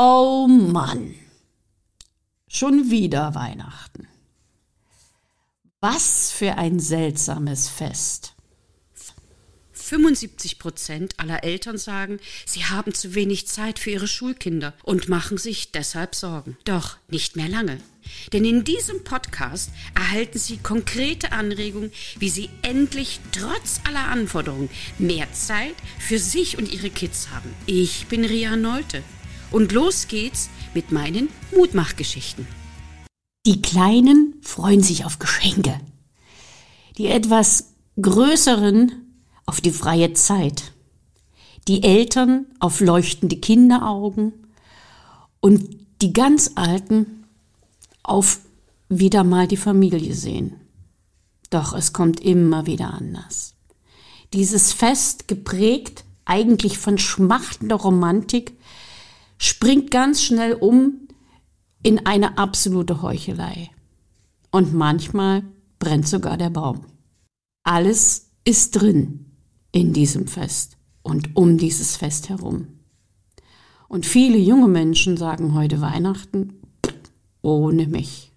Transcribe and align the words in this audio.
Oh 0.00 0.46
Mann, 0.46 1.16
schon 2.46 2.88
wieder 2.88 3.34
Weihnachten. 3.34 4.06
Was 5.80 6.30
für 6.30 6.54
ein 6.56 6.78
seltsames 6.78 7.68
Fest. 7.68 8.34
75 9.72 10.60
Prozent 10.60 11.14
aller 11.18 11.42
Eltern 11.42 11.78
sagen, 11.78 12.20
sie 12.46 12.64
haben 12.64 12.94
zu 12.94 13.16
wenig 13.16 13.48
Zeit 13.48 13.80
für 13.80 13.90
ihre 13.90 14.06
Schulkinder 14.06 14.72
und 14.84 15.08
machen 15.08 15.36
sich 15.36 15.72
deshalb 15.72 16.14
Sorgen. 16.14 16.56
Doch 16.64 16.98
nicht 17.08 17.34
mehr 17.34 17.48
lange. 17.48 17.78
Denn 18.32 18.44
in 18.44 18.62
diesem 18.62 19.02
Podcast 19.02 19.72
erhalten 19.96 20.38
Sie 20.38 20.58
konkrete 20.58 21.32
Anregungen, 21.32 21.90
wie 22.20 22.28
Sie 22.28 22.50
endlich 22.62 23.18
trotz 23.32 23.80
aller 23.84 24.06
Anforderungen 24.06 24.70
mehr 25.00 25.32
Zeit 25.32 25.74
für 25.98 26.20
sich 26.20 26.56
und 26.56 26.72
Ihre 26.72 26.90
Kids 26.90 27.30
haben. 27.30 27.52
Ich 27.66 28.06
bin 28.06 28.24
Ria 28.24 28.54
Neute 28.54 29.02
und 29.50 29.72
los 29.72 30.08
geht's 30.08 30.50
mit 30.74 30.92
meinen 30.92 31.28
Mutmachgeschichten. 31.56 32.46
Die 33.46 33.62
Kleinen 33.62 34.34
freuen 34.42 34.82
sich 34.82 35.04
auf 35.04 35.18
Geschenke. 35.18 35.80
Die 36.98 37.06
etwas 37.06 37.72
größeren 38.00 38.92
auf 39.46 39.60
die 39.60 39.70
freie 39.70 40.12
Zeit. 40.12 40.72
Die 41.66 41.82
Eltern 41.82 42.46
auf 42.60 42.80
leuchtende 42.80 43.36
Kinderaugen 43.36 44.32
und 45.40 45.78
die 46.02 46.12
ganz 46.12 46.52
Alten 46.54 47.24
auf 48.02 48.40
wieder 48.88 49.24
mal 49.24 49.46
die 49.46 49.56
Familie 49.56 50.14
sehen. 50.14 50.54
Doch 51.50 51.74
es 51.74 51.92
kommt 51.92 52.20
immer 52.20 52.66
wieder 52.66 52.92
anders. 52.92 53.54
Dieses 54.32 54.72
Fest, 54.72 55.28
geprägt 55.28 56.04
eigentlich 56.24 56.76
von 56.76 56.98
schmachtender 56.98 57.76
Romantik, 57.76 58.57
springt 59.38 59.90
ganz 59.90 60.22
schnell 60.22 60.52
um 60.54 61.08
in 61.82 62.06
eine 62.06 62.38
absolute 62.38 63.02
Heuchelei. 63.02 63.70
Und 64.50 64.74
manchmal 64.74 65.44
brennt 65.78 66.08
sogar 66.08 66.36
der 66.36 66.50
Baum. 66.50 66.80
Alles 67.62 68.30
ist 68.44 68.72
drin 68.72 69.26
in 69.72 69.92
diesem 69.92 70.26
Fest 70.26 70.76
und 71.02 71.36
um 71.36 71.58
dieses 71.58 71.96
Fest 71.96 72.28
herum. 72.28 72.68
Und 73.88 74.06
viele 74.06 74.38
junge 74.38 74.68
Menschen 74.68 75.16
sagen 75.16 75.54
heute 75.54 75.80
Weihnachten 75.80 76.60
ohne 77.42 77.86
mich. 77.86 78.32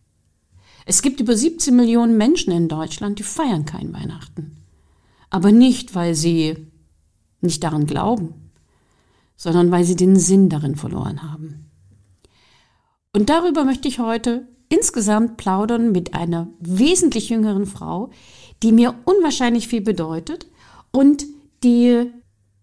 Es 0.86 1.02
gibt 1.02 1.20
über 1.20 1.36
17 1.36 1.76
Millionen 1.76 2.18
Menschen 2.18 2.52
in 2.52 2.68
Deutschland, 2.68 3.20
die 3.20 3.24
feiern 3.24 3.66
kein 3.66 3.94
Weihnachten. 3.94 4.58
Aber 5.30 5.52
nicht, 5.52 5.96
weil 5.96 6.16
sie 6.16 6.68
nicht 7.40 7.64
daran 7.64 7.86
glauben, 7.86 8.34
sondern 9.42 9.72
weil 9.72 9.84
sie 9.86 9.96
den 9.96 10.18
Sinn 10.18 10.50
darin 10.50 10.76
verloren 10.76 11.24
haben. 11.24 11.72
Und 13.12 13.32
darüber 13.32 13.66
möchte 13.66 13.88
ich 13.88 13.98
heute 13.98 14.48
insgesamt 14.70 15.38
plaudern 15.38 15.92
mit 15.92 16.14
einer 16.14 16.48
wesentlich 16.60 17.30
jüngeren 17.30 17.66
Frau, 17.66 18.12
die 18.62 18.72
mir 18.72 18.94
unwahrscheinlich 19.06 19.68
viel 19.68 19.82
bedeutet 19.82 20.46
und 20.92 21.26
die 21.64 22.12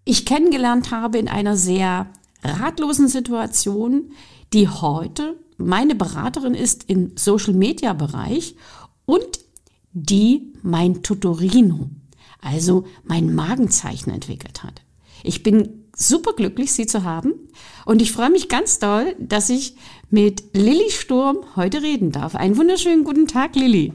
ich 0.05 0.25
kennengelernt 0.25 0.93
habe 0.93 1.19
in 1.19 1.27
einer 1.27 1.57
sehr 1.57 2.13
ratlosen 2.45 3.09
Situation, 3.09 4.13
die 4.53 4.69
heute 4.69 5.37
meine 5.57 5.97
Beraterin 5.97 6.55
ist 6.55 6.89
im 6.89 7.17
Social 7.17 7.55
Media 7.55 7.93
Bereich 7.93 8.55
und 9.05 9.41
die 9.93 10.53
mein 10.63 11.03
Tutorino, 11.03 11.91
also 12.41 12.85
mein 13.03 13.35
Magenzeichen 13.35 14.11
entwickelt 14.11 14.63
hat. 14.63 14.81
Ich 15.25 15.43
bin 15.43 15.88
super 15.99 16.33
glücklich, 16.33 16.73
Sie 16.73 16.87
zu 16.87 17.05
haben. 17.05 17.35
Und 17.85 18.01
ich 18.01 18.13
freue 18.13 18.31
mich 18.31 18.49
ganz 18.49 18.79
doll, 18.79 19.15
dass 19.19 19.51
ich 19.51 19.75
mit 20.11 20.43
Lilly 20.55 20.91
Sturm 20.91 21.39
heute 21.57 21.83
reden 21.83 22.13
darf. 22.13 22.35
Einen 22.35 22.57
wunderschönen 22.57 23.05
guten 23.05 23.27
Tag, 23.27 23.57
Lilly. 23.57 23.93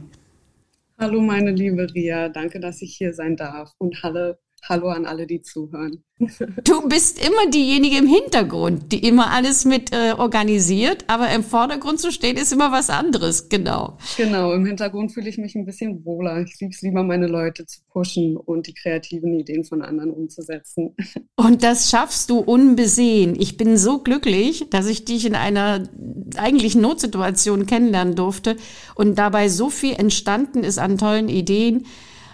Hallo, 0.99 1.21
meine 1.21 1.51
liebe 1.51 1.87
Ria. 1.93 2.29
Danke, 2.29 2.59
dass 2.59 2.81
ich 2.81 2.95
hier 2.95 3.13
sein 3.13 3.35
darf. 3.35 3.71
Und 3.77 4.03
hallo, 4.03 4.35
Hallo 4.65 4.87
an 4.87 5.05
alle, 5.05 5.27
die 5.27 5.41
zuhören. 5.41 6.03
Du 6.63 6.87
bist 6.87 7.19
immer 7.25 7.49
diejenige 7.49 7.97
im 7.97 8.07
Hintergrund, 8.07 8.93
die 8.93 9.05
immer 9.05 9.31
alles 9.31 9.65
mit 9.65 9.91
äh, 9.91 10.13
organisiert, 10.17 11.03
aber 11.07 11.29
im 11.31 11.43
Vordergrund 11.43 11.99
zu 11.99 12.11
stehen 12.11 12.37
ist 12.37 12.53
immer 12.53 12.71
was 12.71 12.89
anderes, 12.89 13.49
genau. 13.49 13.97
Genau, 14.15 14.53
im 14.53 14.65
Hintergrund 14.65 15.11
fühle 15.11 15.27
ich 15.27 15.37
mich 15.37 15.55
ein 15.55 15.65
bisschen 15.65 16.05
wohler. 16.05 16.41
Ich 16.41 16.57
liebe 16.61 16.71
es 16.73 16.81
lieber, 16.81 17.03
meine 17.03 17.27
Leute 17.27 17.65
zu 17.65 17.81
pushen 17.91 18.37
und 18.37 18.67
die 18.67 18.73
kreativen 18.73 19.37
Ideen 19.37 19.65
von 19.65 19.81
anderen 19.81 20.11
umzusetzen. 20.11 20.95
Und 21.35 21.63
das 21.63 21.89
schaffst 21.89 22.29
du 22.29 22.37
unbesehen. 22.37 23.35
Ich 23.37 23.57
bin 23.57 23.77
so 23.77 23.99
glücklich, 23.99 24.69
dass 24.69 24.87
ich 24.87 25.03
dich 25.03 25.25
in 25.25 25.35
einer 25.35 25.89
eigentlich 26.37 26.75
Notsituation 26.75 27.65
kennenlernen 27.65 28.15
durfte 28.15 28.55
und 28.95 29.17
dabei 29.17 29.49
so 29.49 29.69
viel 29.69 29.95
entstanden 29.95 30.63
ist 30.63 30.79
an 30.79 30.97
tollen 30.97 31.27
Ideen. 31.27 31.85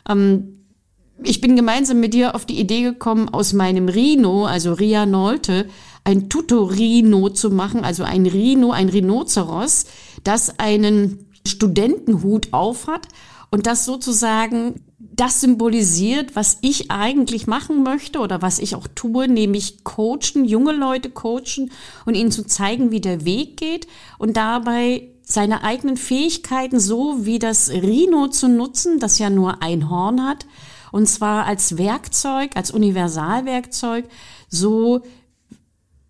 Ähm, 0.08 0.59
ich 1.24 1.42
bin 1.42 1.56
gemeinsam 1.56 2.00
mit 2.00 2.14
dir 2.14 2.36
auf 2.36 2.46
die 2.46 2.60
Idee 2.60 2.82
gekommen, 2.82 3.30
aus 3.30 3.54
meinem 3.54 3.90
Rhino, 3.90 4.46
also 4.46 4.74
Ria 4.74 5.06
Nolte, 5.06 5.68
ein 6.04 6.30
Tutorino 6.30 7.30
zu 7.30 7.50
machen, 7.50 7.84
also 7.84 8.04
ein 8.04 8.26
Rhino, 8.26 8.72
ein 8.72 8.90
Rhinoceros, 8.90 9.86
das 10.24 10.60
einen 10.60 11.26
Studentenhut 11.46 12.54
aufhat 12.54 13.08
und 13.52 13.68
das 13.68 13.86
sozusagen 13.86 14.82
das 15.00 15.42
symbolisiert, 15.42 16.36
was 16.36 16.60
ich 16.62 16.92
eigentlich 16.92 17.46
machen 17.46 17.84
möchte 17.84 18.20
oder 18.20 18.42
was 18.42 18.60
ich 18.60 18.76
auch 18.76 18.88
tue, 18.96 19.28
nämlich 19.28 19.84
coachen, 19.84 20.46
junge 20.46 20.72
Leute 20.72 21.10
coachen 21.10 21.72
und 22.06 22.16
ihnen 22.16 22.32
zu 22.32 22.46
zeigen, 22.46 22.92
wie 22.92 23.02
der 23.02 23.26
Weg 23.26 23.58
geht 23.58 23.88
und 24.18 24.38
dabei 24.38 25.10
seine 25.24 25.64
eigenen 25.64 25.98
Fähigkeiten 25.98 26.80
so 26.80 27.26
wie 27.26 27.38
das 27.38 27.70
Rhino 27.70 28.28
zu 28.28 28.48
nutzen, 28.48 29.00
das 29.00 29.20
ja 29.20 29.30
nur 29.30 29.62
ein 29.62 29.90
Horn 29.90 30.26
hat, 30.26 30.46
und 30.92 31.08
zwar 31.08 31.46
als 31.46 31.78
Werkzeug, 31.78 32.52
als 32.56 32.72
Universalwerkzeug, 32.72 34.06
so 34.50 35.02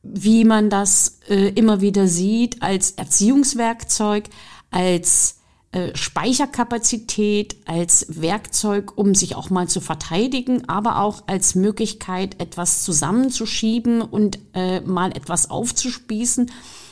wie 0.02 0.46
man 0.46 0.70
das 0.70 1.20
äh, 1.30 1.50
immer 1.50 1.82
wieder 1.82 2.08
sieht, 2.08 2.62
als 2.62 2.92
Erziehungswerkzeug, 2.92 4.30
als 4.72 5.40
äh, 5.72 5.96
Speicherkapazität, 5.96 7.58
als 7.68 8.08
Werkzeug, 8.10 8.98
um 8.98 9.14
sich 9.14 9.36
auch 9.36 9.52
mal 9.52 9.68
zu 9.68 9.82
verteidigen, 9.82 10.68
aber 10.68 11.00
auch 11.00 11.24
als 11.28 11.54
Möglichkeit, 11.54 12.42
etwas 12.42 12.84
zusammenzuschieben 12.84 14.02
und 14.02 14.40
äh, 14.56 14.82
mal 14.82 15.12
etwas 15.12 15.52
aufzuspießen. 15.52 16.50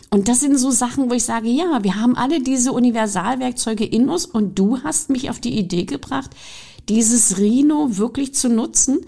Und 0.09 0.27
das 0.27 0.41
sind 0.41 0.57
so 0.57 0.69
Sachen, 0.69 1.09
wo 1.09 1.13
ich 1.15 1.23
sage, 1.23 1.49
ja, 1.49 1.83
wir 1.83 1.95
haben 1.95 2.15
alle 2.15 2.41
diese 2.41 2.71
Universalwerkzeuge 2.71 3.83
in 3.83 4.09
uns 4.09 4.25
und 4.25 4.59
du 4.59 4.83
hast 4.83 5.09
mich 5.09 5.29
auf 5.29 5.39
die 5.39 5.57
Idee 5.57 5.85
gebracht, 5.85 6.29
dieses 6.89 7.37
Rhino 7.37 7.97
wirklich 7.97 8.33
zu 8.33 8.49
nutzen. 8.49 8.99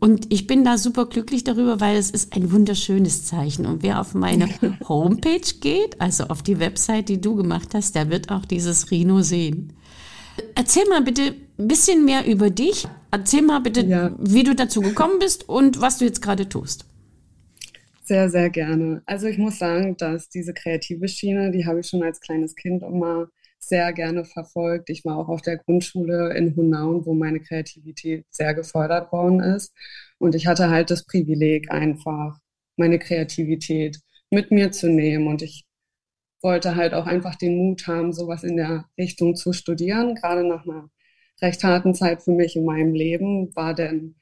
Und 0.00 0.32
ich 0.32 0.46
bin 0.46 0.64
da 0.64 0.76
super 0.76 1.06
glücklich 1.06 1.44
darüber, 1.44 1.80
weil 1.80 1.96
es 1.96 2.10
ist 2.10 2.34
ein 2.34 2.52
wunderschönes 2.52 3.24
Zeichen. 3.24 3.64
Und 3.64 3.82
wer 3.82 4.00
auf 4.00 4.14
meine 4.14 4.48
Homepage 4.88 5.40
geht, 5.60 6.00
also 6.00 6.24
auf 6.24 6.42
die 6.42 6.58
Website, 6.58 7.08
die 7.08 7.20
du 7.20 7.36
gemacht 7.36 7.74
hast, 7.74 7.94
der 7.94 8.10
wird 8.10 8.30
auch 8.30 8.44
dieses 8.44 8.90
Rhino 8.90 9.22
sehen. 9.22 9.72
Erzähl 10.54 10.86
mal 10.88 11.02
bitte 11.02 11.34
ein 11.58 11.68
bisschen 11.68 12.04
mehr 12.04 12.26
über 12.26 12.50
dich. 12.50 12.86
Erzähl 13.10 13.42
mal 13.42 13.60
bitte, 13.60 13.86
ja. 13.86 14.14
wie 14.18 14.42
du 14.42 14.54
dazu 14.54 14.80
gekommen 14.80 15.18
bist 15.20 15.48
und 15.48 15.80
was 15.80 15.98
du 15.98 16.04
jetzt 16.04 16.20
gerade 16.20 16.48
tust. 16.48 16.84
Sehr, 18.02 18.28
sehr 18.28 18.50
gerne. 18.50 19.02
Also 19.06 19.26
ich 19.28 19.38
muss 19.38 19.58
sagen, 19.58 19.96
dass 19.96 20.28
diese 20.28 20.52
kreative 20.52 21.08
Schiene, 21.08 21.50
die 21.50 21.64
habe 21.64 21.80
ich 21.80 21.86
schon 21.86 22.02
als 22.02 22.20
kleines 22.20 22.54
Kind 22.54 22.82
immer 22.82 23.28
sehr 23.68 23.92
gerne 23.92 24.24
verfolgt. 24.24 24.90
Ich 24.90 25.04
war 25.04 25.18
auch 25.18 25.28
auf 25.28 25.42
der 25.42 25.58
Grundschule 25.58 26.34
in 26.36 26.54
Hunaun, 26.56 27.04
wo 27.06 27.14
meine 27.14 27.40
Kreativität 27.40 28.26
sehr 28.30 28.54
gefördert 28.54 29.12
worden 29.12 29.40
ist. 29.40 29.72
Und 30.18 30.34
ich 30.34 30.46
hatte 30.46 30.70
halt 30.70 30.90
das 30.90 31.04
Privileg, 31.04 31.70
einfach 31.70 32.38
meine 32.76 32.98
Kreativität 32.98 34.00
mit 34.30 34.50
mir 34.50 34.72
zu 34.72 34.88
nehmen. 34.88 35.26
Und 35.26 35.42
ich 35.42 35.64
wollte 36.42 36.76
halt 36.76 36.94
auch 36.94 37.06
einfach 37.06 37.34
den 37.36 37.56
Mut 37.56 37.86
haben, 37.86 38.12
sowas 38.12 38.44
in 38.44 38.56
der 38.56 38.86
Richtung 38.98 39.34
zu 39.36 39.52
studieren. 39.52 40.14
Gerade 40.14 40.46
nach 40.46 40.64
einer 40.64 40.90
recht 41.40 41.64
harten 41.64 41.94
Zeit 41.94 42.22
für 42.22 42.32
mich 42.32 42.56
in 42.56 42.64
meinem 42.64 42.94
Leben 42.94 43.54
war 43.56 43.74
denn 43.74 44.16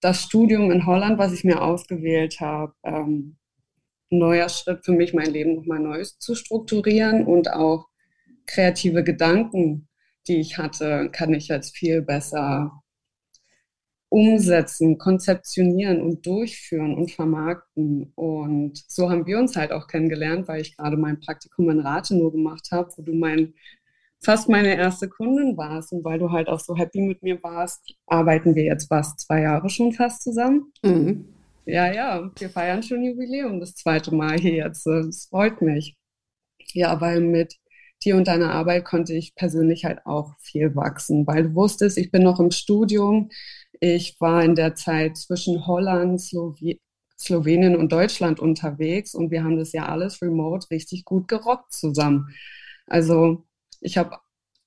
das 0.00 0.22
Studium 0.22 0.70
in 0.70 0.86
Holland, 0.86 1.18
was 1.18 1.32
ich 1.32 1.44
mir 1.44 1.62
ausgewählt 1.62 2.40
habe, 2.40 2.74
ähm, 2.84 3.38
ein 4.12 4.18
neuer 4.18 4.48
Schritt 4.48 4.84
für 4.84 4.92
mich, 4.92 5.14
mein 5.14 5.32
Leben 5.32 5.56
nochmal 5.56 5.80
neu 5.80 6.04
zu 6.04 6.34
strukturieren 6.34 7.26
und 7.26 7.52
auch 7.52 7.88
kreative 8.46 9.04
Gedanken, 9.04 9.88
die 10.28 10.40
ich 10.40 10.58
hatte, 10.58 11.10
kann 11.12 11.34
ich 11.34 11.48
jetzt 11.48 11.76
viel 11.76 12.02
besser 12.02 12.82
umsetzen, 14.08 14.98
konzeptionieren 14.98 16.00
und 16.00 16.24
durchführen 16.26 16.94
und 16.94 17.10
vermarkten. 17.10 18.12
Und 18.14 18.82
so 18.88 19.10
haben 19.10 19.26
wir 19.26 19.38
uns 19.38 19.56
halt 19.56 19.72
auch 19.72 19.88
kennengelernt, 19.88 20.48
weil 20.48 20.60
ich 20.60 20.76
gerade 20.76 20.96
mein 20.96 21.20
Praktikum 21.20 21.70
in 21.70 21.80
Rathenow 21.80 22.32
gemacht 22.32 22.68
habe, 22.70 22.90
wo 22.96 23.02
du 23.02 23.12
mein, 23.14 23.54
fast 24.22 24.48
meine 24.48 24.76
erste 24.76 25.08
Kundin 25.08 25.56
warst. 25.56 25.92
Und 25.92 26.04
weil 26.04 26.18
du 26.18 26.30
halt 26.30 26.48
auch 26.48 26.60
so 26.60 26.76
happy 26.76 27.00
mit 27.00 27.22
mir 27.22 27.42
warst, 27.42 27.94
arbeiten 28.06 28.54
wir 28.54 28.64
jetzt 28.64 28.88
fast 28.88 29.20
zwei 29.20 29.42
Jahre 29.42 29.68
schon 29.68 29.92
fast 29.92 30.22
zusammen. 30.22 30.72
Mhm. 30.82 31.26
Ja, 31.66 31.92
ja, 31.92 32.30
wir 32.38 32.48
feiern 32.48 32.82
schon 32.84 33.02
Jubiläum, 33.02 33.58
das 33.58 33.74
zweite 33.74 34.14
Mal 34.14 34.38
hier 34.38 34.54
jetzt. 34.54 34.86
Das 34.86 35.26
freut 35.26 35.60
mich. 35.62 35.96
Ja, 36.72 37.00
weil 37.00 37.20
mit 37.20 37.56
dir 38.04 38.16
und 38.16 38.28
deiner 38.28 38.52
Arbeit 38.52 38.84
konnte 38.84 39.14
ich 39.14 39.34
persönlich 39.34 39.84
halt 39.84 40.06
auch 40.06 40.34
viel 40.38 40.74
wachsen, 40.76 41.26
weil 41.26 41.44
du 41.44 41.54
wusstest, 41.54 41.98
ich 41.98 42.10
bin 42.10 42.22
noch 42.22 42.40
im 42.40 42.50
Studium. 42.50 43.30
Ich 43.80 44.20
war 44.20 44.44
in 44.44 44.54
der 44.54 44.74
Zeit 44.74 45.16
zwischen 45.16 45.66
Holland, 45.66 46.20
Slowenien, 46.20 46.80
Slowenien 47.18 47.76
und 47.76 47.92
Deutschland 47.92 48.40
unterwegs 48.40 49.14
und 49.14 49.30
wir 49.30 49.42
haben 49.44 49.56
das 49.56 49.72
ja 49.72 49.86
alles 49.86 50.20
remote 50.22 50.70
richtig 50.70 51.04
gut 51.04 51.28
gerockt 51.28 51.72
zusammen. 51.72 52.28
Also 52.86 53.46
ich 53.80 53.96
habe 53.98 54.18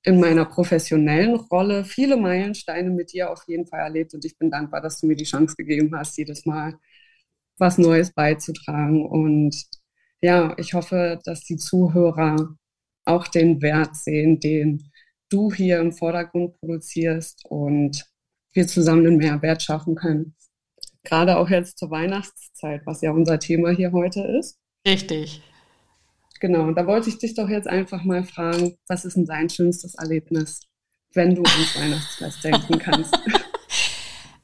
in 0.03 0.19
meiner 0.19 0.45
professionellen 0.45 1.35
Rolle 1.35 1.83
viele 1.85 2.17
Meilensteine 2.17 2.89
mit 2.89 3.13
dir 3.13 3.31
auf 3.31 3.43
jeden 3.47 3.67
Fall 3.67 3.81
erlebt 3.81 4.13
und 4.13 4.25
ich 4.25 4.37
bin 4.37 4.49
dankbar, 4.49 4.81
dass 4.81 4.99
du 4.99 5.07
mir 5.07 5.15
die 5.15 5.25
Chance 5.25 5.55
gegeben 5.55 5.95
hast, 5.95 6.17
jedes 6.17 6.45
Mal 6.45 6.79
was 7.57 7.77
Neues 7.77 8.11
beizutragen. 8.13 9.05
Und 9.05 9.55
ja, 10.21 10.55
ich 10.57 10.73
hoffe, 10.73 11.19
dass 11.25 11.41
die 11.41 11.57
Zuhörer 11.57 12.55
auch 13.09 13.27
den 13.27 13.61
Wert 13.61 13.95
sehen, 13.95 14.39
den 14.39 14.89
du 15.29 15.53
hier 15.53 15.79
im 15.79 15.91
Vordergrund 15.91 16.59
produzierst 16.59 17.45
und 17.49 18.05
wir 18.53 18.67
zusammen 18.67 19.05
einen 19.05 19.17
Mehrwert 19.17 19.61
schaffen 19.61 19.95
können. 19.95 20.35
Gerade 21.03 21.37
auch 21.37 21.49
jetzt 21.49 21.77
zur 21.77 21.91
Weihnachtszeit, 21.91 22.81
was 22.85 23.01
ja 23.01 23.11
unser 23.11 23.39
Thema 23.39 23.69
hier 23.69 23.91
heute 23.91 24.21
ist. 24.21 24.57
Richtig. 24.85 25.41
Genau, 26.39 26.71
da 26.71 26.87
wollte 26.87 27.09
ich 27.09 27.17
dich 27.17 27.35
doch 27.35 27.49
jetzt 27.49 27.67
einfach 27.67 28.03
mal 28.03 28.23
fragen, 28.23 28.77
was 28.87 29.05
ist 29.05 29.17
denn 29.17 29.25
dein 29.25 29.49
schönstes 29.49 29.95
Erlebnis, 29.95 30.61
wenn 31.13 31.35
du 31.35 31.43
ans 31.43 31.75
Weihnachtsfest 31.77 32.43
denken 32.43 32.79
kannst? 32.79 33.17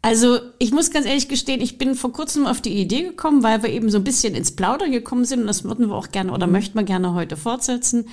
Also 0.01 0.39
ich 0.59 0.71
muss 0.71 0.91
ganz 0.91 1.07
ehrlich 1.07 1.29
gestehen, 1.29 1.61
ich 1.61 1.79
bin 1.79 1.95
vor 1.95 2.13
kurzem 2.13 2.45
auf 2.45 2.61
die 2.61 2.79
Idee 2.79 3.03
gekommen, 3.03 3.41
weil 3.41 3.63
wir 3.63 3.71
eben 3.71 3.89
so 3.89 3.97
ein 3.97 4.03
bisschen 4.03 4.35
ins 4.35 4.55
Plaudern 4.55 4.91
gekommen 4.91 5.25
sind 5.25 5.41
und 5.41 5.47
das 5.47 5.63
würden 5.63 5.87
wir 5.87 5.95
auch 5.95 6.11
gerne 6.11 6.31
oder 6.31 6.45
möchten 6.45 6.77
wir 6.77 6.83
gerne 6.83 7.15
heute 7.15 7.37
fortsetzen. 7.37 8.07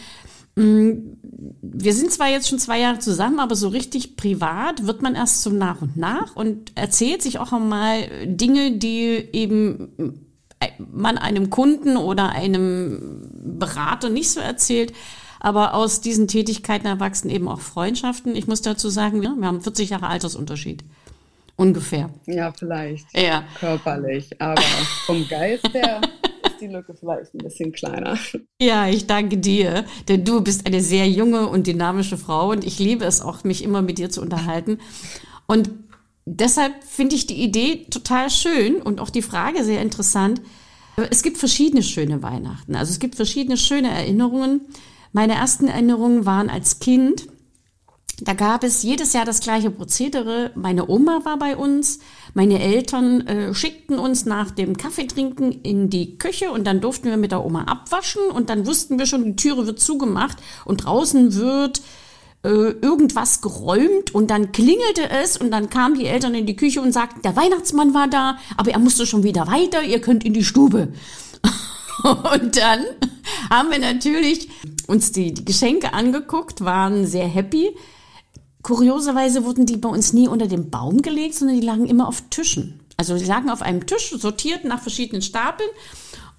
Mm, 0.54 0.92
wir 1.62 1.94
sind 1.94 2.12
zwar 2.12 2.28
jetzt 2.28 2.48
schon 2.48 2.58
zwei 2.58 2.80
Jahre 2.80 2.98
zusammen, 2.98 3.40
aber 3.40 3.56
so 3.56 3.68
richtig 3.68 4.16
privat 4.16 4.86
wird 4.86 5.02
man 5.02 5.14
erst 5.14 5.42
so 5.42 5.50
nach 5.50 5.80
und 5.80 5.96
nach 5.96 6.36
und 6.36 6.72
erzählt 6.74 7.22
sich 7.22 7.38
auch 7.38 7.52
einmal 7.52 8.26
Dinge, 8.26 8.72
die 8.72 9.28
eben 9.32 10.28
man 10.78 11.18
einem 11.18 11.50
Kunden 11.50 11.96
oder 11.96 12.30
einem 12.30 13.28
Berater 13.58 14.08
nicht 14.08 14.30
so 14.30 14.40
erzählt. 14.40 14.92
Aber 15.40 15.74
aus 15.74 16.00
diesen 16.00 16.28
Tätigkeiten 16.28 16.86
erwachsen 16.86 17.28
eben 17.28 17.48
auch 17.48 17.60
Freundschaften. 17.60 18.36
Ich 18.36 18.46
muss 18.46 18.62
dazu 18.62 18.88
sagen, 18.90 19.20
wir 19.22 19.30
haben 19.30 19.60
40 19.60 19.90
Jahre 19.90 20.06
Altersunterschied. 20.06 20.84
Ungefähr. 21.56 22.10
Ja, 22.26 22.52
vielleicht. 22.52 23.06
Ja. 23.12 23.44
Körperlich. 23.58 24.40
Aber 24.40 24.62
vom 25.06 25.26
Geist 25.28 25.74
her 25.74 26.00
die 26.62 26.68
Lücke 26.68 26.94
vielleicht 26.94 27.34
ein 27.34 27.38
bisschen 27.38 27.72
kleiner. 27.72 28.18
Ja, 28.60 28.88
ich 28.88 29.06
danke 29.06 29.38
dir. 29.38 29.84
Denn 30.08 30.24
du 30.24 30.40
bist 30.40 30.66
eine 30.66 30.80
sehr 30.80 31.08
junge 31.08 31.48
und 31.48 31.66
dynamische 31.66 32.16
Frau 32.16 32.50
und 32.50 32.64
ich 32.64 32.78
liebe 32.78 33.04
es 33.04 33.20
auch, 33.20 33.44
mich 33.44 33.62
immer 33.64 33.82
mit 33.82 33.98
dir 33.98 34.08
zu 34.08 34.22
unterhalten. 34.22 34.78
Und 35.46 35.70
deshalb 36.24 36.72
finde 36.84 37.16
ich 37.16 37.26
die 37.26 37.42
Idee 37.42 37.86
total 37.90 38.30
schön 38.30 38.80
und 38.80 39.00
auch 39.00 39.10
die 39.10 39.22
Frage 39.22 39.64
sehr 39.64 39.82
interessant. 39.82 40.40
Es 41.10 41.22
gibt 41.22 41.38
verschiedene 41.38 41.82
schöne 41.82 42.22
Weihnachten. 42.22 42.76
Also 42.76 42.92
es 42.92 43.00
gibt 43.00 43.16
verschiedene 43.16 43.56
schöne 43.56 43.90
Erinnerungen. 43.90 44.60
Meine 45.12 45.34
ersten 45.34 45.68
Erinnerungen 45.68 46.24
waren 46.24 46.48
als 46.48 46.78
Kind. 46.78 47.26
Da 48.24 48.34
gab 48.34 48.62
es 48.62 48.84
jedes 48.84 49.14
Jahr 49.14 49.24
das 49.24 49.40
gleiche 49.40 49.70
Prozedere. 49.70 50.52
Meine 50.54 50.88
Oma 50.88 51.24
war 51.24 51.38
bei 51.38 51.56
uns, 51.56 51.98
meine 52.34 52.60
Eltern 52.62 53.26
äh, 53.26 53.52
schickten 53.52 53.98
uns 53.98 54.26
nach 54.26 54.52
dem 54.52 54.76
Kaffeetrinken 54.76 55.50
in 55.62 55.90
die 55.90 56.18
Küche 56.18 56.52
und 56.52 56.64
dann 56.64 56.80
durften 56.80 57.10
wir 57.10 57.16
mit 57.16 57.32
der 57.32 57.44
Oma 57.44 57.64
abwaschen 57.64 58.22
und 58.32 58.48
dann 58.48 58.64
wussten 58.64 59.00
wir 59.00 59.06
schon, 59.06 59.24
die 59.24 59.34
Türe 59.36 59.66
wird 59.66 59.80
zugemacht 59.80 60.36
und 60.64 60.84
draußen 60.84 61.34
wird 61.34 61.82
äh, 62.44 62.48
irgendwas 62.48 63.40
geräumt 63.40 64.14
und 64.14 64.30
dann 64.30 64.52
klingelte 64.52 65.10
es 65.10 65.36
und 65.36 65.50
dann 65.50 65.68
kamen 65.68 65.98
die 65.98 66.06
Eltern 66.06 66.34
in 66.36 66.46
die 66.46 66.56
Küche 66.56 66.80
und 66.80 66.92
sagten, 66.92 67.22
der 67.22 67.34
Weihnachtsmann 67.34 67.92
war 67.92 68.06
da, 68.06 68.38
aber 68.56 68.70
er 68.70 68.78
musste 68.78 69.04
schon 69.04 69.24
wieder 69.24 69.48
weiter, 69.48 69.82
ihr 69.82 70.00
könnt 70.00 70.22
in 70.22 70.32
die 70.32 70.44
Stube. 70.44 70.92
und 72.04 72.56
dann 72.56 72.84
haben 73.50 73.72
wir 73.72 73.80
natürlich 73.80 74.48
uns 74.86 75.10
die, 75.10 75.34
die 75.34 75.44
Geschenke 75.44 75.92
angeguckt, 75.92 76.64
waren 76.64 77.04
sehr 77.04 77.26
happy. 77.26 77.74
Kurioserweise 78.62 79.44
wurden 79.44 79.66
die 79.66 79.76
bei 79.76 79.88
uns 79.88 80.12
nie 80.12 80.28
unter 80.28 80.46
den 80.46 80.70
Baum 80.70 81.02
gelegt, 81.02 81.34
sondern 81.34 81.60
die 81.60 81.66
lagen 81.66 81.86
immer 81.86 82.08
auf 82.08 82.22
Tischen. 82.30 82.80
Also 82.96 83.16
die 83.18 83.24
lagen 83.24 83.50
auf 83.50 83.62
einem 83.62 83.86
Tisch, 83.86 84.14
sortiert 84.16 84.64
nach 84.64 84.80
verschiedenen 84.80 85.22
Stapeln. 85.22 85.68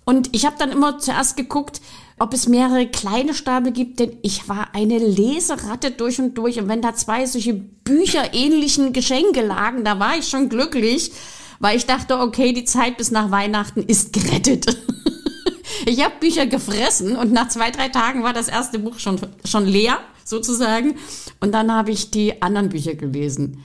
Und 0.05 0.29
ich 0.33 0.45
habe 0.45 0.55
dann 0.57 0.71
immer 0.71 0.99
zuerst 0.99 1.37
geguckt, 1.37 1.81
ob 2.19 2.33
es 2.33 2.47
mehrere 2.47 2.87
kleine 2.87 3.33
Stapel 3.33 3.71
gibt, 3.71 3.99
denn 3.99 4.17
ich 4.21 4.47
war 4.47 4.69
eine 4.73 4.97
Leseratte 4.97 5.91
durch 5.91 6.19
und 6.19 6.37
durch. 6.37 6.59
Und 6.59 6.67
wenn 6.67 6.81
da 6.81 6.93
zwei 6.93 7.25
solche 7.25 7.53
bücherähnlichen 7.53 8.93
Geschenke 8.93 9.41
lagen, 9.41 9.83
da 9.83 9.99
war 9.99 10.17
ich 10.17 10.27
schon 10.27 10.49
glücklich, 10.49 11.11
weil 11.59 11.77
ich 11.77 11.85
dachte, 11.85 12.19
okay, 12.19 12.53
die 12.53 12.65
Zeit 12.65 12.97
bis 12.97 13.11
nach 13.11 13.31
Weihnachten 13.31 13.81
ist 13.81 14.13
gerettet. 14.13 14.77
ich 15.85 16.03
habe 16.03 16.13
Bücher 16.19 16.45
gefressen 16.45 17.15
und 17.15 17.31
nach 17.31 17.47
zwei, 17.47 17.71
drei 17.71 17.89
Tagen 17.89 18.23
war 18.23 18.33
das 18.33 18.47
erste 18.47 18.79
Buch 18.79 18.99
schon, 18.99 19.19
schon 19.45 19.65
leer, 19.65 19.97
sozusagen. 20.33 20.95
Und 21.39 21.51
dann 21.53 21.71
habe 21.71 21.91
ich 21.91 22.11
die 22.11 22.41
anderen 22.41 22.69
Bücher 22.69 22.95
gelesen. 22.95 23.63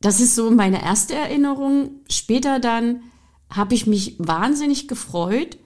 Das 0.00 0.20
ist 0.20 0.34
so 0.34 0.50
meine 0.50 0.82
erste 0.82 1.14
Erinnerung. 1.14 1.90
Später 2.10 2.58
dann 2.58 3.02
habe 3.50 3.74
ich 3.74 3.86
mich 3.86 4.16
wahnsinnig 4.18 4.88
gefreut, 4.88 5.58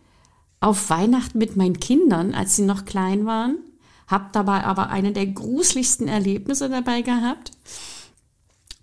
auf 0.61 0.91
Weihnachten 0.91 1.39
mit 1.39 1.57
meinen 1.57 1.79
Kindern, 1.79 2.35
als 2.35 2.57
sie 2.57 2.63
noch 2.63 2.85
klein 2.85 3.27
waren, 3.27 3.59
habe 4.07 4.31
dabei 4.33 4.65
aber 4.65 4.89
eine 4.91 5.13
der 5.13 5.27
gruseligsten 5.27 6.09
Erlebnisse 6.09 6.69
dabei 6.69 7.03
gehabt. 7.03 7.53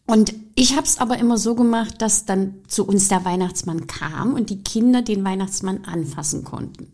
Und 0.06 0.34
ich 0.56 0.76
habe 0.76 0.86
es 0.86 0.98
aber 0.98 1.18
immer 1.18 1.38
so 1.38 1.56
gemacht, 1.56 2.02
dass 2.02 2.26
dann 2.26 2.56
zu 2.68 2.86
uns 2.86 3.08
der 3.08 3.26
Weihnachtsmann 3.26 3.88
kam 3.88 4.34
und 4.34 4.50
die 4.50 4.64
Kinder 4.64 5.02
den 5.02 5.24
Weihnachtsmann 5.24 5.86
anfassen 5.86 6.44
konnten. 6.44 6.92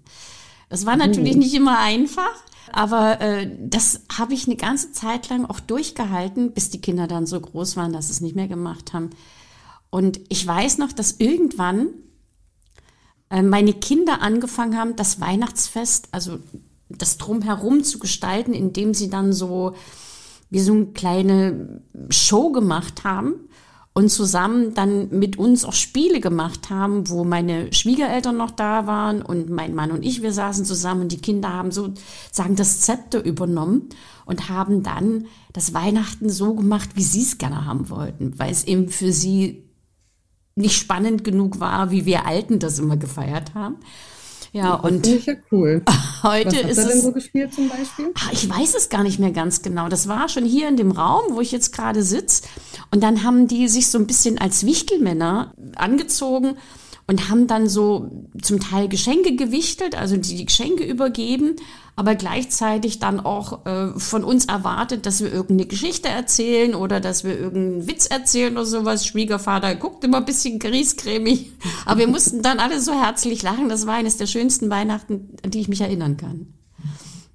Das 0.69 0.85
war 0.85 0.95
natürlich 0.95 1.35
nicht 1.35 1.53
immer 1.55 1.79
einfach, 1.79 2.31
aber 2.71 3.19
äh, 3.21 3.49
das 3.59 4.03
habe 4.15 4.35
ich 4.35 4.45
eine 4.45 4.55
ganze 4.55 4.91
Zeit 4.91 5.29
lang 5.29 5.45
auch 5.45 5.59
durchgehalten, 5.59 6.51
bis 6.51 6.69
die 6.69 6.81
Kinder 6.81 7.07
dann 7.07 7.25
so 7.25 7.39
groß 7.39 7.75
waren, 7.75 7.91
dass 7.91 8.07
sie 8.07 8.13
es 8.13 8.21
nicht 8.21 8.35
mehr 8.35 8.47
gemacht 8.47 8.93
haben. 8.93 9.09
Und 9.89 10.19
ich 10.29 10.45
weiß 10.45 10.77
noch, 10.77 10.93
dass 10.93 11.13
irgendwann 11.13 11.87
äh, 13.31 13.41
meine 13.41 13.73
Kinder 13.73 14.21
angefangen 14.21 14.77
haben, 14.77 14.95
das 14.95 15.19
Weihnachtsfest, 15.19 16.09
also 16.11 16.39
das 16.89 17.17
drumherum 17.17 17.83
zu 17.83 17.97
gestalten, 17.97 18.53
indem 18.53 18.93
sie 18.93 19.09
dann 19.09 19.33
so 19.33 19.73
wie 20.51 20.59
so 20.59 20.73
eine 20.73 20.87
kleine 20.87 21.81
Show 22.09 22.51
gemacht 22.51 23.03
haben 23.03 23.49
und 23.93 24.09
zusammen 24.09 24.73
dann 24.73 25.09
mit 25.09 25.37
uns 25.37 25.65
auch 25.65 25.73
Spiele 25.73 26.19
gemacht 26.19 26.69
haben, 26.69 27.09
wo 27.09 27.23
meine 27.23 27.73
Schwiegereltern 27.73 28.37
noch 28.37 28.51
da 28.51 28.87
waren 28.87 29.21
und 29.21 29.49
mein 29.49 29.73
Mann 29.75 29.91
und 29.91 30.05
ich, 30.05 30.21
wir 30.21 30.31
saßen 30.31 30.63
zusammen 30.63 31.01
und 31.01 31.11
die 31.11 31.21
Kinder 31.21 31.51
haben 31.51 31.71
sozusagen 31.71 32.55
das 32.55 32.81
Zepter 32.81 33.23
übernommen 33.23 33.89
und 34.25 34.49
haben 34.49 34.83
dann 34.83 35.25
das 35.53 35.73
Weihnachten 35.73 36.29
so 36.29 36.53
gemacht, 36.53 36.91
wie 36.93 37.03
sie 37.03 37.23
es 37.23 37.37
gerne 37.39 37.65
haben 37.65 37.89
wollten, 37.89 38.37
weil 38.37 38.51
es 38.51 38.63
eben 38.63 38.89
für 38.89 39.11
sie 39.11 39.63
nicht 40.55 40.77
spannend 40.77 41.23
genug 41.23 41.59
war, 41.59 41.89
wie 41.89 42.05
wir 42.05 42.25
Alten 42.25 42.59
das 42.59 42.79
immer 42.79 42.97
gefeiert 42.97 43.55
haben. 43.55 43.77
Ja, 44.51 44.77
das 44.77 44.91
und 44.91 45.07
ich 45.07 45.25
ja 45.25 45.33
cool. 45.51 45.83
heute 46.23 46.47
Was 46.47 46.71
ist 46.71 46.77
er 46.77 46.85
es. 46.85 46.91
denn 46.91 47.01
so 47.01 47.11
gespielt 47.11 47.53
zum 47.53 47.69
Beispiel? 47.69 48.11
Ah, 48.15 48.29
ich 48.31 48.49
weiß 48.49 48.75
es 48.75 48.89
gar 48.89 49.03
nicht 49.03 49.19
mehr 49.19 49.31
ganz 49.31 49.61
genau. 49.61 49.89
Das 49.89 50.07
war 50.07 50.29
schon 50.29 50.45
hier 50.45 50.67
in 50.67 50.77
dem 50.77 50.91
Raum, 50.91 51.35
wo 51.35 51.41
ich 51.41 51.51
jetzt 51.51 51.71
gerade 51.73 52.03
sitze. 52.03 52.43
Und 52.91 53.03
dann 53.03 53.23
haben 53.23 53.47
die 53.47 53.67
sich 53.67 53.87
so 53.87 53.97
ein 53.97 54.07
bisschen 54.07 54.37
als 54.37 54.65
Wichtelmänner 54.65 55.53
angezogen 55.75 56.57
und 57.09 57.27
haben 57.27 57.47
dann 57.47 57.67
so 57.67 58.11
zum 58.39 58.59
Teil 58.59 58.87
Geschenke 58.87 59.35
gewichtelt, 59.35 59.95
also 59.95 60.15
die, 60.15 60.45
Geschenke 60.45 60.83
übergeben, 60.83 61.55
aber 61.95 62.13
gleichzeitig 62.13 62.99
dann 62.99 63.19
auch 63.19 63.65
äh, 63.65 63.99
von 63.99 64.23
uns 64.23 64.45
erwartet, 64.45 65.07
dass 65.07 65.23
wir 65.23 65.33
irgendeine 65.33 65.67
Geschichte 65.67 66.07
erzählen 66.07 66.75
oder 66.75 66.99
dass 66.99 67.23
wir 67.23 67.35
irgendeinen 67.35 67.87
Witz 67.87 68.05
erzählen 68.05 68.53
oder 68.53 68.65
sowas. 68.67 69.07
Schwiegervater 69.07 69.73
guckt 69.73 70.03
immer 70.03 70.17
ein 70.17 70.25
bisschen 70.25 70.59
griesgrämig, 70.59 71.51
aber 71.87 72.01
wir 72.01 72.07
mussten 72.07 72.43
dann 72.43 72.59
alle 72.59 72.79
so 72.79 72.93
herzlich 72.93 73.41
lachen. 73.41 73.69
Das 73.69 73.87
war 73.87 73.95
eines 73.95 74.17
der 74.17 74.27
schönsten 74.27 74.69
Weihnachten, 74.69 75.35
an 75.43 75.49
die 75.49 75.61
ich 75.61 75.67
mich 75.67 75.81
erinnern 75.81 76.15
kann. 76.15 76.53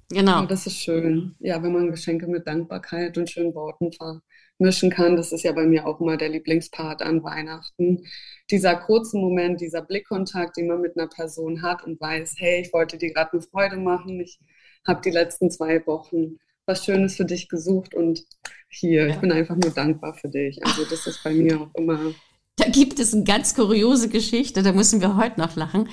Genau. 0.09 0.43
Oh, 0.43 0.45
das 0.45 0.67
ist 0.67 0.77
schön. 0.77 1.35
Ja, 1.39 1.61
wenn 1.61 1.73
man 1.73 1.91
Geschenke 1.91 2.27
mit 2.27 2.47
Dankbarkeit 2.47 3.17
und 3.17 3.29
schönen 3.29 3.53
Worten 3.53 3.91
ver 3.91 4.21
mischen 4.57 4.89
kann. 4.89 5.15
Das 5.15 5.31
ist 5.31 5.43
ja 5.43 5.51
bei 5.51 5.65
mir 5.65 5.85
auch 5.85 5.99
immer 5.99 6.17
der 6.17 6.29
Lieblingspart 6.29 7.01
an 7.01 7.23
Weihnachten. 7.23 8.05
Dieser 8.49 8.75
kurze 8.75 9.17
Moment, 9.17 9.61
dieser 9.61 9.81
Blickkontakt, 9.81 10.57
den 10.57 10.67
man 10.67 10.81
mit 10.81 10.97
einer 10.97 11.07
Person 11.07 11.61
hat 11.61 11.83
und 11.83 11.99
weiß, 11.99 12.35
hey, 12.37 12.61
ich 12.61 12.73
wollte 12.73 12.97
dir 12.97 13.13
gerade 13.13 13.33
eine 13.33 13.41
Freude 13.41 13.77
machen. 13.77 14.19
Ich 14.19 14.39
habe 14.87 15.01
die 15.01 15.11
letzten 15.11 15.51
zwei 15.51 15.85
Wochen 15.85 16.37
was 16.65 16.83
Schönes 16.83 17.15
für 17.15 17.25
dich 17.25 17.47
gesucht 17.47 17.93
und 17.93 18.23
hier, 18.69 19.07
ja. 19.07 19.13
ich 19.13 19.17
bin 19.17 19.31
einfach 19.31 19.55
nur 19.55 19.71
dankbar 19.71 20.13
für 20.13 20.29
dich. 20.29 20.63
Also 20.65 20.83
das 20.89 21.05
ist 21.07 21.23
bei 21.23 21.31
mir 21.31 21.61
auch 21.61 21.73
immer 21.75 22.13
Da 22.55 22.69
gibt 22.69 22.99
es 22.99 23.13
eine 23.13 23.23
ganz 23.23 23.55
kuriose 23.55 24.09
Geschichte, 24.09 24.63
da 24.63 24.71
müssen 24.71 25.01
wir 25.01 25.15
heute 25.15 25.39
noch 25.39 25.55
lachen. 25.55 25.89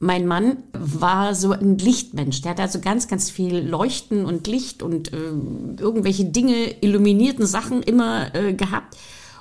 Mein 0.00 0.26
Mann 0.26 0.58
war 0.72 1.34
so 1.34 1.50
ein 1.50 1.78
Lichtmensch. 1.78 2.40
Der 2.42 2.52
hat 2.52 2.60
also 2.60 2.80
ganz, 2.80 3.08
ganz 3.08 3.30
viel 3.30 3.58
Leuchten 3.58 4.24
und 4.24 4.46
Licht 4.46 4.82
und 4.82 5.12
äh, 5.12 5.16
irgendwelche 5.16 6.26
Dinge, 6.26 6.80
illuminierten 6.80 7.46
Sachen 7.46 7.82
immer 7.82 8.32
äh, 8.34 8.54
gehabt. 8.54 8.96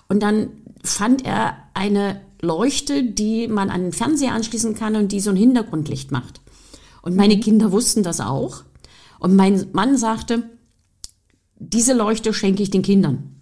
Und 0.08 0.24
dann 0.24 0.50
fand 0.84 1.26
er 1.26 1.58
eine 1.76 2.22
Leuchte, 2.42 3.04
die 3.04 3.48
man 3.48 3.70
an 3.70 3.84
den 3.84 3.94
Fernseher 3.94 4.34
anschließen 4.34 4.76
kann 4.76 4.96
und 4.96 5.12
die 5.12 5.20
so 5.20 5.30
ein 5.30 5.36
Hintergrundlicht 5.36 6.12
macht. 6.12 6.42
Und 7.02 7.16
meine 7.16 7.36
mhm. 7.36 7.42
Kinder 7.42 7.72
wussten 7.72 8.04
das 8.04 8.20
auch. 8.20 8.64
Und 9.20 9.36
mein 9.36 9.68
Mann 9.74 9.98
sagte, 9.98 10.50
diese 11.60 11.94
Leuchte 11.94 12.34
schenke 12.34 12.64
ich 12.64 12.70
den 12.70 12.82
Kindern. 12.82 13.36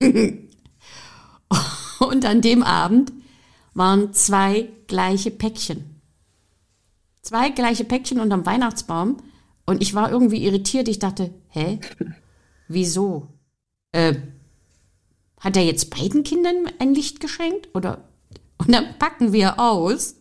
und 0.02 0.48
an 2.24 2.42
dem 2.42 2.62
Abend 2.62 3.12
waren 3.74 4.12
zwei 4.12 4.68
gleiche 4.86 5.30
Päckchen. 5.30 5.95
Zwei 7.26 7.50
gleiche 7.50 7.82
Päckchen 7.82 8.20
unterm 8.20 8.46
Weihnachtsbaum 8.46 9.16
und 9.64 9.82
ich 9.82 9.94
war 9.94 10.12
irgendwie 10.12 10.44
irritiert. 10.44 10.86
Ich 10.86 11.00
dachte, 11.00 11.34
hä? 11.48 11.80
Wieso? 12.68 13.26
Äh, 13.90 14.14
hat 15.40 15.56
er 15.56 15.64
jetzt 15.64 15.90
beiden 15.90 16.22
Kindern 16.22 16.70
ein 16.78 16.94
Licht 16.94 17.18
geschenkt? 17.18 17.70
Oder? 17.74 18.04
Und 18.58 18.72
dann 18.72 18.96
packen 19.00 19.32
wir 19.32 19.58
aus. 19.58 20.14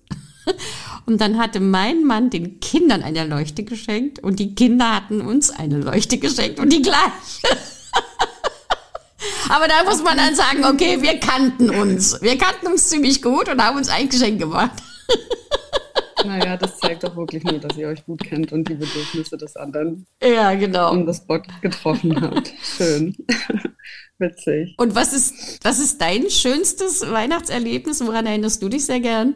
Und 1.06 1.22
dann 1.22 1.38
hatte 1.38 1.60
mein 1.60 2.06
Mann 2.06 2.32
den 2.32 2.60
Kindern 2.60 3.04
eine 3.04 3.28
Leuchte 3.28 3.64
geschenkt 3.64 4.18
und 4.18 4.40
die 4.40 4.56
Kinder 4.56 4.96
hatten 4.96 5.22
uns 5.22 5.52
eine 5.52 5.78
Leuchte 5.78 6.18
geschenkt 6.18 6.60
und 6.60 6.74
die 6.74 6.82
gleiche. 6.82 7.04
Aber 9.50 9.68
da 9.68 9.84
muss 9.84 10.02
man 10.02 10.18
dann 10.18 10.34
sagen, 10.34 10.66
okay, 10.66 11.04
wir 11.04 11.20
kannten 11.20 11.70
uns. 11.70 12.20
Wir 12.24 12.40
kannten 12.40 12.66
uns 12.66 12.90
ziemlich 12.90 13.22
gut 13.22 13.50
und 13.50 13.62
haben 13.62 13.78
uns 13.78 13.90
ein 13.90 14.10
Geschenk 14.10 14.40
gemacht. 14.40 14.82
Naja, 16.26 16.58
das 16.58 16.78
zeigt 16.80 17.04
doch 17.04 17.16
wirklich 17.16 17.44
nur, 17.44 17.60
dass 17.60 17.78
ihr 17.78 17.88
euch 17.88 18.06
gut 18.06 18.24
kennt 18.24 18.52
und 18.52 18.68
die 18.68 18.76
Bedürfnisse 18.76 19.38
des 19.38 19.56
anderen. 19.56 20.06
Ja, 20.22 20.54
genau. 20.56 20.92
Und 20.92 21.06
das 21.06 21.26
Bock 21.26 21.44
getroffen 21.62 22.20
habt. 22.20 22.54
Schön. 22.62 23.16
Witzig. 24.18 24.76
Und 24.78 24.96
was 24.96 25.14
ist, 25.14 25.64
was 25.64 25.80
ist 25.80 26.00
dein 26.02 26.30
schönstes 26.30 27.02
Weihnachtserlebnis? 27.02 28.06
Woran 28.06 28.26
erinnerst 28.26 28.62
du 28.62 28.70
dich 28.70 28.86
sehr 28.86 29.00
gern? 29.00 29.36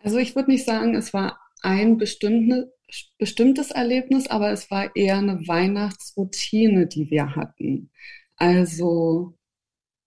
Also 0.00 0.18
ich 0.18 0.36
würde 0.36 0.50
nicht 0.50 0.64
sagen, 0.64 0.94
es 0.94 1.12
war 1.12 1.38
ein 1.62 1.98
bestimmte, 1.98 2.72
bestimmtes 3.18 3.72
Erlebnis, 3.72 4.28
aber 4.28 4.52
es 4.52 4.70
war 4.70 4.94
eher 4.94 5.18
eine 5.18 5.46
Weihnachtsroutine, 5.48 6.86
die 6.86 7.10
wir 7.10 7.34
hatten. 7.34 7.90
Also 8.36 9.36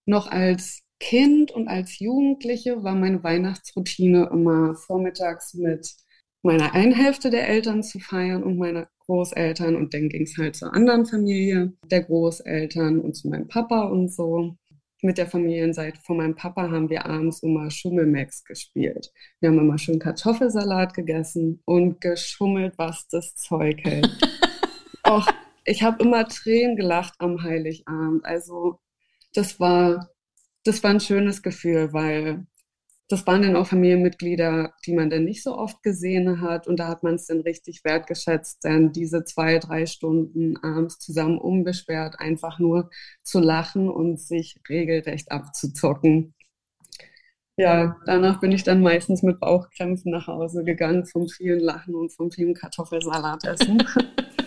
noch 0.06 0.26
als 0.28 0.82
Kind 1.00 1.50
und 1.50 1.66
als 1.66 1.98
Jugendliche 1.98 2.84
war 2.84 2.94
meine 2.94 3.24
Weihnachtsroutine 3.24 4.28
immer 4.30 4.74
vormittags 4.74 5.54
mit 5.54 5.96
meiner 6.42 6.74
einen 6.74 6.92
Hälfte 6.92 7.30
der 7.30 7.48
Eltern 7.48 7.82
zu 7.82 7.98
feiern 7.98 8.42
und 8.42 8.58
meiner 8.58 8.88
Großeltern 9.06 9.76
und 9.76 9.92
dann 9.94 10.08
ging 10.08 10.22
es 10.22 10.36
halt 10.38 10.56
zur 10.56 10.72
anderen 10.72 11.06
Familie 11.06 11.72
der 11.90 12.02
Großeltern 12.04 13.00
und 13.00 13.14
zu 13.14 13.28
meinem 13.28 13.48
Papa 13.48 13.84
und 13.84 14.12
so. 14.12 14.56
Mit 15.02 15.16
der 15.16 15.26
Familienseite 15.26 15.98
von 16.02 16.18
meinem 16.18 16.34
Papa 16.34 16.70
haben 16.70 16.90
wir 16.90 17.06
abends 17.06 17.42
immer 17.42 17.70
Schummelmax 17.70 18.44
gespielt. 18.44 19.10
Wir 19.40 19.48
haben 19.48 19.58
immer 19.58 19.78
schön 19.78 19.98
Kartoffelsalat 19.98 20.92
gegessen 20.92 21.62
und 21.64 22.02
geschummelt, 22.02 22.74
was 22.76 23.08
das 23.08 23.34
Zeug 23.34 23.82
hält. 23.82 24.10
Och, 25.08 25.26
ich 25.64 25.82
habe 25.82 26.04
immer 26.04 26.28
Tränen 26.28 26.76
gelacht 26.76 27.14
am 27.18 27.42
Heiligabend. 27.42 28.26
Also 28.26 28.78
das 29.32 29.58
war 29.58 30.10
das 30.64 30.82
war 30.82 30.90
ein 30.90 31.00
schönes 31.00 31.42
Gefühl, 31.42 31.92
weil 31.92 32.46
das 33.10 33.26
waren 33.26 33.42
dann 33.42 33.56
auch 33.56 33.66
Familienmitglieder, 33.66 34.72
die 34.86 34.94
man 34.94 35.10
dann 35.10 35.24
nicht 35.24 35.42
so 35.42 35.58
oft 35.58 35.82
gesehen 35.82 36.40
hat. 36.40 36.68
Und 36.68 36.78
da 36.78 36.86
hat 36.86 37.02
man 37.02 37.16
es 37.16 37.26
dann 37.26 37.40
richtig 37.40 37.82
wertgeschätzt, 37.82 38.64
dann 38.64 38.92
diese 38.92 39.24
zwei, 39.24 39.58
drei 39.58 39.86
Stunden 39.86 40.56
abends 40.58 41.00
zusammen 41.00 41.38
unbeschwert 41.38 42.20
einfach 42.20 42.60
nur 42.60 42.88
zu 43.24 43.40
lachen 43.40 43.88
und 43.88 44.20
sich 44.20 44.60
regelrecht 44.68 45.32
abzuzocken. 45.32 46.34
Ja, 47.56 47.96
danach 48.06 48.40
bin 48.40 48.52
ich 48.52 48.62
dann 48.62 48.80
meistens 48.80 49.22
mit 49.22 49.40
Bauchkrämpfen 49.40 50.12
nach 50.12 50.28
Hause 50.28 50.62
gegangen 50.62 51.04
vom 51.04 51.28
vielen 51.28 51.60
Lachen 51.60 51.96
und 51.96 52.12
vom 52.12 52.30
vielen 52.30 52.54
Kartoffelsalat 52.54 53.44
essen. 53.44 53.82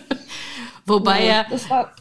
Wobei 0.85 1.25
ja, 1.25 1.45
ja 1.69 1.91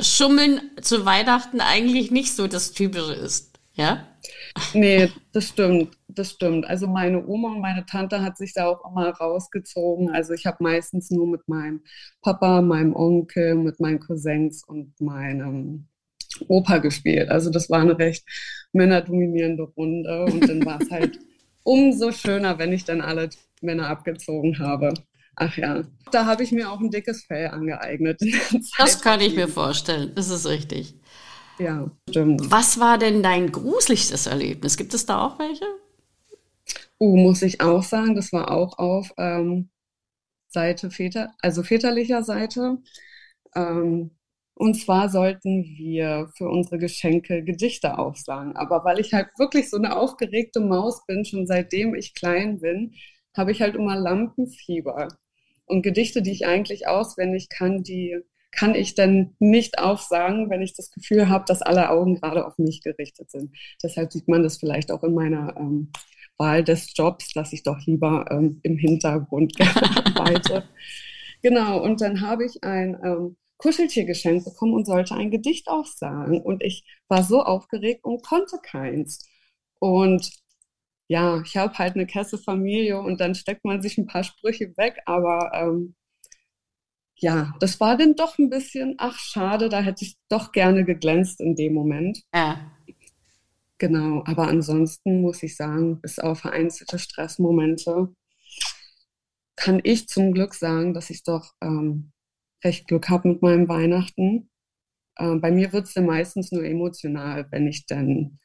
Schummeln 0.00 0.60
zu 0.80 1.04
Weihnachten 1.04 1.60
eigentlich 1.60 2.12
nicht 2.12 2.34
so 2.34 2.46
das 2.46 2.72
Typische 2.72 3.14
ist. 3.14 3.53
Ja? 3.74 4.06
Nee, 4.72 5.10
das 5.32 5.48
stimmt, 5.48 5.96
das 6.08 6.30
stimmt. 6.30 6.64
Also 6.66 6.86
meine 6.86 7.26
Oma 7.26 7.52
und 7.52 7.60
meine 7.60 7.84
Tante 7.86 8.22
hat 8.22 8.36
sich 8.36 8.54
da 8.54 8.66
auch 8.66 8.88
immer 8.88 9.10
rausgezogen. 9.10 10.10
Also 10.10 10.32
ich 10.32 10.46
habe 10.46 10.58
meistens 10.60 11.10
nur 11.10 11.26
mit 11.26 11.48
meinem 11.48 11.82
Papa, 12.22 12.62
meinem 12.62 12.94
Onkel, 12.94 13.56
mit 13.56 13.80
meinen 13.80 13.98
Cousins 13.98 14.64
und 14.64 14.98
meinem 15.00 15.88
Opa 16.48 16.78
gespielt. 16.78 17.28
Also 17.30 17.50
das 17.50 17.68
war 17.68 17.80
eine 17.80 17.98
recht 17.98 18.24
männerdominierende 18.72 19.64
Runde 19.64 20.24
und 20.26 20.48
dann 20.48 20.64
war 20.64 20.80
es 20.80 20.90
halt 20.90 21.18
umso 21.64 22.12
schöner, 22.12 22.58
wenn 22.58 22.72
ich 22.72 22.84
dann 22.84 23.00
alle 23.00 23.28
Männer 23.60 23.88
abgezogen 23.88 24.58
habe. 24.58 24.94
Ach 25.36 25.56
ja, 25.56 25.82
da 26.12 26.26
habe 26.26 26.44
ich 26.44 26.52
mir 26.52 26.70
auch 26.70 26.78
ein 26.78 26.90
dickes 26.90 27.24
Fell 27.24 27.48
angeeignet. 27.48 28.20
Das 28.78 29.02
kann 29.02 29.20
ich 29.20 29.34
mir 29.34 29.48
vorstellen, 29.48 30.12
das 30.14 30.30
ist 30.30 30.46
richtig. 30.46 30.94
Ja, 31.58 31.90
stimmt. 32.08 32.50
Was 32.50 32.80
war 32.80 32.98
denn 32.98 33.22
dein 33.22 33.52
gruseligstes 33.52 34.26
Erlebnis? 34.26 34.76
Gibt 34.76 34.94
es 34.94 35.06
da 35.06 35.24
auch 35.24 35.38
welche? 35.38 35.64
Oh, 36.98 37.16
muss 37.16 37.42
ich 37.42 37.60
auch 37.60 37.82
sagen, 37.82 38.14
das 38.14 38.32
war 38.32 38.50
auch 38.50 38.78
auf 38.78 39.12
ähm, 39.18 39.68
Seite 40.48 40.90
Väter, 40.90 41.34
also 41.40 41.62
väterlicher 41.62 42.22
Seite. 42.22 42.78
Ähm, 43.54 44.12
und 44.54 44.74
zwar 44.74 45.08
sollten 45.08 45.64
wir 45.64 46.30
für 46.36 46.48
unsere 46.48 46.78
Geschenke 46.78 47.42
Gedichte 47.42 47.98
aufsagen. 47.98 48.56
Aber 48.56 48.84
weil 48.84 49.00
ich 49.00 49.12
halt 49.12 49.28
wirklich 49.36 49.68
so 49.68 49.76
eine 49.76 49.96
aufgeregte 49.96 50.60
Maus 50.60 51.04
bin, 51.06 51.24
schon 51.24 51.46
seitdem 51.46 51.94
ich 51.94 52.14
klein 52.14 52.60
bin, 52.60 52.94
habe 53.36 53.50
ich 53.50 53.60
halt 53.60 53.74
immer 53.74 53.96
Lampenfieber. 53.96 55.08
Und 55.66 55.82
Gedichte, 55.82 56.22
die 56.22 56.30
ich 56.32 56.46
eigentlich 56.46 56.86
auswendig 56.86 57.48
kann, 57.48 57.82
die 57.82 58.20
kann 58.56 58.74
ich 58.74 58.94
dann 58.94 59.34
nicht 59.38 59.78
aufsagen, 59.78 60.50
wenn 60.50 60.62
ich 60.62 60.74
das 60.74 60.90
Gefühl 60.90 61.28
habe, 61.28 61.44
dass 61.46 61.62
alle 61.62 61.90
Augen 61.90 62.20
gerade 62.20 62.46
auf 62.46 62.58
mich 62.58 62.82
gerichtet 62.82 63.30
sind. 63.30 63.54
Deshalb 63.82 64.12
sieht 64.12 64.28
man 64.28 64.42
das 64.42 64.58
vielleicht 64.58 64.90
auch 64.90 65.02
in 65.02 65.14
meiner 65.14 65.56
ähm, 65.56 65.90
Wahl 66.38 66.64
des 66.64 66.92
Jobs, 66.96 67.32
dass 67.32 67.52
ich 67.52 67.62
doch 67.62 67.78
lieber 67.86 68.26
ähm, 68.30 68.60
im 68.62 68.76
Hintergrund 68.76 69.54
arbeite. 69.60 70.64
genau, 71.42 71.82
und 71.82 72.00
dann 72.00 72.20
habe 72.20 72.44
ich 72.44 72.62
ein 72.64 72.98
ähm, 73.04 73.36
Kuscheltier 73.58 74.04
geschenkt 74.04 74.44
bekommen 74.44 74.74
und 74.74 74.86
sollte 74.86 75.14
ein 75.14 75.30
Gedicht 75.30 75.68
aufsagen. 75.68 76.40
Und 76.40 76.62
ich 76.62 76.84
war 77.08 77.22
so 77.22 77.42
aufgeregt 77.42 78.04
und 78.04 78.22
konnte 78.22 78.58
keins. 78.62 79.28
Und 79.78 80.30
ja, 81.08 81.40
ich 81.44 81.56
habe 81.56 81.74
halt 81.78 81.94
eine 81.94 82.06
Kesse-Familie 82.06 83.00
und 83.00 83.20
dann 83.20 83.34
steckt 83.34 83.64
man 83.64 83.82
sich 83.82 83.98
ein 83.98 84.06
paar 84.06 84.24
Sprüche 84.24 84.76
weg, 84.76 85.00
aber 85.06 85.50
ähm, 85.54 85.94
ja, 87.16 87.54
das 87.60 87.80
war 87.80 87.96
dann 87.96 88.14
doch 88.16 88.38
ein 88.38 88.50
bisschen, 88.50 88.96
ach 88.98 89.18
schade, 89.18 89.68
da 89.68 89.80
hätte 89.80 90.04
ich 90.04 90.16
doch 90.28 90.52
gerne 90.52 90.84
geglänzt 90.84 91.40
in 91.40 91.54
dem 91.54 91.74
Moment. 91.74 92.22
Ja. 92.34 92.70
Genau, 93.78 94.22
aber 94.26 94.48
ansonsten 94.48 95.20
muss 95.20 95.42
ich 95.42 95.56
sagen, 95.56 96.00
bis 96.00 96.18
auf 96.18 96.40
vereinzelte 96.40 96.98
Stressmomente 96.98 98.14
kann 99.56 99.80
ich 99.82 100.08
zum 100.08 100.32
Glück 100.32 100.54
sagen, 100.54 100.94
dass 100.94 101.10
ich 101.10 101.22
doch 101.22 101.52
ähm, 101.60 102.12
recht 102.64 102.88
Glück 102.88 103.08
habe 103.08 103.28
mit 103.28 103.42
meinem 103.42 103.68
Weihnachten. 103.68 104.50
Ähm, 105.18 105.40
bei 105.40 105.50
mir 105.50 105.72
wird 105.72 105.86
es 105.86 105.94
dann 105.94 106.06
meistens 106.06 106.50
nur 106.50 106.64
emotional, 106.64 107.46
wenn 107.50 107.66
ich 107.68 107.86
dann 107.86 108.38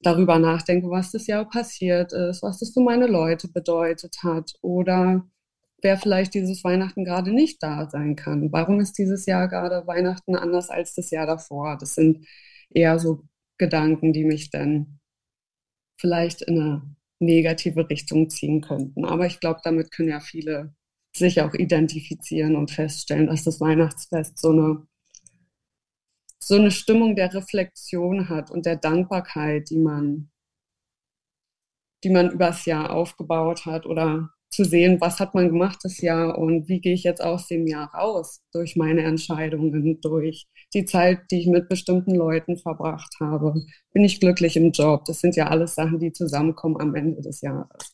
darüber 0.00 0.38
nachdenke, 0.38 0.90
was 0.90 1.12
das 1.12 1.26
Jahr 1.26 1.48
passiert 1.48 2.12
ist, 2.12 2.42
was 2.42 2.58
das 2.58 2.72
für 2.72 2.82
meine 2.82 3.06
Leute 3.06 3.48
bedeutet 3.48 4.18
hat 4.22 4.52
oder 4.60 5.26
wer 5.82 5.98
vielleicht 5.98 6.34
dieses 6.34 6.64
Weihnachten 6.64 7.04
gerade 7.04 7.32
nicht 7.32 7.62
da 7.62 7.88
sein 7.88 8.16
kann. 8.16 8.52
Warum 8.52 8.80
ist 8.80 8.98
dieses 8.98 9.26
Jahr 9.26 9.48
gerade 9.48 9.86
Weihnachten 9.86 10.34
anders 10.36 10.70
als 10.70 10.94
das 10.94 11.10
Jahr 11.10 11.26
davor? 11.26 11.76
Das 11.78 11.94
sind 11.94 12.26
eher 12.70 12.98
so 12.98 13.24
Gedanken, 13.58 14.12
die 14.12 14.24
mich 14.24 14.50
dann 14.50 15.00
vielleicht 15.98 16.42
in 16.42 16.60
eine 16.60 16.96
negative 17.18 17.88
Richtung 17.88 18.28
ziehen 18.30 18.60
könnten. 18.60 19.04
Aber 19.04 19.26
ich 19.26 19.40
glaube, 19.40 19.60
damit 19.64 19.90
können 19.90 20.10
ja 20.10 20.20
viele 20.20 20.74
sich 21.16 21.40
auch 21.40 21.54
identifizieren 21.54 22.56
und 22.56 22.70
feststellen, 22.70 23.26
dass 23.26 23.44
das 23.44 23.60
Weihnachtsfest 23.60 24.38
so 24.38 24.50
eine, 24.50 24.86
so 26.38 26.56
eine 26.56 26.70
Stimmung 26.70 27.16
der 27.16 27.32
Reflexion 27.32 28.28
hat 28.28 28.50
und 28.50 28.66
der 28.66 28.76
Dankbarkeit, 28.76 29.70
die 29.70 29.78
man, 29.78 30.30
die 32.04 32.10
man 32.10 32.30
übers 32.30 32.66
Jahr 32.66 32.90
aufgebaut 32.90 33.64
hat 33.64 33.86
oder 33.86 34.30
zu 34.50 34.64
sehen, 34.64 35.00
was 35.00 35.20
hat 35.20 35.34
man 35.34 35.48
gemacht 35.48 35.78
das 35.82 36.00
Jahr 36.00 36.38
und 36.38 36.68
wie 36.68 36.80
gehe 36.80 36.94
ich 36.94 37.02
jetzt 37.02 37.22
aus 37.22 37.46
dem 37.46 37.66
Jahr 37.66 37.92
raus 37.94 38.40
durch 38.52 38.76
meine 38.76 39.02
Entscheidungen, 39.02 40.00
durch 40.00 40.46
die 40.72 40.84
Zeit, 40.84 41.20
die 41.30 41.40
ich 41.40 41.46
mit 41.46 41.68
bestimmten 41.68 42.14
Leuten 42.14 42.56
verbracht 42.56 43.14
habe. 43.20 43.54
Bin 43.92 44.04
ich 44.04 44.20
glücklich 44.20 44.56
im 44.56 44.72
Job? 44.72 45.04
Das 45.04 45.20
sind 45.20 45.36
ja 45.36 45.48
alles 45.48 45.74
Sachen, 45.74 45.98
die 45.98 46.12
zusammenkommen 46.12 46.80
am 46.80 46.94
Ende 46.94 47.20
des 47.20 47.40
Jahres. 47.40 47.92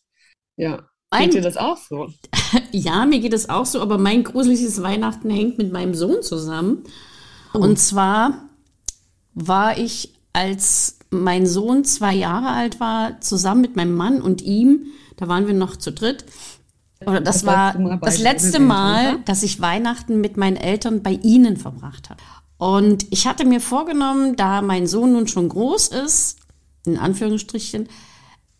Ja. 0.57 0.89
Mein, 1.11 1.25
geht 1.25 1.35
dir 1.35 1.43
das 1.43 1.57
auch 1.57 1.77
so? 1.77 2.09
ja, 2.73 3.05
mir 3.07 3.21
geht 3.21 3.35
es 3.35 3.49
auch 3.49 3.67
so, 3.67 3.81
aber 3.81 3.99
mein 3.99 4.25
gruseliges 4.25 4.83
Weihnachten 4.83 5.31
hängt 5.31 5.59
mit 5.59 5.73
meinem 5.73 5.95
Sohn 5.95 6.23
zusammen. 6.23 6.85
Oh. 7.55 7.59
Und 7.59 7.79
zwar 7.79 8.49
war 9.35 9.79
ich, 9.79 10.15
als 10.33 10.99
mein 11.13 11.47
Sohn 11.47 11.85
zwei 11.85 12.15
Jahre 12.15 12.49
alt 12.49 12.81
war, 12.81 13.21
zusammen 13.21 13.61
mit 13.61 13.77
meinem 13.77 13.95
Mann 13.95 14.21
und 14.21 14.43
ihm, 14.43 14.87
da 15.17 15.29
waren 15.29 15.47
wir 15.47 15.55
noch 15.55 15.77
zu 15.77 15.93
dritt, 15.93 16.25
oder 17.07 17.21
das, 17.21 17.43
das 17.43 17.47
war 17.47 17.99
das 18.01 18.19
letzte 18.19 18.61
Mal, 18.61 19.19
dass 19.25 19.43
ich 19.43 19.61
Weihnachten 19.61 20.21
mit 20.21 20.37
meinen 20.37 20.57
Eltern 20.57 21.03
bei 21.03 21.13
ihnen 21.23 21.57
verbracht 21.57 22.11
habe. 22.11 22.21
Und 22.59 23.07
ich 23.11 23.27
hatte 23.27 23.45
mir 23.45 23.61
vorgenommen, 23.61 24.37
da 24.37 24.63
mein 24.63 24.87
Sohn 24.87 25.13
nun 25.13 25.27
schon 25.27 25.49
groß 25.49 25.89
ist, 25.89 26.39
in 26.87 26.97
Anführungsstrichen, 26.97 27.89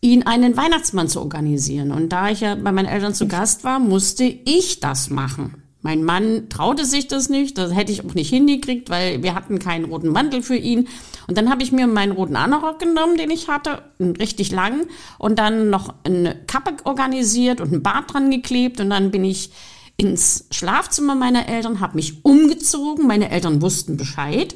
ihn 0.01 0.23
einen 0.23 0.57
Weihnachtsmann 0.57 1.07
zu 1.07 1.21
organisieren. 1.21 1.91
Und 1.91 2.09
da 2.09 2.29
ich 2.29 2.41
ja 2.41 2.55
bei 2.55 2.73
meinen 2.73 2.87
Eltern 2.87 3.13
zu 3.13 3.27
Gast 3.27 3.63
war, 3.63 3.79
musste 3.79 4.25
ich 4.25 4.81
das 4.81 5.09
machen. 5.09 5.62
Mein 5.83 6.03
Mann 6.05 6.47
traute 6.47 6.85
sich 6.85 7.07
das 7.07 7.27
nicht, 7.27 7.57
das 7.57 7.75
hätte 7.75 7.91
ich 7.91 8.05
auch 8.05 8.13
nicht 8.13 8.29
hingekriegt, 8.29 8.89
weil 8.89 9.21
wir 9.21 9.35
hatten 9.35 9.59
keinen 9.59 9.83
roten 9.83 10.07
Mantel 10.07 10.41
für 10.41 10.55
ihn. 10.55 10.87
Und 11.27 11.37
dann 11.37 11.49
habe 11.49 11.61
ich 11.61 11.73
mir 11.73 11.87
meinen 11.87 12.13
roten 12.13 12.37
Anorak 12.37 12.79
genommen, 12.79 13.17
den 13.17 13.29
ich 13.29 13.49
hatte, 13.49 13.83
richtig 13.99 14.51
lang, 14.51 14.87
und 15.19 15.39
dann 15.39 15.69
noch 15.69 15.93
eine 16.05 16.35
Kappe 16.47 16.77
organisiert 16.85 17.59
und 17.59 17.73
ein 17.73 17.83
Bart 17.83 18.13
dran 18.13 18.31
geklebt. 18.31 18.79
Und 18.79 18.89
dann 18.91 19.11
bin 19.11 19.25
ich 19.25 19.51
ins 19.97 20.47
Schlafzimmer 20.51 21.15
meiner 21.15 21.49
Eltern, 21.49 21.81
habe 21.81 21.97
mich 21.97 22.23
umgezogen. 22.23 23.05
Meine 23.05 23.29
Eltern 23.29 23.61
wussten 23.61 23.97
Bescheid 23.97 24.55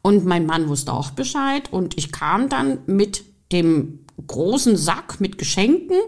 und 0.00 0.24
mein 0.24 0.46
Mann 0.46 0.68
wusste 0.68 0.94
auch 0.94 1.10
Bescheid. 1.10 1.70
Und 1.70 1.98
ich 1.98 2.12
kam 2.12 2.48
dann 2.48 2.78
mit 2.86 3.24
dem 3.52 4.06
großen 4.26 4.78
Sack 4.78 5.20
mit 5.20 5.36
Geschenken 5.36 5.98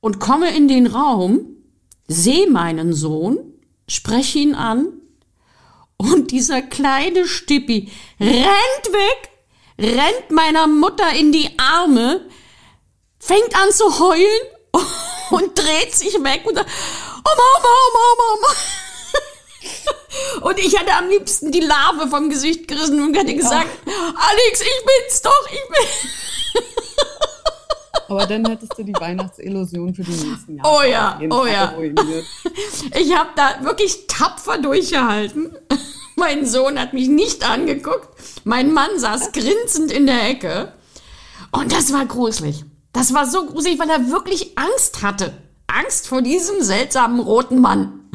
und 0.00 0.18
komme 0.18 0.56
in 0.56 0.66
den 0.66 0.86
Raum, 0.86 1.40
sehe 2.08 2.50
meinen 2.50 2.94
Sohn, 2.94 3.36
spreche 3.88 4.38
ihn 4.38 4.54
an 4.54 5.00
und 5.96 6.30
dieser 6.30 6.62
kleine 6.62 7.26
Stippi 7.26 7.90
rennt 8.20 8.92
weg, 8.92 9.30
rennt 9.78 10.30
meiner 10.30 10.66
Mutter 10.66 11.10
in 11.12 11.32
die 11.32 11.58
Arme, 11.58 12.28
fängt 13.18 13.56
an 13.56 13.70
zu 13.72 13.98
heulen 13.98 14.42
und 15.30 15.58
dreht 15.58 15.94
sich 15.94 16.14
weg 16.14 16.42
und 16.44 16.56
sagt, 16.56 16.70
oh 16.70 17.22
Mama, 17.24 17.68
oh 17.68 17.92
Mama, 17.92 18.24
oh 18.32 18.40
Mama. 18.40 18.54
Und 20.42 20.58
ich 20.58 20.78
hatte 20.78 20.92
am 20.94 21.08
liebsten 21.08 21.50
die 21.50 21.60
Larve 21.60 22.08
vom 22.08 22.30
Gesicht 22.30 22.68
gerissen 22.68 23.02
und 23.02 23.14
hätte 23.16 23.34
gesagt, 23.34 23.68
Alex, 23.86 24.60
ich 24.60 24.84
bin's 24.86 25.22
doch, 25.22 25.46
ich 25.50 25.60
bin. 25.68 26.62
Aber 28.08 28.26
dann 28.26 28.44
hättest 28.46 28.78
du 28.78 28.84
die 28.84 28.94
Weihnachtsillusion 28.94 29.94
für 29.94 30.02
die 30.02 30.10
nächsten 30.10 30.56
Jahre. 30.56 30.68
Oh 30.68 30.82
ja, 30.82 31.20
oh 31.30 31.46
ja. 31.46 31.72
Ich 33.00 33.16
habe 33.16 33.30
da 33.36 33.64
wirklich 33.64 34.06
tapfer 34.06 34.58
durchgehalten. 34.58 35.56
Mein 36.16 36.46
Sohn 36.46 36.78
hat 36.78 36.92
mich 36.94 37.08
nicht 37.08 37.48
angeguckt. 37.48 38.08
Mein 38.44 38.72
Mann 38.72 38.98
saß 38.98 39.32
grinsend 39.32 39.92
in 39.92 40.06
der 40.06 40.30
Ecke. 40.30 40.72
Und 41.52 41.72
das 41.72 41.92
war 41.92 42.06
gruselig. 42.06 42.64
Das 42.92 43.12
war 43.12 43.26
so 43.26 43.46
gruselig, 43.46 43.78
weil 43.78 43.90
er 43.90 44.10
wirklich 44.10 44.56
Angst 44.56 45.02
hatte. 45.02 45.34
Angst 45.66 46.08
vor 46.08 46.22
diesem 46.22 46.62
seltsamen 46.62 47.20
roten 47.20 47.60
Mann. 47.60 48.05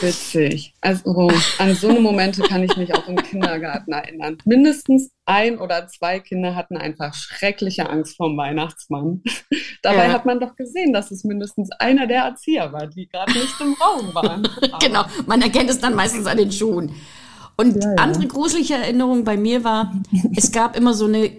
Witzig. 0.00 0.74
Also 0.80 1.30
an 1.58 1.74
so 1.74 1.88
eine 1.88 2.00
Momente 2.00 2.42
kann 2.42 2.62
ich 2.62 2.76
mich 2.76 2.94
auch 2.94 3.08
im 3.08 3.16
Kindergarten 3.16 3.92
erinnern. 3.92 4.38
Mindestens 4.44 5.10
ein 5.24 5.58
oder 5.58 5.88
zwei 5.88 6.20
Kinder 6.20 6.54
hatten 6.54 6.76
einfach 6.76 7.14
schreckliche 7.14 7.88
Angst 7.88 8.16
vor 8.16 8.28
dem 8.28 8.36
Weihnachtsmann. 8.36 9.22
Dabei 9.82 10.06
ja. 10.06 10.12
hat 10.12 10.26
man 10.26 10.40
doch 10.40 10.56
gesehen, 10.56 10.92
dass 10.92 11.10
es 11.10 11.24
mindestens 11.24 11.70
einer 11.78 12.06
der 12.06 12.24
Erzieher 12.24 12.72
war, 12.72 12.86
die 12.86 13.08
gerade 13.08 13.32
nicht 13.32 13.60
im 13.60 13.74
Raum 13.74 14.14
waren. 14.14 14.48
genau, 14.80 15.04
man 15.26 15.42
erkennt 15.42 15.70
es 15.70 15.80
dann 15.80 15.94
meistens 15.94 16.26
an 16.26 16.36
den 16.36 16.52
Schuhen. 16.52 16.94
Und 17.56 17.82
ja, 17.82 17.90
ja. 17.90 17.96
andere 17.96 18.26
gruselige 18.26 18.74
Erinnerung 18.74 19.24
bei 19.24 19.36
mir 19.36 19.64
war, 19.64 19.92
es 20.36 20.52
gab 20.52 20.76
immer 20.76 20.94
so 20.94 21.06
eine 21.06 21.30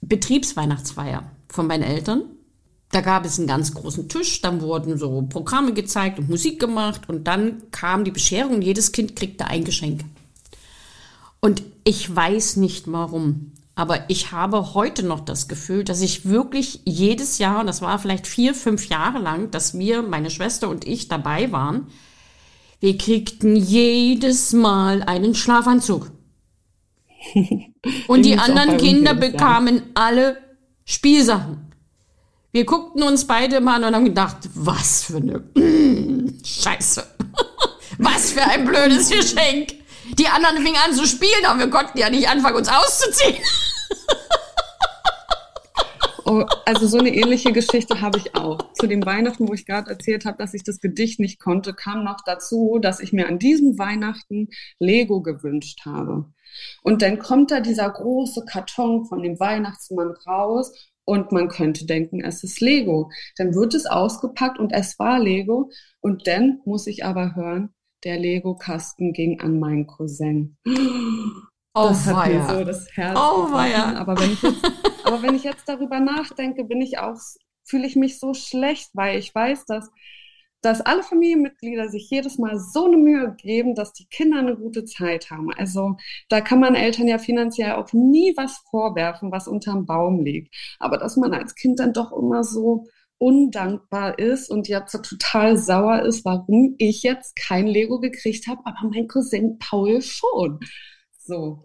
Betriebsweihnachtsfeier 0.00 1.24
von 1.48 1.66
meinen 1.66 1.82
Eltern. 1.82 2.22
Da 2.92 3.00
gab 3.00 3.24
es 3.24 3.38
einen 3.38 3.48
ganz 3.48 3.74
großen 3.74 4.08
Tisch, 4.08 4.40
dann 4.42 4.60
wurden 4.60 4.96
so 4.96 5.22
Programme 5.28 5.72
gezeigt 5.74 6.18
und 6.18 6.28
Musik 6.28 6.60
gemacht 6.60 7.08
und 7.08 7.24
dann 7.24 7.62
kam 7.70 8.04
die 8.04 8.12
Bescherung, 8.12 8.62
jedes 8.62 8.92
Kind 8.92 9.16
kriegte 9.16 9.46
ein 9.46 9.64
Geschenk. 9.64 10.04
Und 11.40 11.62
ich 11.84 12.14
weiß 12.14 12.56
nicht 12.56 12.90
warum, 12.90 13.52
aber 13.74 14.08
ich 14.08 14.32
habe 14.32 14.74
heute 14.74 15.04
noch 15.04 15.20
das 15.20 15.48
Gefühl, 15.48 15.84
dass 15.84 16.00
ich 16.00 16.24
wirklich 16.24 16.80
jedes 16.84 17.38
Jahr, 17.38 17.60
und 17.60 17.66
das 17.66 17.82
war 17.82 17.98
vielleicht 17.98 18.26
vier, 18.26 18.54
fünf 18.54 18.88
Jahre 18.88 19.18
lang, 19.18 19.50
dass 19.50 19.78
wir, 19.78 20.02
meine 20.02 20.30
Schwester 20.30 20.70
und 20.70 20.86
ich 20.86 21.08
dabei 21.08 21.52
waren, 21.52 21.88
wir 22.80 22.96
kriegten 22.96 23.54
jedes 23.54 24.52
Mal 24.52 25.02
einen 25.02 25.34
Schlafanzug. 25.34 26.10
und 28.06 28.24
die 28.24 28.38
anderen 28.38 28.78
Kinder 28.78 29.14
bekamen 29.14 29.82
alle 29.94 30.38
Spielsachen. 30.84 31.65
Wir 32.56 32.64
guckten 32.64 33.02
uns 33.02 33.26
beide 33.26 33.60
mal 33.60 33.74
an 33.74 33.84
und 33.84 33.94
haben 33.94 34.04
gedacht, 34.06 34.48
was 34.54 35.02
für 35.02 35.18
eine 35.18 35.40
mm, 35.40 36.40
Scheiße. 36.42 37.06
was 37.98 38.32
für 38.32 38.44
ein 38.44 38.64
blödes 38.64 39.10
Geschenk. 39.10 39.74
Die 40.18 40.26
anderen 40.26 40.62
fingen 40.62 40.78
an 40.82 40.94
zu 40.94 41.06
spielen, 41.06 41.44
aber 41.44 41.58
wir 41.58 41.68
konnten 41.68 41.98
ja 41.98 42.08
nicht 42.08 42.30
anfangen, 42.30 42.56
uns 42.56 42.70
auszuziehen. 42.70 43.42
Oh, 46.24 46.44
also 46.64 46.88
so 46.88 46.98
eine 46.98 47.14
ähnliche 47.14 47.52
Geschichte 47.52 48.00
habe 48.00 48.18
ich 48.18 48.34
auch. 48.34 48.72
Zu 48.72 48.86
dem 48.86 49.04
Weihnachten, 49.04 49.46
wo 49.46 49.52
ich 49.52 49.66
gerade 49.66 49.90
erzählt 49.90 50.24
habe, 50.24 50.38
dass 50.38 50.54
ich 50.54 50.64
das 50.64 50.80
Gedicht 50.80 51.20
nicht 51.20 51.38
konnte, 51.38 51.74
kam 51.74 52.04
noch 52.04 52.22
dazu, 52.24 52.78
dass 52.80 53.00
ich 53.00 53.12
mir 53.12 53.28
an 53.28 53.38
diesem 53.38 53.78
Weihnachten 53.78 54.48
Lego 54.80 55.20
gewünscht 55.20 55.82
habe. 55.84 56.24
Und 56.82 57.02
dann 57.02 57.18
kommt 57.18 57.50
da 57.50 57.60
dieser 57.60 57.90
große 57.90 58.46
Karton 58.46 59.04
von 59.04 59.22
dem 59.22 59.38
Weihnachtsmann 59.38 60.14
raus 60.26 60.72
und 61.06 61.32
man 61.32 61.48
könnte 61.48 61.86
denken, 61.86 62.22
es 62.22 62.44
ist 62.44 62.60
Lego. 62.60 63.10
Dann 63.36 63.54
wird 63.54 63.74
es 63.74 63.86
ausgepackt 63.86 64.58
und 64.58 64.72
es 64.72 64.98
war 64.98 65.18
Lego. 65.18 65.70
Und 66.00 66.26
dann 66.26 66.60
muss 66.66 66.86
ich 66.86 67.04
aber 67.04 67.34
hören, 67.34 67.70
der 68.04 68.18
Lego-Kasten 68.18 69.12
ging 69.12 69.40
an 69.40 69.58
meinen 69.58 69.86
Cousin. 69.86 70.58
Oh, 71.78 71.88
das 71.88 72.06
hat 72.06 72.28
mir 72.28 72.42
so 72.48 72.64
das 72.64 72.88
Herz 72.96 73.18
oh, 73.18 73.48
aber 73.52 74.18
wenn, 74.18 74.32
ich 74.32 74.40
jetzt, 74.40 74.72
aber 75.04 75.22
wenn 75.22 75.34
ich 75.34 75.44
jetzt 75.44 75.68
darüber 75.68 76.00
nachdenke, 76.00 76.64
bin 76.64 76.80
ich 76.80 76.98
auch, 76.98 77.18
fühle 77.64 77.86
ich 77.86 77.96
mich 77.96 78.18
so 78.18 78.32
schlecht, 78.32 78.88
weil 78.94 79.18
ich 79.18 79.34
weiß, 79.34 79.66
dass 79.66 79.90
dass 80.66 80.80
alle 80.80 81.04
Familienmitglieder 81.04 81.88
sich 81.88 82.10
jedes 82.10 82.38
Mal 82.38 82.58
so 82.58 82.86
eine 82.86 82.96
Mühe 82.96 83.36
geben, 83.40 83.76
dass 83.76 83.92
die 83.92 84.06
Kinder 84.06 84.40
eine 84.40 84.56
gute 84.56 84.84
Zeit 84.84 85.30
haben. 85.30 85.52
Also 85.56 85.96
da 86.28 86.40
kann 86.40 86.58
man 86.58 86.74
Eltern 86.74 87.06
ja 87.06 87.18
finanziell 87.18 87.74
auch 87.74 87.92
nie 87.92 88.34
was 88.36 88.64
vorwerfen, 88.68 89.30
was 89.30 89.46
unterm 89.46 89.86
Baum 89.86 90.24
liegt. 90.24 90.52
Aber 90.80 90.98
dass 90.98 91.16
man 91.16 91.32
als 91.32 91.54
Kind 91.54 91.78
dann 91.78 91.92
doch 91.92 92.10
immer 92.12 92.42
so 92.42 92.88
undankbar 93.18 94.18
ist 94.18 94.50
und 94.50 94.66
jetzt 94.66 94.90
so 94.90 94.98
total 94.98 95.56
sauer 95.56 96.02
ist, 96.02 96.24
warum 96.24 96.74
ich 96.78 97.04
jetzt 97.04 97.36
kein 97.36 97.68
Lego 97.68 98.00
gekriegt 98.00 98.48
habe, 98.48 98.60
aber 98.64 98.90
mein 98.90 99.06
Cousin 99.06 99.58
Paul 99.60 100.02
schon. 100.02 100.58
So. 101.16 101.64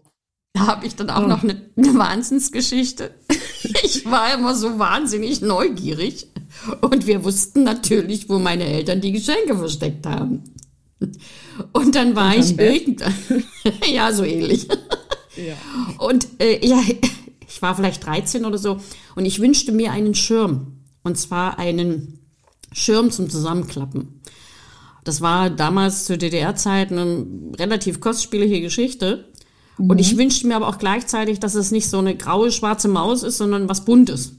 Da 0.52 0.68
habe 0.68 0.86
ich 0.86 0.94
dann 0.94 1.10
auch 1.10 1.24
oh. 1.24 1.26
noch 1.26 1.42
eine, 1.42 1.72
eine 1.76 1.94
Wahnsinnsgeschichte. 1.98 3.14
Ich 3.84 4.04
war 4.06 4.34
immer 4.34 4.54
so 4.54 4.78
wahnsinnig 4.78 5.40
neugierig 5.40 6.26
und 6.80 7.06
wir 7.06 7.24
wussten 7.24 7.64
natürlich, 7.64 8.28
wo 8.28 8.38
meine 8.38 8.64
Eltern 8.64 9.00
die 9.00 9.12
Geschenke 9.12 9.56
versteckt 9.56 10.06
haben. 10.06 10.42
Und 11.72 11.94
dann 11.94 12.14
war 12.14 12.34
und 12.34 12.40
ich 12.40 12.58
irgendwann, 12.58 13.14
ja, 13.92 14.12
so 14.12 14.24
ähnlich. 14.24 14.68
Ja. 15.36 15.54
Und 15.98 16.28
äh, 16.38 16.64
ja, 16.66 16.80
ich 17.46 17.62
war 17.62 17.74
vielleicht 17.74 18.06
13 18.06 18.44
oder 18.44 18.58
so 18.58 18.78
und 19.16 19.24
ich 19.24 19.40
wünschte 19.40 19.72
mir 19.72 19.92
einen 19.92 20.14
Schirm. 20.14 20.78
Und 21.02 21.18
zwar 21.18 21.58
einen 21.58 22.20
Schirm 22.72 23.10
zum 23.10 23.28
Zusammenklappen. 23.28 24.20
Das 25.04 25.20
war 25.20 25.50
damals 25.50 26.04
zur 26.04 26.16
DDR-Zeit 26.16 26.92
eine 26.92 27.26
relativ 27.58 28.00
kostspielige 28.00 28.60
Geschichte. 28.60 29.31
Mhm. 29.78 29.90
Und 29.90 29.98
ich 29.98 30.16
wünschte 30.16 30.46
mir 30.46 30.56
aber 30.56 30.68
auch 30.68 30.78
gleichzeitig, 30.78 31.40
dass 31.40 31.54
es 31.54 31.70
nicht 31.70 31.88
so 31.88 31.98
eine 31.98 32.16
graue, 32.16 32.50
schwarze 32.50 32.88
Maus 32.88 33.22
ist, 33.22 33.38
sondern 33.38 33.68
was 33.68 33.84
Buntes. 33.84 34.36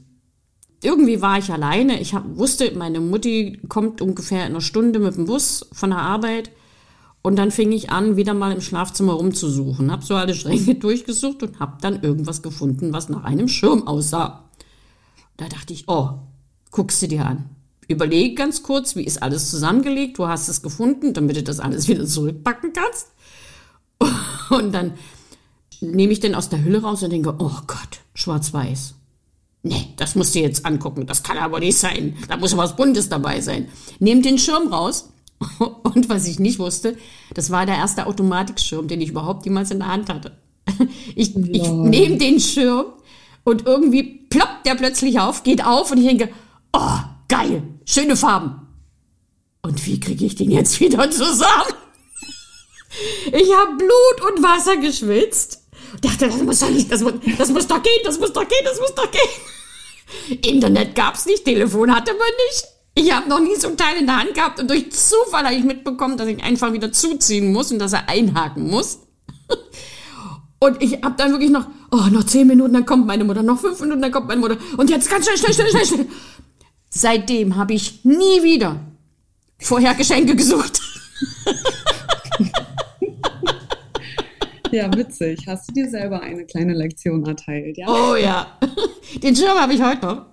Irgendwie 0.82 1.22
war 1.22 1.38
ich 1.38 1.50
alleine. 1.50 2.00
Ich 2.00 2.14
hab, 2.14 2.36
wusste, 2.36 2.72
meine 2.76 3.00
Mutti 3.00 3.60
kommt 3.68 4.02
ungefähr 4.02 4.44
in 4.44 4.52
einer 4.52 4.60
Stunde 4.60 4.98
mit 4.98 5.16
dem 5.16 5.24
Bus 5.24 5.66
von 5.72 5.90
der 5.90 6.00
Arbeit. 6.00 6.50
Und 7.22 7.36
dann 7.36 7.50
fing 7.50 7.72
ich 7.72 7.88
an, 7.88 8.16
wieder 8.16 8.34
mal 8.34 8.52
im 8.52 8.60
Schlafzimmer 8.60 9.14
rumzusuchen. 9.14 9.90
Hab 9.90 10.04
so 10.04 10.14
alle 10.14 10.34
Schränke 10.34 10.74
durchgesucht 10.74 11.42
und 11.42 11.58
hab 11.58 11.80
dann 11.80 12.02
irgendwas 12.02 12.42
gefunden, 12.42 12.92
was 12.92 13.08
nach 13.08 13.24
einem 13.24 13.48
Schirm 13.48 13.86
aussah. 13.86 14.44
Da 15.38 15.48
dachte 15.48 15.72
ich, 15.72 15.88
oh, 15.88 16.18
guckst 16.70 17.00
du 17.00 17.08
dir 17.08 17.24
an. 17.24 17.48
überlege 17.88 18.34
ganz 18.34 18.62
kurz, 18.62 18.94
wie 18.94 19.04
ist 19.04 19.22
alles 19.22 19.50
zusammengelegt, 19.50 20.18
du 20.18 20.28
hast 20.28 20.48
es 20.48 20.60
gefunden, 20.60 21.14
damit 21.14 21.36
du 21.36 21.42
das 21.42 21.60
alles 21.60 21.88
wieder 21.88 22.04
zurückpacken 22.04 22.74
kannst. 22.74 23.08
Und 24.50 24.72
dann 24.72 24.92
nehme 25.92 26.12
ich 26.12 26.20
den 26.20 26.34
aus 26.34 26.48
der 26.48 26.62
Hülle 26.64 26.82
raus 26.82 27.02
und 27.02 27.10
denke, 27.10 27.34
oh 27.38 27.56
Gott, 27.66 28.00
schwarz-weiß. 28.14 28.94
Nee, 29.62 29.88
das 29.96 30.14
musst 30.14 30.34
du 30.34 30.40
jetzt 30.40 30.66
angucken, 30.66 31.06
das 31.06 31.22
kann 31.22 31.38
aber 31.38 31.58
nicht 31.58 31.78
sein. 31.78 32.16
Da 32.28 32.36
muss 32.36 32.56
was 32.56 32.76
Buntes 32.76 33.08
dabei 33.08 33.40
sein. 33.40 33.68
Nehme 33.98 34.20
den 34.20 34.38
Schirm 34.38 34.68
raus 34.68 35.10
und 35.82 36.08
was 36.08 36.26
ich 36.26 36.38
nicht 36.38 36.58
wusste, 36.58 36.96
das 37.32 37.50
war 37.50 37.64
der 37.66 37.76
erste 37.76 38.06
Automatikschirm, 38.06 38.88
den 38.88 39.00
ich 39.00 39.10
überhaupt 39.10 39.46
jemals 39.46 39.70
in 39.70 39.78
der 39.78 39.88
Hand 39.88 40.08
hatte. 40.08 40.38
Ich, 41.14 41.36
ich 41.36 41.68
nehme 41.70 42.16
den 42.16 42.40
Schirm 42.40 42.86
und 43.44 43.66
irgendwie 43.66 44.02
ploppt 44.02 44.66
der 44.66 44.74
plötzlich 44.74 45.20
auf, 45.20 45.44
geht 45.44 45.64
auf 45.64 45.92
und 45.92 45.98
ich 45.98 46.06
denke, 46.06 46.30
oh, 46.72 46.98
geil, 47.28 47.62
schöne 47.84 48.16
Farben. 48.16 48.66
Und 49.62 49.86
wie 49.86 50.00
kriege 50.00 50.24
ich 50.24 50.34
den 50.34 50.50
jetzt 50.50 50.80
wieder 50.80 51.10
zusammen? 51.10 51.74
Ich 53.26 53.52
habe 53.54 53.76
Blut 53.76 54.30
und 54.30 54.42
Wasser 54.42 54.76
geschwitzt. 54.76 55.63
Dachte, 56.00 56.26
das 56.26 56.42
muss 56.42 56.60
doch 56.60 56.70
nicht, 56.70 56.90
das 56.90 57.00
muss, 57.00 57.14
das 57.38 57.48
muss 57.50 57.66
doch 57.66 57.82
gehen, 57.82 58.02
das 58.04 58.18
muss 58.18 58.32
doch 58.32 58.46
gehen, 58.46 58.64
das 58.64 58.80
muss 58.80 58.94
doch 58.94 59.10
gehen. 59.10 60.40
Internet 60.42 60.94
gab's 60.94 61.26
nicht, 61.26 61.44
Telefon 61.44 61.94
hatte 61.94 62.12
man 62.12 62.28
nicht. 62.48 62.64
Ich 62.96 63.12
habe 63.12 63.28
noch 63.28 63.40
nie 63.40 63.56
so 63.56 63.68
ein 63.68 63.76
Teil 63.76 63.96
in 63.98 64.06
der 64.06 64.18
Hand 64.18 64.34
gehabt 64.34 64.60
und 64.60 64.70
durch 64.70 64.92
Zufall 64.92 65.44
habe 65.44 65.54
ich 65.54 65.64
mitbekommen, 65.64 66.16
dass 66.16 66.28
ich 66.28 66.42
einfach 66.42 66.72
wieder 66.72 66.92
zuziehen 66.92 67.52
muss 67.52 67.72
und 67.72 67.78
dass 67.78 67.92
er 67.92 68.08
einhaken 68.08 68.70
muss. 68.70 69.00
Und 70.60 70.80
ich 70.82 71.02
habe 71.02 71.14
dann 71.18 71.32
wirklich 71.32 71.50
noch, 71.50 71.66
oh, 71.90 72.08
noch 72.10 72.24
zehn 72.24 72.46
Minuten, 72.46 72.72
dann 72.72 72.86
kommt 72.86 73.06
meine 73.06 73.24
Mutter, 73.24 73.42
noch 73.42 73.60
fünf 73.60 73.78
Minuten, 73.80 74.00
dann 74.00 74.12
kommt 74.12 74.28
meine 74.28 74.40
Mutter. 74.40 74.56
Und 74.78 74.88
jetzt 74.88 75.10
ganz 75.10 75.26
schnell, 75.26 75.36
schnell, 75.36 75.52
schnell, 75.52 75.70
schnell, 75.70 75.86
schnell. 75.86 76.06
Seitdem 76.88 77.56
habe 77.56 77.74
ich 77.74 78.04
nie 78.04 78.42
wieder 78.42 78.80
vorher 79.58 79.94
Geschenke 79.94 80.34
gesucht. 80.36 80.80
Ja, 84.74 84.92
witzig. 84.92 85.46
Hast 85.46 85.68
du 85.68 85.72
dir 85.72 85.88
selber 85.88 86.20
eine 86.20 86.44
kleine 86.46 86.74
Lektion 86.74 87.24
erteilt? 87.24 87.78
Ja? 87.78 87.86
Oh 87.88 88.16
ja. 88.16 88.58
Den 89.22 89.36
Schirm 89.36 89.56
habe 89.56 89.72
ich 89.72 89.80
heute 89.80 90.04
noch. 90.04 90.26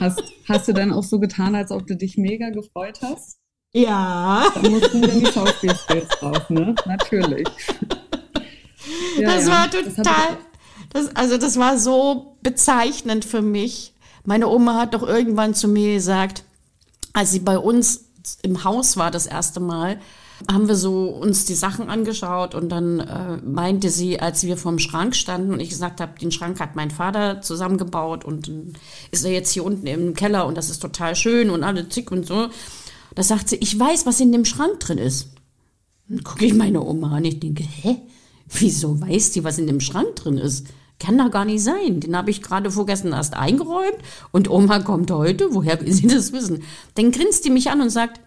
Hast, 0.00 0.20
hast 0.48 0.66
du 0.66 0.72
dann 0.72 0.92
auch 0.92 1.04
so 1.04 1.20
getan, 1.20 1.54
als 1.54 1.70
ob 1.70 1.86
du 1.86 1.94
dich 1.94 2.16
mega 2.16 2.50
gefreut 2.50 2.98
hast? 3.02 3.38
Ja. 3.72 4.46
Dann 4.54 4.72
mussten 4.72 5.00
dann 5.00 5.20
die 5.20 5.26
Schauspielskills 5.26 6.08
drauf, 6.08 6.50
ne? 6.50 6.74
Natürlich. 6.86 7.46
Ja, 9.16 9.34
das 9.36 9.46
ja. 9.46 9.52
war 9.52 9.70
total, 9.70 10.38
das, 10.92 11.14
also 11.14 11.38
das 11.38 11.56
war 11.56 11.78
so 11.78 12.36
bezeichnend 12.42 13.24
für 13.24 13.42
mich. 13.42 13.94
Meine 14.24 14.48
Oma 14.48 14.80
hat 14.80 14.94
doch 14.94 15.06
irgendwann 15.06 15.54
zu 15.54 15.68
mir 15.68 15.94
gesagt, 15.94 16.42
als 17.12 17.30
sie 17.30 17.40
bei 17.40 17.58
uns 17.58 18.06
im 18.42 18.64
Haus 18.64 18.96
war 18.96 19.12
das 19.12 19.26
erste 19.26 19.60
Mal, 19.60 20.00
haben 20.50 20.68
wir 20.68 20.76
so 20.76 21.08
uns 21.08 21.44
die 21.44 21.54
Sachen 21.54 21.88
angeschaut 21.88 22.54
und 22.54 22.70
dann 22.70 23.00
äh, 23.00 23.36
meinte 23.44 23.90
sie, 23.90 24.20
als 24.20 24.44
wir 24.44 24.56
vorm 24.56 24.78
Schrank 24.78 25.14
standen 25.14 25.52
und 25.52 25.60
ich 25.60 25.68
gesagt 25.68 26.00
habe, 26.00 26.18
den 26.18 26.32
Schrank 26.32 26.60
hat 26.60 26.76
mein 26.76 26.90
Vater 26.90 27.42
zusammengebaut 27.42 28.24
und 28.24 28.50
ist 29.10 29.24
er 29.24 29.32
jetzt 29.32 29.52
hier 29.52 29.64
unten 29.64 29.86
im 29.86 30.14
Keller 30.14 30.46
und 30.46 30.56
das 30.56 30.70
ist 30.70 30.80
total 30.80 31.14
schön 31.14 31.50
und 31.50 31.64
alle 31.64 31.88
zick 31.88 32.10
und 32.10 32.26
so. 32.26 32.48
Da 33.14 33.22
sagt 33.22 33.48
sie, 33.48 33.56
ich 33.56 33.78
weiß, 33.78 34.06
was 34.06 34.20
in 34.20 34.32
dem 34.32 34.44
Schrank 34.44 34.80
drin 34.80 34.98
ist. 34.98 35.28
Dann 36.08 36.24
gucke 36.24 36.46
ich 36.46 36.54
meine 36.54 36.82
Oma 36.82 37.16
an, 37.16 37.24
ich 37.24 37.40
denke, 37.40 37.64
hä? 37.64 37.96
Wieso 38.48 39.00
weiß 39.00 39.32
die, 39.32 39.44
was 39.44 39.58
in 39.58 39.66
dem 39.66 39.80
Schrank 39.80 40.16
drin 40.16 40.38
ist? 40.38 40.66
Kann 40.98 41.16
doch 41.16 41.30
gar 41.30 41.44
nicht 41.44 41.62
sein. 41.62 42.00
Den 42.00 42.16
habe 42.16 42.30
ich 42.30 42.42
gerade 42.42 42.70
vorgestern 42.70 43.12
erst 43.12 43.34
eingeräumt 43.34 43.98
und 44.32 44.50
Oma 44.50 44.80
kommt 44.80 45.10
heute. 45.10 45.54
Woher 45.54 45.80
will 45.80 45.92
sie 45.92 46.06
das 46.08 46.32
wissen? 46.32 46.62
Dann 46.94 47.12
grinst 47.12 47.44
die 47.44 47.50
mich 47.50 47.70
an 47.70 47.80
und 47.80 47.90
sagt, 47.90 48.20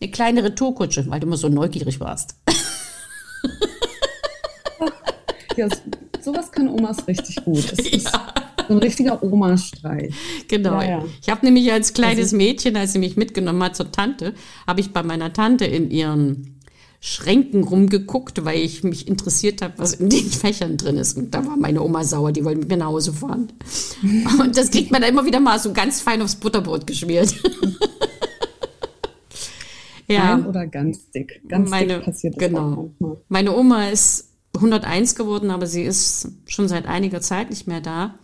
eine 0.00 0.10
kleine 0.10 0.44
Retourkutsche, 0.44 1.06
weil 1.08 1.20
du 1.20 1.26
immer 1.26 1.36
so 1.36 1.48
neugierig 1.48 2.00
warst. 2.00 2.36
ja, 5.56 5.68
sowas 6.20 6.52
kann 6.52 6.68
Omas 6.68 7.06
richtig 7.06 7.44
gut. 7.44 7.72
Das 7.72 7.78
ist 7.86 8.04
ja. 8.04 8.34
so 8.68 8.74
ein 8.74 8.78
richtiger 8.78 9.22
Oma-Streich. 9.22 10.14
Genau. 10.46 10.80
Ja, 10.80 10.88
ja. 10.88 11.04
Ich 11.22 11.30
habe 11.30 11.44
nämlich 11.44 11.70
als 11.72 11.92
kleines 11.92 12.32
Mädchen, 12.32 12.76
als 12.76 12.92
sie 12.92 12.98
mich 12.98 13.16
mitgenommen 13.16 13.62
hat 13.62 13.76
zur 13.76 13.90
Tante, 13.90 14.34
habe 14.66 14.80
ich 14.80 14.92
bei 14.92 15.02
meiner 15.02 15.32
Tante 15.32 15.64
in 15.64 15.90
ihren 15.90 16.58
Schränken 17.00 17.62
rumgeguckt, 17.62 18.44
weil 18.44 18.60
ich 18.60 18.82
mich 18.82 19.06
interessiert 19.06 19.62
habe, 19.62 19.74
was 19.76 19.94
in 19.94 20.10
den 20.10 20.26
Fächern 20.30 20.76
drin 20.76 20.96
ist. 20.96 21.16
Und 21.16 21.32
da 21.32 21.46
war 21.46 21.56
meine 21.56 21.82
Oma 21.82 22.04
sauer, 22.04 22.32
die 22.32 22.44
wollte 22.44 22.60
mit 22.60 22.68
mir 22.68 22.76
nach 22.76 22.86
Hause 22.86 23.12
fahren. 23.12 23.52
Und 24.40 24.56
das 24.56 24.70
kriegt 24.70 24.90
man 24.90 25.02
dann 25.02 25.10
immer 25.10 25.24
wieder 25.24 25.40
mal 25.40 25.58
so 25.58 25.72
ganz 25.72 26.00
fein 26.00 26.22
aufs 26.22 26.36
Butterbrot 26.36 26.86
geschmiert. 26.86 27.34
Ja. 30.08 30.36
Fein 30.36 30.46
oder 30.46 30.66
ganz 30.66 31.10
dick? 31.10 31.42
Ganz 31.48 31.70
meine, 31.70 31.94
dick 31.94 32.04
passiert 32.04 32.34
das 32.34 32.48
genau. 32.48 32.90
Meine 33.28 33.56
Oma 33.56 33.88
ist 33.88 34.32
101 34.54 35.14
geworden, 35.14 35.50
aber 35.50 35.66
sie 35.66 35.82
ist 35.82 36.28
schon 36.46 36.68
seit 36.68 36.86
einiger 36.86 37.20
Zeit 37.20 37.50
nicht 37.50 37.66
mehr 37.66 37.80
da. 37.80 38.14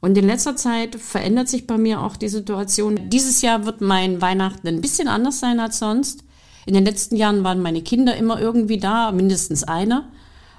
Und 0.00 0.18
in 0.18 0.26
letzter 0.26 0.54
Zeit 0.54 0.96
verändert 0.96 1.48
sich 1.48 1.66
bei 1.66 1.78
mir 1.78 2.02
auch 2.02 2.16
die 2.16 2.28
Situation. 2.28 3.08
Dieses 3.08 3.40
Jahr 3.40 3.64
wird 3.64 3.80
mein 3.80 4.20
Weihnachten 4.20 4.68
ein 4.68 4.82
bisschen 4.82 5.08
anders 5.08 5.40
sein 5.40 5.60
als 5.60 5.78
sonst. 5.78 6.24
In 6.66 6.74
den 6.74 6.84
letzten 6.84 7.16
Jahren 7.16 7.42
waren 7.42 7.62
meine 7.62 7.82
Kinder 7.82 8.14
immer 8.14 8.38
irgendwie 8.38 8.78
da, 8.78 9.12
mindestens 9.12 9.64
einer. 9.64 10.12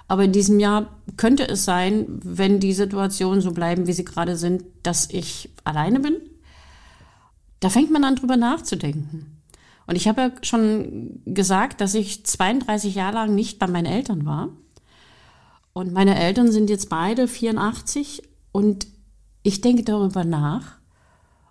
Aber 0.08 0.24
in 0.24 0.32
diesem 0.32 0.60
Jahr 0.60 0.98
könnte 1.18 1.48
es 1.48 1.66
sein, 1.66 2.06
wenn 2.24 2.60
die 2.60 2.74
Situationen 2.74 3.42
so 3.42 3.52
bleiben, 3.52 3.88
wie 3.88 3.94
sie 3.94 4.06
gerade 4.06 4.36
sind, 4.36 4.64
dass 4.84 5.10
ich 5.12 5.52
alleine 5.64 6.00
bin. 6.00 6.16
Da 7.60 7.70
fängt 7.70 7.92
man 7.92 8.04
an, 8.04 8.16
drüber 8.16 8.38
nachzudenken. 8.38 9.35
Und 9.88 9.96
ich 9.96 10.08
habe 10.08 10.22
ja 10.22 10.32
schon 10.42 11.22
gesagt, 11.26 11.82
dass 11.82 11.94
ich 11.94 12.26
32 12.26 12.96
Jahre 12.96 13.16
lang 13.16 13.36
nicht 13.36 13.60
bei 13.60 13.68
meinen 13.68 13.86
Eltern 13.86 14.26
war. 14.26 14.50
Und 15.74 15.94
meine 15.94 16.18
Eltern 16.18 16.52
sind 16.52 16.70
jetzt 16.70 16.90
beide 16.90 17.28
84 17.28 18.24
und 18.52 18.88
ich 19.44 19.62
denke 19.62 19.84
darüber 19.84 20.24
nach, 20.24 20.80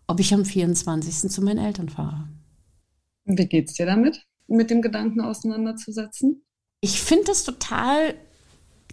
ob 0.07 0.19
ich 0.19 0.35
am 0.35 0.45
24. 0.45 1.31
zu 1.31 1.43
meinen 1.43 1.65
Eltern 1.65 1.89
fahre. 1.89 2.29
Wie 3.25 3.47
geht's 3.47 3.75
dir 3.75 3.87
damit, 3.87 4.23
mit 4.47 4.71
dem 4.71 4.83
Gedanken 4.83 5.21
auseinanderzusetzen? 5.21 6.43
Ich 6.81 7.01
finde 7.01 7.33
es 7.33 7.45
total, 7.45 8.15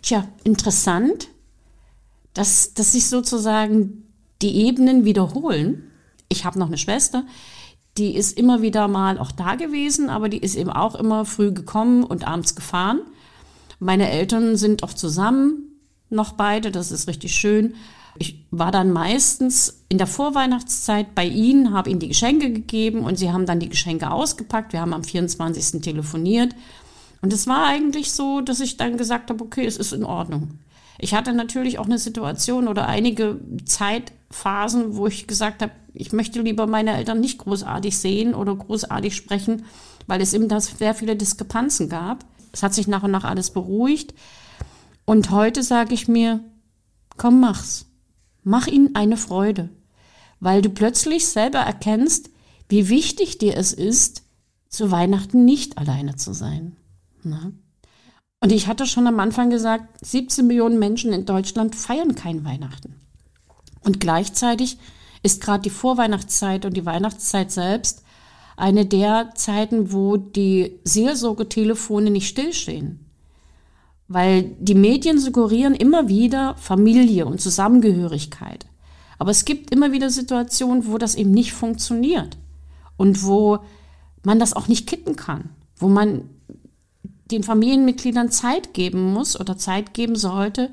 tja, 0.01 0.27
interessant, 0.43 1.29
dass, 2.33 2.73
dass 2.73 2.93
sich 2.93 3.07
sozusagen 3.07 4.13
die 4.41 4.65
Ebenen 4.65 5.03
wiederholen. 5.05 5.91
Ich 6.29 6.45
habe 6.45 6.59
noch 6.59 6.67
eine 6.67 6.77
Schwester, 6.77 7.25
die 7.97 8.15
ist 8.15 8.37
immer 8.37 8.61
wieder 8.61 8.87
mal 8.87 9.17
auch 9.17 9.31
da 9.31 9.55
gewesen, 9.55 10.09
aber 10.09 10.29
die 10.29 10.37
ist 10.39 10.55
eben 10.55 10.69
auch 10.69 10.95
immer 10.95 11.25
früh 11.25 11.51
gekommen 11.51 12.03
und 12.03 12.27
abends 12.27 12.55
gefahren. 12.55 13.01
Meine 13.79 14.09
Eltern 14.09 14.55
sind 14.55 14.83
auch 14.83 14.93
zusammen, 14.93 15.71
noch 16.09 16.33
beide, 16.33 16.71
das 16.71 16.91
ist 16.91 17.07
richtig 17.07 17.33
schön. 17.33 17.75
Ich 18.17 18.45
war 18.51 18.71
dann 18.71 18.91
meistens 18.91 19.83
in 19.89 19.97
der 19.97 20.07
Vorweihnachtszeit 20.07 21.15
bei 21.15 21.25
ihnen, 21.25 21.73
habe 21.73 21.89
ihnen 21.89 21.99
die 21.99 22.09
Geschenke 22.09 22.51
gegeben 22.51 22.99
und 22.99 23.17
sie 23.17 23.31
haben 23.31 23.45
dann 23.45 23.59
die 23.59 23.69
Geschenke 23.69 24.11
ausgepackt. 24.11 24.73
Wir 24.73 24.81
haben 24.81 24.93
am 24.93 25.03
24. 25.03 25.81
telefoniert. 25.81 26.53
Und 27.21 27.31
es 27.33 27.47
war 27.47 27.65
eigentlich 27.65 28.11
so, 28.11 28.41
dass 28.41 28.59
ich 28.59 28.77
dann 28.77 28.97
gesagt 28.97 29.29
habe, 29.29 29.43
okay, 29.43 29.65
es 29.65 29.77
ist 29.77 29.93
in 29.93 30.03
Ordnung. 30.03 30.59
Ich 30.99 31.13
hatte 31.13 31.33
natürlich 31.33 31.79
auch 31.79 31.85
eine 31.85 31.97
Situation 31.97 32.67
oder 32.67 32.87
einige 32.87 33.39
Zeitphasen, 34.31 34.95
wo 34.95 35.07
ich 35.07 35.27
gesagt 35.27 35.61
habe, 35.61 35.73
ich 35.93 36.13
möchte 36.13 36.41
lieber 36.41 36.67
meine 36.67 36.95
Eltern 36.95 37.19
nicht 37.19 37.37
großartig 37.37 37.97
sehen 37.97 38.33
oder 38.33 38.55
großartig 38.55 39.15
sprechen, 39.15 39.65
weil 40.07 40.21
es 40.21 40.33
eben 40.33 40.47
da 40.47 40.59
sehr 40.59 40.95
viele 40.95 41.15
Diskrepanzen 41.15 41.89
gab. 41.89 42.25
Es 42.51 42.63
hat 42.63 42.73
sich 42.73 42.87
nach 42.87 43.03
und 43.03 43.11
nach 43.11 43.23
alles 43.23 43.51
beruhigt. 43.51 44.13
Und 45.05 45.31
heute 45.31 45.63
sage 45.63 45.93
ich 45.93 46.07
mir, 46.07 46.43
komm, 47.17 47.39
mach's. 47.39 47.85
Mach 48.43 48.67
ihnen 48.67 48.95
eine 48.95 49.17
Freude, 49.17 49.69
weil 50.39 50.61
du 50.61 50.69
plötzlich 50.69 51.27
selber 51.27 51.59
erkennst, 51.59 52.31
wie 52.69 52.89
wichtig 52.89 53.37
dir 53.37 53.55
es 53.55 53.73
ist, 53.73 54.23
zu 54.67 54.89
Weihnachten 54.89 55.45
nicht 55.45 55.77
alleine 55.77 56.15
zu 56.15 56.33
sein. 56.33 56.77
Na? 57.23 57.51
Und 58.39 58.51
ich 58.51 58.65
hatte 58.65 58.87
schon 58.87 59.05
am 59.05 59.19
Anfang 59.19 59.51
gesagt, 59.51 60.03
17 60.03 60.47
Millionen 60.47 60.79
Menschen 60.79 61.13
in 61.13 61.25
Deutschland 61.25 61.75
feiern 61.75 62.15
kein 62.15 62.43
Weihnachten. 62.43 63.00
Und 63.83 63.99
gleichzeitig 63.99 64.77
ist 65.23 65.41
gerade 65.41 65.63
die 65.63 65.69
Vorweihnachtszeit 65.69 66.65
und 66.65 66.75
die 66.75 66.85
Weihnachtszeit 66.85 67.51
selbst 67.51 68.03
eine 68.57 68.85
der 68.85 69.31
Zeiten, 69.35 69.91
wo 69.91 70.17
die 70.17 70.79
Seelsorgetelefone 70.83 72.11
nicht 72.11 72.27
stillstehen. 72.27 72.99
Weil 74.07 74.43
die 74.59 74.75
Medien 74.75 75.19
suggerieren 75.19 75.73
immer 75.73 76.09
wieder 76.09 76.55
Familie 76.57 77.25
und 77.25 77.41
Zusammengehörigkeit. 77.41 78.65
Aber 79.17 79.31
es 79.31 79.45
gibt 79.45 79.71
immer 79.71 79.91
wieder 79.91 80.09
Situationen, 80.09 80.85
wo 80.87 80.97
das 80.97 81.15
eben 81.15 81.31
nicht 81.31 81.53
funktioniert 81.53 82.37
und 82.97 83.23
wo 83.23 83.59
man 84.23 84.39
das 84.39 84.53
auch 84.53 84.67
nicht 84.67 84.87
kitten 84.87 85.15
kann, 85.15 85.49
wo 85.75 85.87
man 85.87 86.29
den 87.31 87.43
Familienmitgliedern 87.43 88.29
Zeit 88.29 88.73
geben 88.73 89.13
muss 89.13 89.39
oder 89.39 89.57
Zeit 89.57 89.93
geben 89.93 90.15
sollte, 90.15 90.69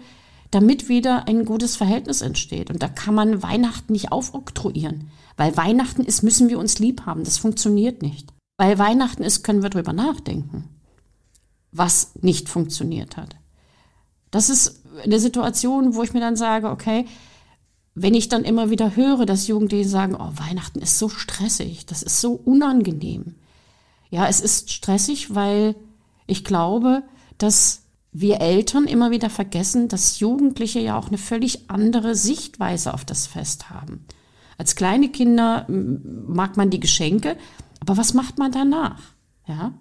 damit 0.50 0.88
wieder 0.88 1.28
ein 1.28 1.44
gutes 1.44 1.76
Verhältnis 1.76 2.20
entsteht. 2.20 2.70
Und 2.70 2.82
da 2.82 2.88
kann 2.88 3.14
man 3.14 3.42
Weihnachten 3.42 3.92
nicht 3.92 4.12
aufoktroyieren. 4.12 5.10
Weil 5.36 5.56
Weihnachten 5.56 6.02
ist, 6.02 6.22
müssen 6.22 6.48
wir 6.48 6.58
uns 6.58 6.78
lieb 6.78 7.06
haben. 7.06 7.24
Das 7.24 7.38
funktioniert 7.38 8.02
nicht. 8.02 8.32
Weil 8.56 8.78
Weihnachten 8.78 9.22
ist, 9.22 9.44
können 9.44 9.62
wir 9.62 9.70
drüber 9.70 9.92
nachdenken, 9.92 10.68
was 11.70 12.12
nicht 12.20 12.48
funktioniert 12.48 13.16
hat. 13.16 13.36
Das 14.30 14.50
ist 14.50 14.82
eine 15.04 15.20
Situation, 15.20 15.94
wo 15.94 16.02
ich 16.02 16.12
mir 16.12 16.20
dann 16.20 16.36
sage, 16.36 16.68
okay, 16.68 17.06
wenn 17.94 18.14
ich 18.14 18.28
dann 18.28 18.44
immer 18.44 18.70
wieder 18.70 18.96
höre, 18.96 19.26
dass 19.26 19.46
Jugendliche 19.46 19.88
sagen, 19.88 20.14
oh, 20.14 20.32
Weihnachten 20.34 20.80
ist 20.80 20.98
so 20.98 21.08
stressig, 21.08 21.86
das 21.86 22.02
ist 22.02 22.20
so 22.20 22.32
unangenehm. 22.32 23.36
Ja, 24.10 24.26
es 24.26 24.40
ist 24.40 24.70
stressig, 24.70 25.34
weil 25.34 25.74
ich 26.26 26.44
glaube, 26.44 27.02
dass 27.38 27.82
wir 28.20 28.40
Eltern 28.40 28.84
immer 28.84 29.10
wieder 29.10 29.30
vergessen, 29.30 29.88
dass 29.88 30.20
Jugendliche 30.20 30.80
ja 30.80 30.98
auch 30.98 31.08
eine 31.08 31.18
völlig 31.18 31.70
andere 31.70 32.14
Sichtweise 32.14 32.94
auf 32.94 33.04
das 33.04 33.26
Fest 33.26 33.70
haben. 33.70 34.04
Als 34.56 34.74
kleine 34.74 35.08
Kinder 35.08 35.66
mag 35.68 36.56
man 36.56 36.70
die 36.70 36.80
Geschenke, 36.80 37.36
aber 37.80 37.96
was 37.96 38.14
macht 38.14 38.38
man 38.38 38.50
danach? 38.50 39.00
Ja? 39.46 39.72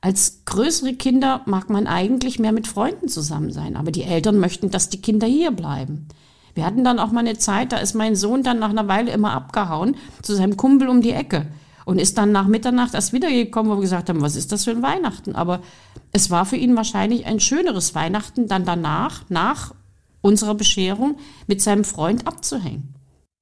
Als 0.00 0.42
größere 0.44 0.94
Kinder 0.94 1.42
mag 1.46 1.70
man 1.70 1.86
eigentlich 1.86 2.40
mehr 2.40 2.52
mit 2.52 2.66
Freunden 2.66 3.08
zusammen 3.08 3.52
sein, 3.52 3.76
aber 3.76 3.92
die 3.92 4.02
Eltern 4.02 4.38
möchten, 4.38 4.70
dass 4.70 4.88
die 4.88 5.00
Kinder 5.00 5.28
hier 5.28 5.52
bleiben. 5.52 6.08
Wir 6.54 6.66
hatten 6.66 6.84
dann 6.84 6.98
auch 6.98 7.12
mal 7.12 7.20
eine 7.20 7.38
Zeit, 7.38 7.72
da 7.72 7.78
ist 7.78 7.94
mein 7.94 8.16
Sohn 8.16 8.42
dann 8.42 8.58
nach 8.58 8.70
einer 8.70 8.88
Weile 8.88 9.12
immer 9.12 9.32
abgehauen 9.32 9.96
zu 10.20 10.34
seinem 10.34 10.56
Kumpel 10.56 10.88
um 10.88 11.00
die 11.00 11.12
Ecke 11.12 11.46
und 11.84 12.00
ist 12.00 12.18
dann 12.18 12.32
nach 12.32 12.46
Mitternacht 12.46 12.94
erst 12.94 13.12
wiedergekommen, 13.12 13.70
wo 13.70 13.76
wir 13.76 13.82
gesagt 13.82 14.08
haben, 14.08 14.22
was 14.22 14.36
ist 14.36 14.52
das 14.52 14.64
für 14.64 14.70
ein 14.70 14.82
Weihnachten? 14.82 15.34
Aber 15.34 15.60
es 16.12 16.30
war 16.30 16.46
für 16.46 16.56
ihn 16.56 16.76
wahrscheinlich 16.76 17.26
ein 17.26 17.40
schöneres 17.40 17.94
Weihnachten, 17.94 18.46
dann 18.48 18.64
danach, 18.64 19.24
nach 19.28 19.74
unserer 20.20 20.54
Bescherung, 20.54 21.16
mit 21.46 21.60
seinem 21.60 21.84
Freund 21.84 22.26
abzuhängen. 22.26 22.94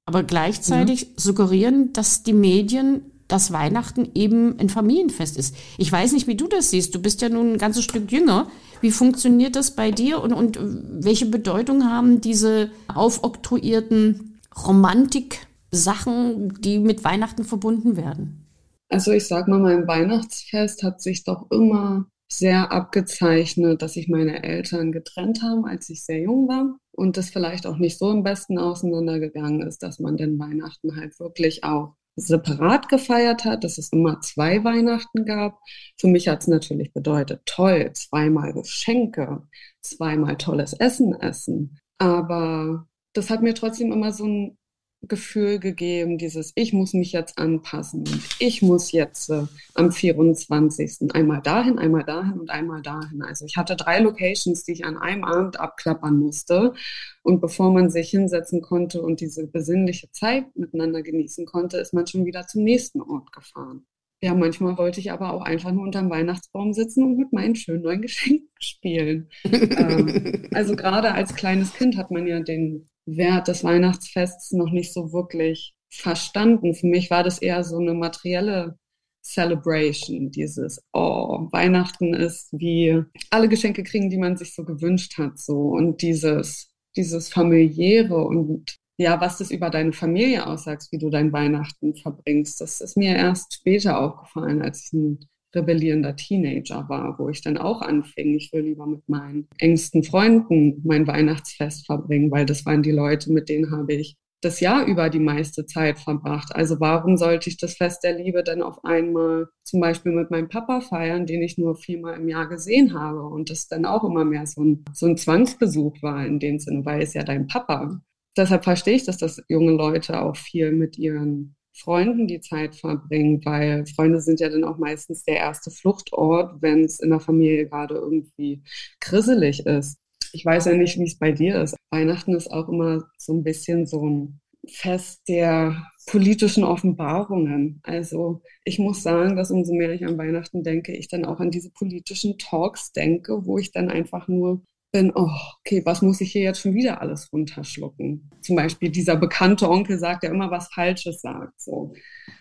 Aber 0.07 0.23
gleichzeitig 0.23 1.03
ja. 1.03 1.09
suggerieren, 1.17 1.93
dass 1.93 2.23
die 2.23 2.33
Medien 2.33 3.03
dass 3.31 3.53
Weihnachten 3.53 4.11
eben 4.15 4.59
ein 4.59 4.69
Familienfest 4.69 5.37
ist. 5.37 5.55
Ich 5.79 5.91
weiß 5.91 6.13
nicht, 6.13 6.27
wie 6.27 6.35
du 6.35 6.49
das 6.49 6.71
siehst. 6.71 6.95
Du 6.95 6.99
bist 7.01 7.23
ja 7.23 7.29
nun 7.29 7.53
ein 7.53 7.59
ganzes 7.59 7.85
Stück 7.85 8.11
jünger. 8.11 8.49
Wie 8.81 8.91
funktioniert 8.91 9.57
das 9.57 9.77
bei 9.77 9.91
dir 9.91 10.21
und, 10.21 10.33
und 10.33 10.59
welche 11.05 11.27
Bedeutung 11.27 11.85
haben 11.85 12.21
diese 12.21 12.71
aufoktroyierten 12.89 14.41
Romantik 14.67 15.47
Sachen, 15.71 16.61
die 16.61 16.79
mit 16.79 17.05
Weihnachten 17.05 17.45
verbunden 17.45 17.97
werden? 17.97 18.47
Also 18.89 19.13
ich 19.13 19.27
sag 19.27 19.47
mal, 19.47 19.61
mein 19.61 19.87
Weihnachtsfest 19.87 20.83
hat 20.83 21.01
sich 21.01 21.25
doch 21.25 21.51
immer 21.51 22.07
sehr 22.33 22.71
abgezeichnet, 22.73 23.83
dass 23.83 23.95
sich 23.95 24.09
meine 24.09 24.43
Eltern 24.43 24.93
getrennt 24.93 25.43
haben, 25.43 25.65
als 25.65 25.89
ich 25.91 26.05
sehr 26.05 26.21
jung 26.21 26.49
war 26.49 26.79
und 26.93 27.17
das 27.17 27.31
vielleicht 27.31 27.67
auch 27.67 27.77
nicht 27.77 27.99
so 27.99 28.11
im 28.11 28.23
Besten 28.23 28.59
auseinandergegangen 28.59 29.63
ist, 29.63 29.83
dass 29.83 29.99
man 29.99 30.17
den 30.17 30.39
Weihnachten 30.39 30.97
halt 30.97 31.19
wirklich 31.19 31.65
auch 31.65 31.95
separat 32.17 32.89
gefeiert 32.89 33.45
hat, 33.45 33.65
dass 33.65 33.79
es 33.79 33.93
immer 33.93 34.21
zwei 34.21 34.63
Weihnachten 34.63 35.25
gab. 35.25 35.59
Für 35.99 36.09
mich 36.09 36.29
hat 36.29 36.43
es 36.43 36.49
natürlich 36.49 36.93
bedeutet, 36.93 37.43
toll, 37.47 37.93
zweimal 37.95 38.53
Geschenke, 38.53 39.43
zweimal 39.81 40.37
tolles 40.37 40.73
Essen 40.75 41.15
essen. 41.15 41.79
Aber 41.99 42.87
das 43.13 43.31
hat 43.31 43.43
mir 43.43 43.55
trotzdem 43.55 43.93
immer 43.93 44.13
so 44.13 44.27
ein 44.27 44.59
Gefühl 45.03 45.59
gegeben, 45.59 46.19
dieses 46.19 46.53
Ich 46.55 46.73
muss 46.73 46.93
mich 46.93 47.13
jetzt 47.13 47.39
anpassen 47.39 48.01
und 48.01 48.21
ich 48.39 48.61
muss 48.61 48.93
jetzt 48.93 49.31
äh, 49.31 49.45
am 49.75 49.93
24. 49.93 51.15
einmal 51.15 51.41
dahin, 51.41 51.79
einmal 51.79 52.05
dahin 52.05 52.39
und 52.39 52.51
einmal 52.51 52.83
dahin. 52.83 53.23
Also 53.23 53.47
ich 53.47 53.57
hatte 53.57 53.77
drei 53.77 54.01
Locations, 54.01 54.63
die 54.65 54.73
ich 54.73 54.85
an 54.85 54.99
einem 54.99 55.25
Abend 55.25 55.59
abklappern 55.59 56.19
musste. 56.19 56.75
Und 57.23 57.41
bevor 57.41 57.73
man 57.73 57.91
sich 57.91 58.11
hinsetzen 58.11 58.61
konnte 58.61 59.01
und 59.03 59.21
diese 59.21 59.47
besinnliche 59.47 60.11
Zeit 60.11 60.45
miteinander 60.55 61.03
genießen 61.03 61.47
konnte, 61.47 61.79
ist 61.79 61.95
man 61.95 62.07
schon 62.07 62.27
wieder 62.27 62.47
zum 62.47 62.63
nächsten 62.63 63.01
Ort 63.01 63.33
gefahren. 63.33 63.87
Ja, 64.23 64.35
manchmal 64.35 64.77
wollte 64.77 65.01
ich 65.01 65.13
aber 65.13 65.33
auch 65.33 65.41
einfach 65.41 65.73
nur 65.73 65.83
unterm 65.83 66.11
Weihnachtsbaum 66.11 66.75
sitzen 66.75 67.05
und 67.05 67.17
mit 67.17 67.33
meinen 67.33 67.57
schönen 67.57 67.83
neuen 67.83 68.03
Geschenken 68.03 68.51
spielen. 68.59 69.31
ähm, 69.45 70.47
also 70.53 70.77
gerade 70.77 71.13
als 71.13 71.35
kleines 71.35 71.73
Kind 71.73 71.97
hat 71.97 72.11
man 72.11 72.27
ja 72.27 72.41
den 72.41 72.91
Wert 73.17 73.49
des 73.49 73.65
Weihnachtsfests 73.65 74.53
noch 74.53 74.71
nicht 74.71 74.93
so 74.93 75.13
wirklich 75.13 75.75
verstanden. 75.91 76.75
Für 76.75 76.87
mich 76.87 77.11
war 77.11 77.23
das 77.23 77.39
eher 77.39 77.65
so 77.65 77.79
eine 77.79 77.95
materielle 77.95 78.79
Celebration, 79.23 80.31
dieses, 80.31 80.83
oh, 80.93 81.49
Weihnachten 81.53 82.15
ist 82.15 82.49
wie 82.53 83.03
alle 83.31 83.49
Geschenke 83.49 83.83
kriegen, 83.83 84.09
die 84.11 84.17
man 84.17 84.37
sich 84.37 84.55
so 84.55 84.65
gewünscht 84.65 85.19
hat, 85.19 85.39
so 85.39 85.61
und 85.61 86.03
dieses, 86.03 86.71
dieses 86.97 87.29
familiäre 87.29 88.17
und 88.25 88.77
ja, 88.97 89.21
was 89.21 89.39
das 89.39 89.51
über 89.51 89.71
deine 89.71 89.93
Familie 89.93 90.47
aussagst, 90.47 90.93
wie 90.93 90.99
du 90.99 91.11
dein 91.11 91.33
Weihnachten 91.33 91.95
verbringst, 91.97 92.61
das 92.61 92.81
ist 92.81 92.97
mir 92.97 93.17
erst 93.17 93.55
später 93.55 93.99
aufgefallen, 94.01 94.63
als 94.63 94.87
ich 94.87 94.93
ein 94.93 95.29
rebellierender 95.55 96.17
Teenager 96.17 96.89
war, 96.89 97.19
wo 97.19 97.29
ich 97.29 97.43
dann 97.43 97.59
auch 97.59 97.83
anfing, 97.83 98.35
ich 98.35 98.53
will 98.53 98.63
lieber 98.63 98.87
mit 98.87 99.09
meinen 99.09 99.49
engsten 99.59 100.03
Freunden 100.03 100.81
mein 100.85 101.07
Weihnachtsfest 101.07 101.87
verbringen, 101.87 102.31
weil 102.31 102.47
das 102.47 102.65
waren 102.67 102.83
die 102.83 102.93
Leute, 102.93 103.33
mit 103.33 103.49
denen 103.49 103.71
habe 103.71 103.95
ich 103.95 104.17
das 104.43 104.61
Jahr 104.61 104.87
über 104.87 105.11
die 105.11 105.19
meiste 105.19 105.67
Zeit 105.67 105.99
verbracht. 105.99 106.55
Also 106.55 106.81
warum 106.81 107.17
sollte 107.17 107.51
ich 107.51 107.59
das 107.59 107.75
Fest 107.75 108.03
der 108.05 108.17
Liebe 108.17 108.43
dann 108.43 108.63
auf 108.63 108.85
einmal 108.85 109.49
zum 109.65 109.81
Beispiel 109.81 110.13
mit 110.13 110.31
meinem 110.31 110.49
Papa 110.49 110.81
feiern, 110.81 111.27
den 111.27 111.43
ich 111.43 111.59
nur 111.59 111.77
viermal 111.77 112.19
im 112.19 112.29
Jahr 112.29 112.49
gesehen 112.49 112.99
habe 112.99 113.23
und 113.23 113.51
das 113.51 113.69
dann 113.69 113.85
auch 113.85 114.03
immer 114.03 114.25
mehr 114.25 114.47
so 114.47 114.65
ein, 114.65 114.85
so 114.95 115.07
ein 115.07 115.17
Zwangsbesuch 115.17 116.03
war 116.03 116.25
in 116.25 116.39
dem 116.39 116.59
Sinne, 116.59 116.85
weil 116.87 117.03
es 117.03 117.15
ja 117.15 117.23
dein 117.23 117.47
Papa. 117.47 118.01
Deshalb 118.37 118.65
verstehe 118.65 118.95
ich, 118.95 119.05
dass 119.05 119.19
das 119.19 119.43
junge 119.49 119.73
Leute 119.73 120.23
auch 120.23 120.37
viel 120.37 120.73
mit 120.73 120.97
ihren 120.97 121.57
Freunden 121.73 122.27
die 122.27 122.41
Zeit 122.41 122.77
verbringen, 122.77 123.41
weil 123.45 123.87
Freunde 123.87 124.21
sind 124.21 124.41
ja 124.41 124.49
dann 124.49 124.65
auch 124.65 124.79
meistens 124.79 125.25
der 125.25 125.37
erste 125.37 125.71
Fluchtort, 125.71 126.61
wenn 126.61 126.85
es 126.85 127.01
in 127.01 127.11
der 127.11 127.21
Familie 127.21 127.69
gerade 127.69 127.95
irgendwie 127.95 128.63
grisselig 129.01 129.67
ist. 129.67 129.99
Ich 130.33 130.45
weiß 130.45 130.67
ja 130.67 130.75
nicht, 130.75 130.99
wie 130.99 131.05
es 131.05 131.19
bei 131.19 131.33
dir 131.33 131.61
ist. 131.63 131.77
Weihnachten 131.91 132.35
ist 132.35 132.51
auch 132.51 132.69
immer 132.69 133.05
so 133.19 133.35
ein 133.35 133.43
bisschen 133.43 133.87
so 133.87 134.07
ein 134.09 134.41
Fest 134.69 135.23
der 135.29 135.87
politischen 136.07 136.65
Offenbarungen. 136.65 137.81
Also 137.83 138.43
ich 138.65 138.79
muss 138.79 139.03
sagen, 139.03 139.37
dass 139.37 139.51
umso 139.51 139.73
mehr 139.75 139.93
ich 139.93 140.05
an 140.05 140.19
Weihnachten 140.19 140.63
denke, 140.63 140.93
ich 140.93 141.09
dann 141.09 141.25
auch 141.25 141.41
an 141.41 141.51
diese 141.51 141.71
politischen 141.71 142.39
Talks 142.39 142.93
denke, 142.93 143.47
wo 143.47 143.59
ich 143.59 143.73
dann 143.73 143.89
einfach 143.91 144.29
nur 144.29 144.63
bin, 144.93 145.13
oh, 145.15 145.31
okay, 145.61 145.83
was 145.85 146.03
muss 146.03 146.21
ich 146.21 146.33
hier 146.33 146.43
jetzt 146.43 146.61
schon 146.61 146.75
wieder 146.75 147.01
alles 147.01 147.33
runterschlucken? 147.33 148.31
Zum 148.41 148.57
Beispiel 148.57 148.91
dieser 148.91 149.17
bekannte 149.17 149.69
Onkel 149.69 149.99
sagt, 149.99 150.23
der 150.23 150.31
immer 150.31 150.51
was 150.51 150.69
Falsches 150.73 151.21
sagt. 151.21 151.61
So. 151.61 151.95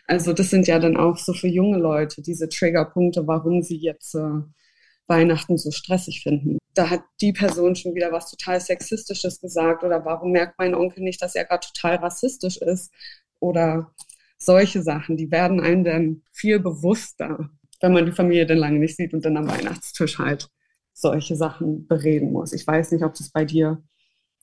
Also 0.08 0.34
das 0.34 0.50
sind 0.50 0.68
ja 0.68 0.80
dann 0.80 0.98
auch 0.98 1.18
so 1.18 1.34
für 1.34 1.48
junge 1.48 1.78
Leute 1.78 2.22
diese 2.22 2.50
Triggerpunkte, 2.50 3.28
warum 3.28 3.62
sie 3.62 3.78
jetzt 3.78 4.16
äh, 4.16 4.42
Weihnachten 5.08 5.58
so 5.58 5.72
stressig 5.72 6.22
finden. 6.24 6.58
Da 6.74 6.90
hat 6.90 7.02
die 7.22 7.34
Person 7.34 7.76
schon 7.76 7.96
wieder 7.96 8.12
was 8.12 8.30
total 8.30 8.60
Sexistisches 8.62 9.42
gesagt 9.42 9.84
oder 9.84 10.06
warum 10.06 10.32
merkt 10.32 10.58
mein 10.58 10.76
Onkel 10.76 11.04
nicht, 11.04 11.22
dass 11.22 11.36
er 11.36 11.46
gerade 11.46 11.68
total 11.68 11.96
rassistisch 11.98 12.58
ist 12.58 12.92
oder 13.40 13.94
solche 14.38 14.82
Sachen, 14.82 15.18
die 15.18 15.32
werden 15.32 15.60
einem 15.60 15.84
dann 15.84 16.22
viel 16.32 16.60
bewusster, 16.60 17.50
wenn 17.82 17.94
man 17.94 18.06
die 18.06 18.12
Familie 18.12 18.46
dann 18.46 18.58
lange 18.58 18.80
nicht 18.80 18.96
sieht 18.96 19.14
und 19.14 19.26
dann 19.26 19.38
am 19.38 19.48
Weihnachtstisch 19.48 20.18
halt 20.18 20.50
solche 21.00 21.36
Sachen 21.36 21.88
bereden 21.88 22.32
muss. 22.32 22.54
Ich 22.54 22.66
weiß 22.66 22.92
nicht, 22.92 23.04
ob 23.04 23.14
das 23.14 23.30
bei 23.30 23.46
dir 23.46 23.82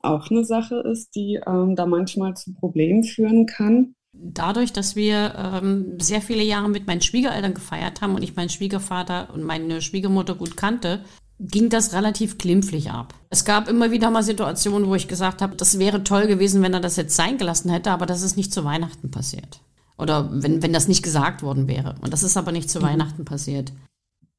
auch 0.02 0.30
eine 0.30 0.44
Sache 0.44 0.76
ist, 0.76 1.14
die 1.14 1.40
ähm, 1.46 1.74
da 1.76 1.86
manchmal 1.86 2.34
zu 2.36 2.54
Problemen 2.54 3.04
führen 3.04 3.46
kann. 3.46 3.94
Dadurch, 4.12 4.72
dass 4.72 4.96
wir 4.96 5.34
ähm, 5.36 5.98
sehr 6.00 6.22
viele 6.22 6.42
Jahre 6.42 6.68
mit 6.68 6.86
meinen 6.86 7.02
Schwiegereltern 7.02 7.54
gefeiert 7.54 8.00
haben 8.00 8.14
und 8.14 8.22
ich 8.22 8.36
meinen 8.36 8.48
Schwiegervater 8.48 9.28
und 9.34 9.42
meine 9.42 9.82
Schwiegermutter 9.82 10.34
gut 10.34 10.56
kannte, 10.56 11.00
ging 11.38 11.68
das 11.68 11.92
relativ 11.92 12.38
glimpflich 12.38 12.90
ab. 12.90 13.14
Es 13.28 13.44
gab 13.44 13.68
immer 13.68 13.90
wieder 13.90 14.10
mal 14.10 14.22
Situationen, 14.22 14.88
wo 14.88 14.94
ich 14.94 15.08
gesagt 15.08 15.42
habe, 15.42 15.56
das 15.56 15.78
wäre 15.78 16.02
toll 16.02 16.26
gewesen, 16.26 16.62
wenn 16.62 16.72
er 16.72 16.80
das 16.80 16.96
jetzt 16.96 17.14
sein 17.14 17.36
gelassen 17.36 17.70
hätte, 17.70 17.90
aber 17.90 18.06
das 18.06 18.22
ist 18.22 18.38
nicht 18.38 18.54
zu 18.54 18.64
Weihnachten 18.64 19.10
passiert. 19.10 19.60
Oder 19.98 20.30
wenn, 20.32 20.62
wenn 20.62 20.72
das 20.72 20.88
nicht 20.88 21.02
gesagt 21.02 21.42
worden 21.42 21.68
wäre. 21.68 21.94
Und 22.00 22.12
das 22.12 22.22
ist 22.22 22.36
aber 22.38 22.52
nicht 22.52 22.70
zu 22.70 22.80
mhm. 22.80 22.84
Weihnachten 22.84 23.24
passiert. 23.26 23.72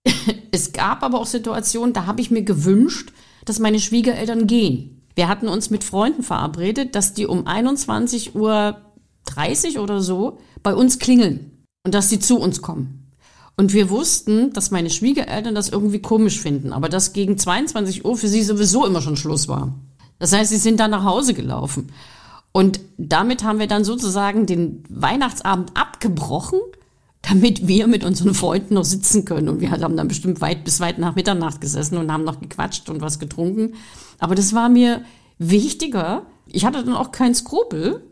Es 0.52 0.74
gab 0.74 1.04
aber 1.04 1.20
auch 1.20 1.26
Situationen, 1.26 1.94
da 1.94 2.06
habe 2.06 2.22
ich 2.22 2.32
mir 2.32 2.42
gewünscht, 2.42 3.12
dass 3.46 3.60
meine 3.60 3.80
Schwiegereltern 3.80 4.48
gehen. 4.48 5.02
Wir 5.16 5.28
hatten 5.28 5.48
uns 5.48 5.70
mit 5.70 5.84
Freunden 5.84 6.24
verabredet, 6.24 6.96
dass 6.96 7.14
die 7.14 7.26
um 7.26 7.46
21.30 7.46 8.36
Uhr 8.36 9.84
oder 9.84 10.02
so 10.02 10.40
bei 10.64 10.74
uns 10.74 11.00
klingeln 11.00 11.64
und 11.84 11.94
dass 11.94 12.10
sie 12.10 12.20
zu 12.20 12.40
uns 12.40 12.62
kommen. 12.62 13.14
Und 13.56 13.74
wir 13.74 13.90
wussten, 13.90 14.54
dass 14.54 14.70
meine 14.70 14.92
Schwiegereltern 14.92 15.56
das 15.56 15.70
irgendwie 15.70 16.00
komisch 16.00 16.40
finden, 16.40 16.72
aber 16.72 16.90
dass 16.90 17.14
gegen 17.14 17.38
22 17.38 18.06
Uhr 18.06 18.16
für 18.16 18.28
sie 18.28 18.44
sowieso 18.44 18.86
immer 18.86 19.02
schon 19.02 19.18
Schluss 19.18 19.48
war. 19.48 19.74
Das 20.20 20.34
heißt, 20.34 20.52
sie 20.52 20.58
sind 20.58 20.80
dann 20.80 20.92
nach 20.92 21.04
Hause 21.04 21.34
gelaufen. 21.34 21.92
Und 22.52 22.80
damit 22.98 23.44
haben 23.44 23.60
wir 23.60 23.68
dann 23.68 23.84
sozusagen 23.84 24.46
den 24.46 24.84
Weihnachtsabend 24.90 25.76
abgebrochen 25.76 26.60
damit 27.22 27.68
wir 27.68 27.88
mit 27.88 28.04
unseren 28.04 28.34
Freunden 28.34 28.76
noch 28.76 28.86
sitzen 28.86 29.26
können. 29.26 29.50
Und 29.50 29.62
wir 29.62 29.72
haben 29.72 29.98
dann 29.98 30.08
bestimmt 30.08 30.42
weit 30.42 30.64
bis 30.64 30.80
weit 30.80 30.98
nach 30.98 31.16
Mitternacht 31.16 31.62
gesessen 31.62 31.98
und 31.98 32.12
haben 32.12 32.24
noch 32.24 32.40
gequatscht 32.40 32.90
und 32.90 33.02
was 33.02 33.20
getrunken. 33.20 33.74
Aber 34.20 34.36
das 34.36 34.54
war 34.54 34.70
mir 34.70 35.04
wichtiger. 35.38 36.26
Ich 36.48 36.66
hatte 36.66 36.84
dann 36.84 36.96
auch 36.96 37.12
keinen 37.12 37.36
Skrupel. 37.36 38.04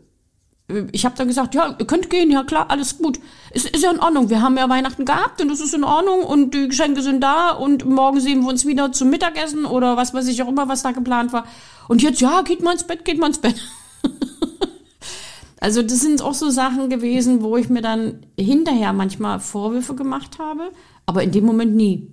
Ich 0.90 1.04
habe 1.04 1.14
dann 1.16 1.28
gesagt, 1.28 1.54
ja, 1.54 1.76
ihr 1.78 1.86
könnt 1.86 2.10
gehen, 2.10 2.30
ja 2.30 2.42
klar, 2.42 2.66
alles 2.70 2.98
gut. 2.98 3.20
Ist, 3.52 3.68
ist 3.68 3.84
ja 3.84 3.90
in 3.92 4.00
Ordnung. 4.00 4.30
Wir 4.30 4.42
haben 4.42 4.56
ja 4.56 4.68
Weihnachten 4.68 5.04
gehabt 5.04 5.40
und 5.40 5.50
es 5.50 5.60
ist 5.60 5.74
in 5.74 5.84
Ordnung 5.84 6.24
und 6.24 6.54
die 6.54 6.68
Geschenke 6.68 7.02
sind 7.02 7.22
da 7.22 7.50
und 7.50 7.84
morgen 7.84 8.20
sehen 8.20 8.42
wir 8.42 8.48
uns 8.48 8.66
wieder 8.66 8.90
zum 8.90 9.10
Mittagessen 9.10 9.64
oder 9.64 9.96
was 9.96 10.12
weiß 10.12 10.26
ich 10.26 10.42
auch 10.42 10.48
immer, 10.48 10.68
was 10.68 10.82
da 10.82 10.90
geplant 10.90 11.32
war. 11.32 11.46
Und 11.86 12.02
jetzt, 12.02 12.20
ja, 12.20 12.42
geht 12.42 12.62
mal 12.62 12.72
ins 12.72 12.84
Bett, 12.84 13.04
geht 13.04 13.18
mal 13.18 13.28
ins 13.28 13.38
Bett. 13.38 13.54
Also 15.60 15.82
das 15.82 16.00
sind 16.00 16.22
auch 16.22 16.34
so 16.34 16.50
Sachen 16.50 16.90
gewesen, 16.90 17.42
wo 17.42 17.56
ich 17.56 17.68
mir 17.68 17.82
dann 17.82 18.26
hinterher 18.38 18.92
manchmal 18.92 19.40
Vorwürfe 19.40 19.94
gemacht 19.94 20.38
habe, 20.38 20.70
aber 21.06 21.22
in 21.22 21.32
dem 21.32 21.44
Moment 21.44 21.74
nie. 21.74 22.10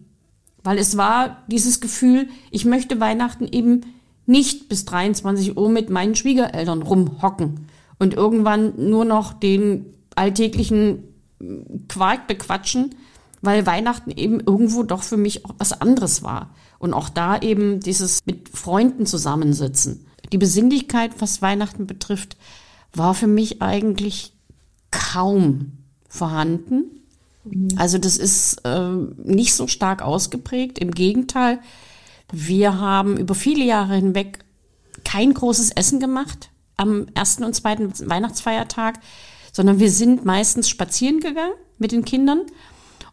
Weil 0.63 0.77
es 0.77 0.95
war 0.95 1.43
dieses 1.47 1.82
Gefühl, 1.82 2.29
ich 2.51 2.63
möchte 2.63 2.99
Weihnachten 2.99 3.47
eben 3.51 3.82
nicht 4.25 4.69
bis 4.69 4.86
23 4.86 5.58
Uhr 5.58 5.69
mit 5.69 5.89
meinen 5.89 6.15
Schwiegereltern 6.15 6.82
rumhocken 6.82 7.67
und 7.99 8.13
irgendwann 8.13 8.73
nur 8.89 9.03
noch 9.03 9.34
den 9.34 9.88
alltäglichen 10.15 11.03
Quark 11.89 12.27
bequatschen, 12.27 12.95
weil 13.41 13.65
Weihnachten 13.65 14.12
eben 14.12 14.39
irgendwo 14.39 14.84
doch 14.84 15.03
für 15.03 15.17
mich 15.17 15.45
auch 15.45 15.56
was 15.58 15.73
anderes 15.73 16.23
war. 16.23 16.51
Und 16.79 16.93
auch 16.93 17.10
da 17.10 17.39
eben 17.39 17.82
dieses 17.82 18.19
mit 18.25 18.49
Freunden 18.49 19.06
zusammensitzen. 19.06 20.06
Die 20.32 20.38
Besinnlichkeit, 20.38 21.12
was 21.19 21.41
Weihnachten 21.41 21.86
betrifft, 21.86 22.38
war 22.93 23.13
für 23.13 23.27
mich 23.27 23.62
eigentlich 23.62 24.34
kaum 24.91 25.73
vorhanden. 26.08 26.86
Mhm. 27.43 27.69
Also 27.75 27.97
das 27.97 28.17
ist 28.17 28.62
äh, 28.65 28.91
nicht 29.23 29.53
so 29.53 29.67
stark 29.67 30.01
ausgeprägt. 30.01 30.79
Im 30.79 30.91
Gegenteil, 30.91 31.60
wir 32.32 32.79
haben 32.79 33.17
über 33.17 33.36
viele 33.36 33.63
Jahre 33.65 33.95
hinweg 33.95 34.39
kein 35.03 35.34
großes 35.34 35.71
Essen 35.71 35.99
gemacht 35.99 36.49
am 36.77 37.08
ersten 37.13 37.43
und 37.43 37.53
zweiten 37.53 37.91
Weihnachtsfeiertag, 38.10 38.99
sondern 39.51 39.79
wir 39.79 39.91
sind 39.91 40.25
meistens 40.25 40.69
spazieren 40.69 41.19
gegangen 41.19 41.53
mit 41.77 41.91
den 41.91 42.06
Kindern. 42.06 42.41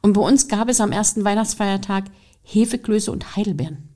Und 0.02 0.14
bei 0.14 0.20
uns 0.22 0.48
gab 0.48 0.68
es 0.68 0.80
am 0.80 0.92
ersten 0.92 1.24
Weihnachtsfeiertag 1.24 2.04
Hefeklöße 2.42 3.12
und 3.12 3.36
Heidelbeeren. 3.36 3.89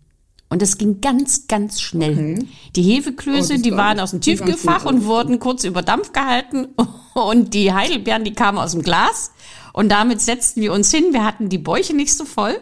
Und 0.55 0.63
es 0.63 0.79
ging 0.79 1.01
ganz, 1.01 1.49
ganz 1.49 1.81
schnell. 1.81 2.37
Okay. 2.37 2.49
Die 2.77 2.83
Hefeklöße, 2.83 3.55
oh, 3.59 3.61
die 3.61 3.73
waren 3.73 3.99
aus 3.99 4.13
dem 4.13 4.21
Tiefkühlfach 4.21 4.85
und 4.85 5.05
wurden 5.05 5.41
kurz 5.41 5.65
über 5.65 5.83
Dampf 5.83 6.13
gehalten. 6.13 6.69
Und 7.15 7.55
die 7.55 7.73
Heidelbeeren, 7.73 8.23
die 8.23 8.35
kamen 8.35 8.59
aus 8.59 8.71
dem 8.71 8.83
Glas. 8.83 9.33
Und 9.73 9.89
damit 9.89 10.21
setzten 10.21 10.61
wir 10.61 10.73
uns 10.73 10.93
hin. 10.93 11.13
Wir 11.13 11.25
hatten 11.25 11.49
die 11.49 11.59
Bäuche 11.59 11.93
nicht 11.93 12.15
so 12.15 12.25
voll. 12.25 12.57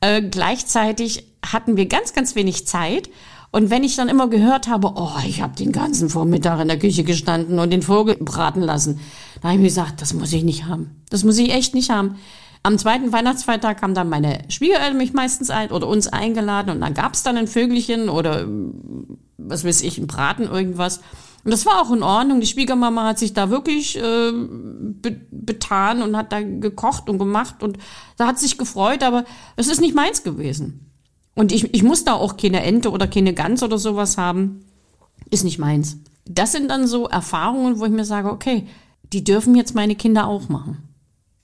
Äh, 0.00 0.22
gleichzeitig 0.22 1.24
hatten 1.44 1.76
wir 1.76 1.86
ganz, 1.86 2.12
ganz 2.12 2.36
wenig 2.36 2.68
Zeit. 2.68 3.10
Und 3.50 3.68
wenn 3.68 3.82
ich 3.82 3.96
dann 3.96 4.08
immer 4.08 4.28
gehört 4.28 4.68
habe, 4.68 4.92
oh, 4.94 5.10
ich 5.26 5.42
habe 5.42 5.56
den 5.56 5.72
ganzen 5.72 6.10
Vormittag 6.10 6.60
in 6.60 6.68
der 6.68 6.78
Küche 6.78 7.02
gestanden 7.02 7.58
und 7.58 7.70
den 7.70 7.82
Vogel 7.82 8.16
braten 8.16 8.62
lassen, 8.62 9.00
da 9.40 9.48
habe 9.48 9.54
ich 9.54 9.60
mir 9.60 9.68
gesagt, 9.68 10.02
das 10.02 10.14
muss 10.14 10.32
ich 10.32 10.44
nicht 10.44 10.66
haben. 10.66 11.02
Das 11.10 11.24
muss 11.24 11.38
ich 11.38 11.52
echt 11.52 11.74
nicht 11.74 11.90
haben. 11.90 12.16
Am 12.68 12.76
zweiten 12.76 13.12
Weihnachtsfeiertag 13.12 13.80
haben 13.80 13.94
dann 13.94 14.10
meine 14.10 14.40
Schwiegereltern 14.50 14.98
mich 14.98 15.14
meistens 15.14 15.48
ein 15.48 15.70
oder 15.70 15.88
uns 15.88 16.06
eingeladen 16.06 16.68
und 16.68 16.82
dann 16.82 16.92
gab 16.92 17.14
es 17.14 17.22
dann 17.22 17.38
ein 17.38 17.46
Vögelchen 17.46 18.10
oder 18.10 18.46
was 19.38 19.64
weiß 19.64 19.80
ich, 19.80 19.96
ein 19.96 20.06
Braten, 20.06 20.42
irgendwas. 20.42 20.98
Und 21.44 21.50
das 21.50 21.64
war 21.64 21.80
auch 21.80 21.90
in 21.90 22.02
Ordnung. 22.02 22.42
Die 22.42 22.46
Schwiegermama 22.46 23.06
hat 23.06 23.18
sich 23.18 23.32
da 23.32 23.48
wirklich 23.48 23.96
äh, 23.96 24.32
be 24.32 25.18
betan 25.30 26.02
und 26.02 26.14
hat 26.14 26.30
da 26.30 26.42
gekocht 26.42 27.08
und 27.08 27.18
gemacht 27.18 27.62
und 27.62 27.78
da 28.18 28.26
hat 28.26 28.38
sich 28.38 28.58
gefreut, 28.58 29.02
aber 29.02 29.24
es 29.56 29.68
ist 29.68 29.80
nicht 29.80 29.94
meins 29.94 30.22
gewesen. 30.22 30.92
Und 31.34 31.52
ich, 31.52 31.72
ich 31.72 31.82
muss 31.82 32.04
da 32.04 32.12
auch 32.12 32.36
keine 32.36 32.62
Ente 32.64 32.90
oder 32.90 33.06
keine 33.06 33.32
Gans 33.32 33.62
oder 33.62 33.78
sowas 33.78 34.18
haben. 34.18 34.66
Ist 35.30 35.44
nicht 35.44 35.58
meins. 35.58 35.96
Das 36.26 36.52
sind 36.52 36.70
dann 36.70 36.86
so 36.86 37.08
Erfahrungen, 37.08 37.78
wo 37.78 37.86
ich 37.86 37.92
mir 37.92 38.04
sage, 38.04 38.30
okay, 38.30 38.66
die 39.14 39.24
dürfen 39.24 39.54
jetzt 39.54 39.74
meine 39.74 39.94
Kinder 39.94 40.26
auch 40.26 40.50
machen. 40.50 40.87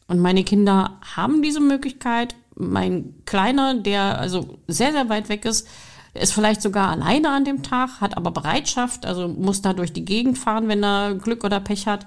Und 0.06 0.20
meine 0.20 0.44
Kinder 0.44 1.00
haben 1.16 1.42
diese 1.42 1.60
Möglichkeit. 1.60 2.34
Mein 2.54 3.14
Kleiner, 3.24 3.74
der 3.74 4.18
also 4.18 4.58
sehr, 4.68 4.92
sehr 4.92 5.08
weit 5.08 5.28
weg 5.28 5.44
ist, 5.44 5.66
ist 6.14 6.32
vielleicht 6.32 6.62
sogar 6.62 6.90
alleine 6.90 7.30
an 7.30 7.44
dem 7.44 7.62
Tag, 7.62 8.00
hat 8.00 8.16
aber 8.16 8.30
Bereitschaft, 8.30 9.04
also 9.04 9.26
muss 9.28 9.62
da 9.62 9.72
durch 9.72 9.92
die 9.92 10.04
Gegend 10.04 10.38
fahren, 10.38 10.68
wenn 10.68 10.84
er 10.84 11.14
Glück 11.14 11.42
oder 11.42 11.58
Pech 11.58 11.86
hat. 11.86 12.06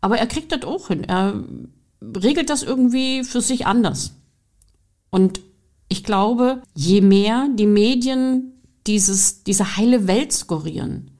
Aber 0.00 0.18
er 0.18 0.26
kriegt 0.26 0.52
das 0.52 0.62
auch 0.64 0.88
hin. 0.88 1.04
Er 1.04 1.44
regelt 2.02 2.50
das 2.50 2.62
irgendwie 2.62 3.24
für 3.24 3.40
sich 3.40 3.66
anders. 3.66 4.14
Und 5.10 5.40
ich 5.88 6.04
glaube, 6.04 6.62
je 6.74 7.00
mehr 7.00 7.48
die 7.54 7.66
Medien 7.66 8.52
dieses, 8.86 9.44
diese 9.44 9.76
heile 9.76 10.06
Welt 10.06 10.32
skorieren, 10.32 11.10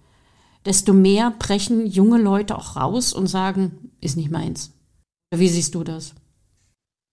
desto 0.64 0.92
mehr 0.92 1.32
brechen 1.38 1.86
junge 1.86 2.18
Leute 2.18 2.56
auch 2.56 2.76
raus 2.76 3.12
und 3.12 3.26
sagen, 3.26 3.92
ist 4.00 4.16
nicht 4.16 4.30
meins. 4.30 4.72
Wie 5.34 5.48
siehst 5.48 5.74
du 5.74 5.84
das? 5.84 6.14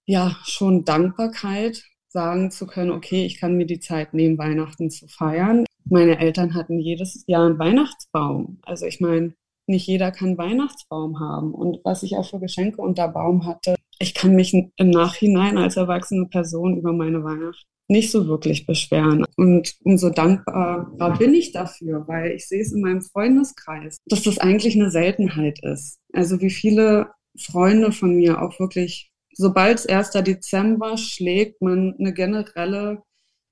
Ja, 0.07 0.37
schon 0.43 0.85
Dankbarkeit, 0.85 1.83
sagen 2.07 2.51
zu 2.51 2.65
können, 2.65 2.91
okay, 2.91 3.25
ich 3.25 3.39
kann 3.39 3.57
mir 3.57 3.65
die 3.65 3.79
Zeit 3.79 4.13
nehmen, 4.13 4.37
Weihnachten 4.37 4.89
zu 4.89 5.07
feiern. 5.07 5.65
Meine 5.83 6.19
Eltern 6.19 6.53
hatten 6.53 6.79
jedes 6.79 7.23
Jahr 7.27 7.45
einen 7.45 7.59
Weihnachtsbaum. 7.59 8.59
Also 8.63 8.85
ich 8.85 9.01
meine, 9.01 9.33
nicht 9.67 9.87
jeder 9.87 10.11
kann 10.11 10.37
Weihnachtsbaum 10.37 11.19
haben. 11.19 11.53
Und 11.53 11.79
was 11.83 12.03
ich 12.03 12.15
auch 12.15 12.29
für 12.29 12.39
Geschenke 12.39 12.81
unter 12.81 13.07
Baum 13.07 13.45
hatte, 13.45 13.75
ich 13.99 14.13
kann 14.13 14.35
mich 14.35 14.53
im 14.53 14.89
Nachhinein 14.89 15.57
als 15.57 15.77
erwachsene 15.77 16.27
Person 16.27 16.77
über 16.77 16.93
meine 16.93 17.23
Weihnacht 17.23 17.65
nicht 17.87 18.11
so 18.11 18.27
wirklich 18.27 18.65
beschweren. 18.65 19.25
Und 19.37 19.75
umso 19.83 20.09
dankbarer 20.09 21.17
bin 21.17 21.33
ich 21.33 21.51
dafür, 21.51 22.07
weil 22.07 22.31
ich 22.31 22.47
sehe 22.47 22.61
es 22.61 22.73
in 22.73 22.81
meinem 22.81 23.01
Freundeskreis, 23.01 23.97
dass 24.05 24.23
das 24.23 24.39
eigentlich 24.39 24.75
eine 24.75 24.89
Seltenheit 24.89 25.59
ist. 25.63 25.99
Also 26.13 26.41
wie 26.41 26.49
viele 26.49 27.11
Freunde 27.37 27.91
von 27.91 28.15
mir 28.15 28.41
auch 28.41 28.59
wirklich, 28.59 29.11
sobald 29.33 29.79
es 29.79 29.87
1. 29.87 30.11
Dezember 30.23 30.97
schlägt, 30.97 31.61
man 31.61 31.95
eine 31.99 32.13
generelle 32.13 33.03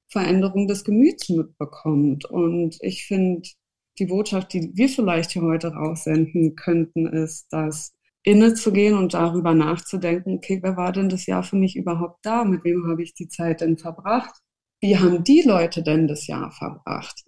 Veränderung 0.10 0.68
des 0.68 0.84
Gemüts 0.84 1.30
mitbekommt. 1.30 2.26
Und 2.26 2.78
ich 2.82 3.06
finde, 3.06 3.50
die 4.00 4.06
Botschaft, 4.06 4.54
die 4.54 4.72
wir 4.74 4.90
vielleicht 4.90 5.32
hier 5.32 5.42
heute 5.42 5.74
raussenden 5.74 6.56
könnten, 6.56 7.08
ist, 7.08 7.48
dass 7.52 7.94
innezugehen 8.24 8.98
und 8.98 9.14
darüber 9.14 9.54
nachzudenken, 9.54 10.36
okay, 10.38 10.60
wer 10.62 10.78
war 10.78 10.92
denn 10.94 11.10
das 11.10 11.26
Jahr 11.26 11.44
für 11.44 11.58
mich 11.58 11.76
überhaupt 11.76 12.26
da? 12.26 12.46
Mit 12.46 12.64
wem 12.64 12.88
habe 12.88 13.04
ich 13.04 13.14
die 13.14 13.28
Zeit 13.28 13.62
denn 13.62 13.78
verbracht? 13.78 14.34
Wie 14.82 14.98
haben 14.98 15.24
die 15.24 15.42
Leute 15.42 15.84
denn 15.84 16.08
das 16.08 16.28
Jahr 16.28 16.52
verbracht? 16.52 17.24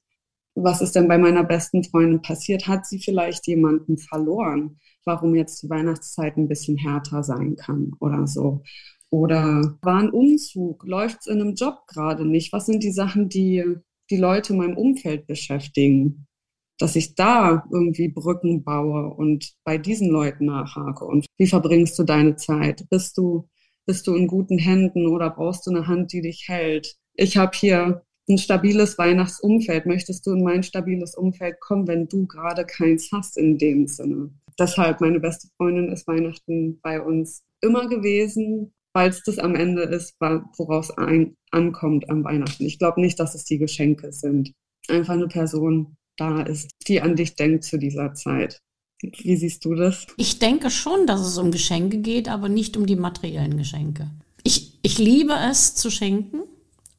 Was 0.55 0.81
ist 0.81 0.95
denn 0.95 1.07
bei 1.07 1.17
meiner 1.17 1.43
besten 1.43 1.83
Freundin 1.83 2.21
passiert? 2.21 2.67
Hat 2.67 2.85
sie 2.85 2.99
vielleicht 2.99 3.45
jemanden 3.47 3.97
verloren? 3.97 4.79
warum 5.05 5.35
jetzt 5.35 5.63
die 5.63 5.69
Weihnachtszeit 5.69 6.35
ein 6.37 6.47
bisschen 6.47 6.77
härter 6.77 7.23
sein 7.23 7.55
kann 7.55 7.93
oder 7.99 8.27
so. 8.27 8.63
Oder 9.09 9.77
war 9.81 9.99
ein 9.99 10.09
Umzug? 10.09 10.83
Läuft 10.85 11.21
es 11.21 11.27
in 11.27 11.39
einem 11.39 11.53
Job 11.53 11.85
gerade 11.87 12.25
nicht? 12.25 12.51
Was 12.51 12.65
sind 12.65 12.83
die 12.83 12.91
Sachen, 12.91 13.29
die 13.29 13.63
die 14.09 14.17
Leute 14.17 14.53
in 14.53 14.59
meinem 14.59 14.77
Umfeld 14.77 15.27
beschäftigen? 15.27 16.27
Dass 16.77 16.97
ich 16.97 17.15
da 17.15 17.63
irgendwie 17.71 18.09
Brücken 18.09 18.63
baue 18.63 19.13
und 19.13 19.53
bei 19.63 19.77
diesen 19.77 20.09
Leuten 20.09 20.45
nachhake. 20.45 21.05
Und 21.05 21.25
wie 21.37 21.47
verbringst 21.47 21.97
du 21.97 22.03
deine 22.03 22.35
Zeit? 22.35 22.85
Bist 22.89 23.17
du, 23.17 23.47
bist 23.85 24.07
du 24.07 24.15
in 24.15 24.27
guten 24.27 24.57
Händen 24.57 25.07
oder 25.07 25.29
brauchst 25.29 25.65
du 25.67 25.71
eine 25.71 25.87
Hand, 25.87 26.11
die 26.11 26.21
dich 26.21 26.45
hält? 26.47 26.97
Ich 27.13 27.37
habe 27.37 27.55
hier 27.55 28.04
ein 28.27 28.38
stabiles 28.38 28.97
Weihnachtsumfeld. 28.97 29.85
Möchtest 29.85 30.25
du 30.25 30.33
in 30.33 30.43
mein 30.43 30.63
stabiles 30.63 31.15
Umfeld 31.15 31.59
kommen, 31.59 31.88
wenn 31.88 32.07
du 32.07 32.25
gerade 32.25 32.65
keins 32.65 33.09
hast 33.11 33.38
in 33.38 33.57
dem 33.57 33.88
Sinne? 33.88 34.31
deshalb, 34.59 35.01
meine 35.01 35.19
beste 35.19 35.47
Freundin 35.57 35.91
ist 35.91 36.07
Weihnachten 36.07 36.79
bei 36.81 37.01
uns 37.01 37.43
immer 37.61 37.88
gewesen, 37.88 38.73
weil 38.93 39.09
es 39.09 39.23
das 39.23 39.39
am 39.39 39.55
Ende 39.55 39.83
ist, 39.83 40.15
woraus 40.19 40.91
ein 40.91 41.35
ankommt 41.51 42.09
am 42.09 42.23
Weihnachten. 42.23 42.65
Ich 42.65 42.79
glaube 42.79 43.01
nicht, 43.01 43.19
dass 43.19 43.35
es 43.35 43.43
die 43.43 43.57
Geschenke 43.57 44.11
sind. 44.11 44.53
Einfach 44.88 45.13
eine 45.13 45.27
Person 45.27 45.97
da 46.17 46.43
ist, 46.43 46.71
die 46.88 47.01
an 47.01 47.15
dich 47.15 47.35
denkt 47.35 47.65
zu 47.65 47.77
dieser 47.77 48.13
Zeit. 48.13 48.61
Wie 49.01 49.35
siehst 49.35 49.65
du 49.65 49.75
das? 49.75 50.07
Ich 50.17 50.39
denke 50.39 50.69
schon, 50.69 51.05
dass 51.07 51.21
es 51.21 51.38
um 51.38 51.51
Geschenke 51.51 51.97
geht, 51.97 52.29
aber 52.29 52.47
nicht 52.47 52.77
um 52.77 52.85
die 52.85 52.95
materiellen 52.95 53.57
Geschenke. 53.57 54.09
Ich, 54.43 54.79
ich 54.81 54.97
liebe 54.97 55.33
es 55.49 55.75
zu 55.75 55.91
schenken. 55.91 56.43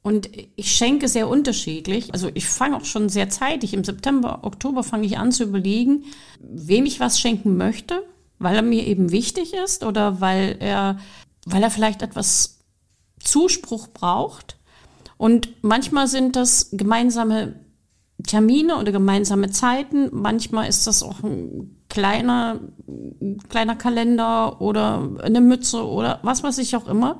Und 0.06 0.30
ich 0.54 0.70
schenke 0.70 1.08
sehr 1.08 1.28
unterschiedlich. 1.28 2.12
Also 2.12 2.30
ich 2.32 2.46
fange 2.48 2.76
auch 2.76 2.84
schon 2.84 3.08
sehr 3.08 3.28
zeitig. 3.28 3.74
Im 3.74 3.82
September, 3.82 4.38
Oktober 4.42 4.84
fange 4.84 5.04
ich 5.04 5.18
an 5.18 5.32
zu 5.32 5.42
überlegen, 5.42 6.04
wem 6.38 6.86
ich 6.86 7.00
was 7.00 7.18
schenken 7.18 7.56
möchte, 7.56 8.04
weil 8.38 8.54
er 8.54 8.62
mir 8.62 8.86
eben 8.86 9.10
wichtig 9.10 9.52
ist 9.52 9.82
oder 9.82 10.20
weil 10.20 10.58
er, 10.60 11.00
weil 11.44 11.60
er 11.60 11.72
vielleicht 11.72 12.02
etwas 12.02 12.60
Zuspruch 13.18 13.88
braucht. 13.88 14.58
Und 15.16 15.48
manchmal 15.62 16.06
sind 16.06 16.36
das 16.36 16.68
gemeinsame 16.70 17.58
Termine 18.24 18.76
oder 18.76 18.92
gemeinsame 18.92 19.50
Zeiten. 19.50 20.10
Manchmal 20.12 20.68
ist 20.68 20.86
das 20.86 21.02
auch 21.02 21.24
ein 21.24 21.84
kleiner, 21.88 22.60
kleiner 23.48 23.74
Kalender 23.74 24.60
oder 24.60 25.16
eine 25.20 25.40
Mütze 25.40 25.84
oder 25.84 26.20
was 26.22 26.44
weiß 26.44 26.58
ich 26.58 26.76
auch 26.76 26.86
immer. 26.86 27.18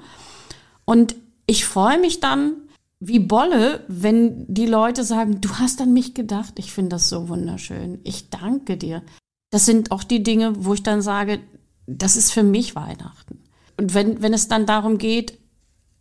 Und 0.84 1.16
ich 1.49 1.64
freue 1.64 1.99
mich 1.99 2.20
dann 2.20 2.62
wie 3.01 3.18
Bolle, 3.18 3.84
wenn 3.88 4.47
die 4.53 4.66
Leute 4.66 5.05
sagen, 5.05 5.40
du 5.40 5.51
hast 5.57 5.80
an 5.80 5.92
mich 5.92 6.14
gedacht. 6.14 6.55
Ich 6.59 6.72
finde 6.72 6.90
das 6.90 7.09
so 7.09 7.28
wunderschön. 7.28 8.01
Ich 8.05 8.30
danke 8.30 8.76
dir. 8.76 9.03
Das 9.51 9.66
sind 9.66 9.90
auch 9.92 10.03
die 10.03 10.22
Dinge, 10.22 10.64
wo 10.64 10.74
ich 10.74 10.82
dann 10.82 11.03
sage, 11.03 11.40
das 11.86 12.16
ist 12.16 12.32
für 12.32 12.42
mich 12.42 12.74
Weihnachten. 12.74 13.42
Und 13.78 13.94
wenn, 13.94 14.22
wenn 14.22 14.32
es 14.32 14.49
dann 14.49 14.66
darum 14.66 14.99
geht, 14.99 15.38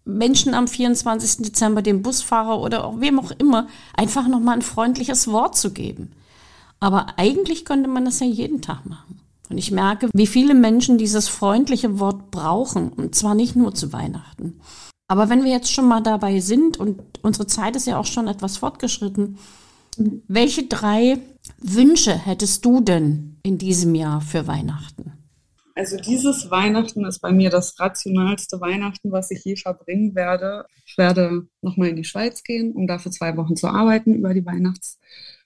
Menschen 0.06 0.54
am 0.54 0.68
24. 0.68 1.46
Dezember, 1.46 1.82
dem 1.82 2.02
Busfahrer 2.02 2.62
oder 2.62 2.86
auch 2.86 3.00
wem 3.00 3.20
auch 3.20 3.32
immer, 3.32 3.68
einfach 3.96 4.28
nochmal 4.28 4.56
ein 4.56 4.62
freundliches 4.62 5.28
Wort 5.28 5.58
zu 5.58 5.74
geben. 5.74 6.12
Aber 6.80 7.18
eigentlich 7.18 7.66
könnte 7.66 7.90
man 7.90 8.06
das 8.06 8.20
ja 8.20 8.28
jeden 8.28 8.62
Tag 8.62 8.86
machen. 8.86 9.20
Und 9.50 9.58
ich 9.58 9.72
merke, 9.72 10.10
wie 10.14 10.28
viele 10.28 10.54
Menschen 10.54 10.98
dieses 10.98 11.28
freundliche 11.28 12.00
Wort 12.00 12.32
brauchen. 12.32 12.90
Und 12.90 13.16
zwar 13.16 13.36
nicht 13.36 13.56
nur 13.56 13.74
zu 13.74 13.94
Weihnachten. 13.94 14.60
Aber 15.08 15.30
wenn 15.30 15.44
wir 15.44 15.52
jetzt 15.52 15.72
schon 15.72 15.88
mal 15.88 16.02
dabei 16.02 16.40
sind 16.40 16.78
und 16.78 17.02
unsere 17.22 17.48
Zeit 17.48 17.76
ist 17.76 17.88
ja 17.88 18.00
auch 18.00 18.06
schon 18.06 18.28
etwas 18.28 18.58
fortgeschritten, 18.58 19.38
welche 20.28 20.64
drei 20.68 21.20
Wünsche 21.60 22.18
hättest 22.18 22.66
du 22.66 22.82
denn 22.82 23.38
in 23.44 23.58
diesem 23.58 23.96
Jahr 23.96 24.22
für 24.22 24.48
Weihnachten? 24.48 25.14
Also 25.76 25.98
dieses 25.98 26.50
Weihnachten 26.50 27.06
ist 27.06 27.20
bei 27.20 27.32
mir 27.32 27.50
das 27.50 27.78
rationalste 27.80 28.62
Weihnachten, 28.62 29.12
was 29.12 29.30
ich 29.30 29.44
je 29.44 29.58
verbringen 29.58 30.16
werde. 30.16 30.66
Ich 30.86 30.98
werde 30.98 31.48
nochmal 31.62 31.90
in 31.90 31.98
die 31.98 32.06
Schweiz 32.06 32.44
gehen, 32.44 32.72
um 32.72 32.88
dafür 32.88 33.12
zwei 33.12 33.36
Wochen 33.36 33.58
zu 33.58 33.68
arbeiten 33.68 34.16
über 34.16 34.34
die 34.34 34.46
Weihnachts- 34.46 35.00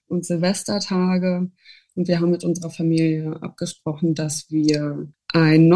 und 0.08 0.26
Silvestertage. 0.26 1.50
Und 1.96 2.08
wir 2.08 2.20
haben 2.20 2.30
mit 2.30 2.44
unserer 2.44 2.70
Familie 2.70 3.42
abgesprochen, 3.42 4.14
dass 4.14 4.50
wir 4.50 5.08
ein 5.34 5.68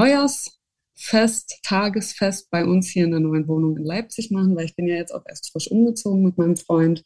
Neujahrsfest, 0.96 1.60
Tagesfest 1.64 2.50
bei 2.50 2.66
uns 2.66 2.90
hier 2.90 3.06
in 3.06 3.12
der 3.12 3.20
neuen 3.20 3.48
Wohnung 3.48 3.78
in 3.78 3.84
Leipzig 3.84 4.32
machen, 4.32 4.56
weil 4.56 4.66
ich 4.66 4.76
bin 4.76 4.88
ja 4.88 4.96
jetzt 4.96 5.14
auch 5.14 5.24
erst 5.28 5.52
frisch 5.52 5.70
umgezogen 5.70 6.24
mit 6.24 6.38
meinem 6.38 6.56
Freund. 6.56 7.04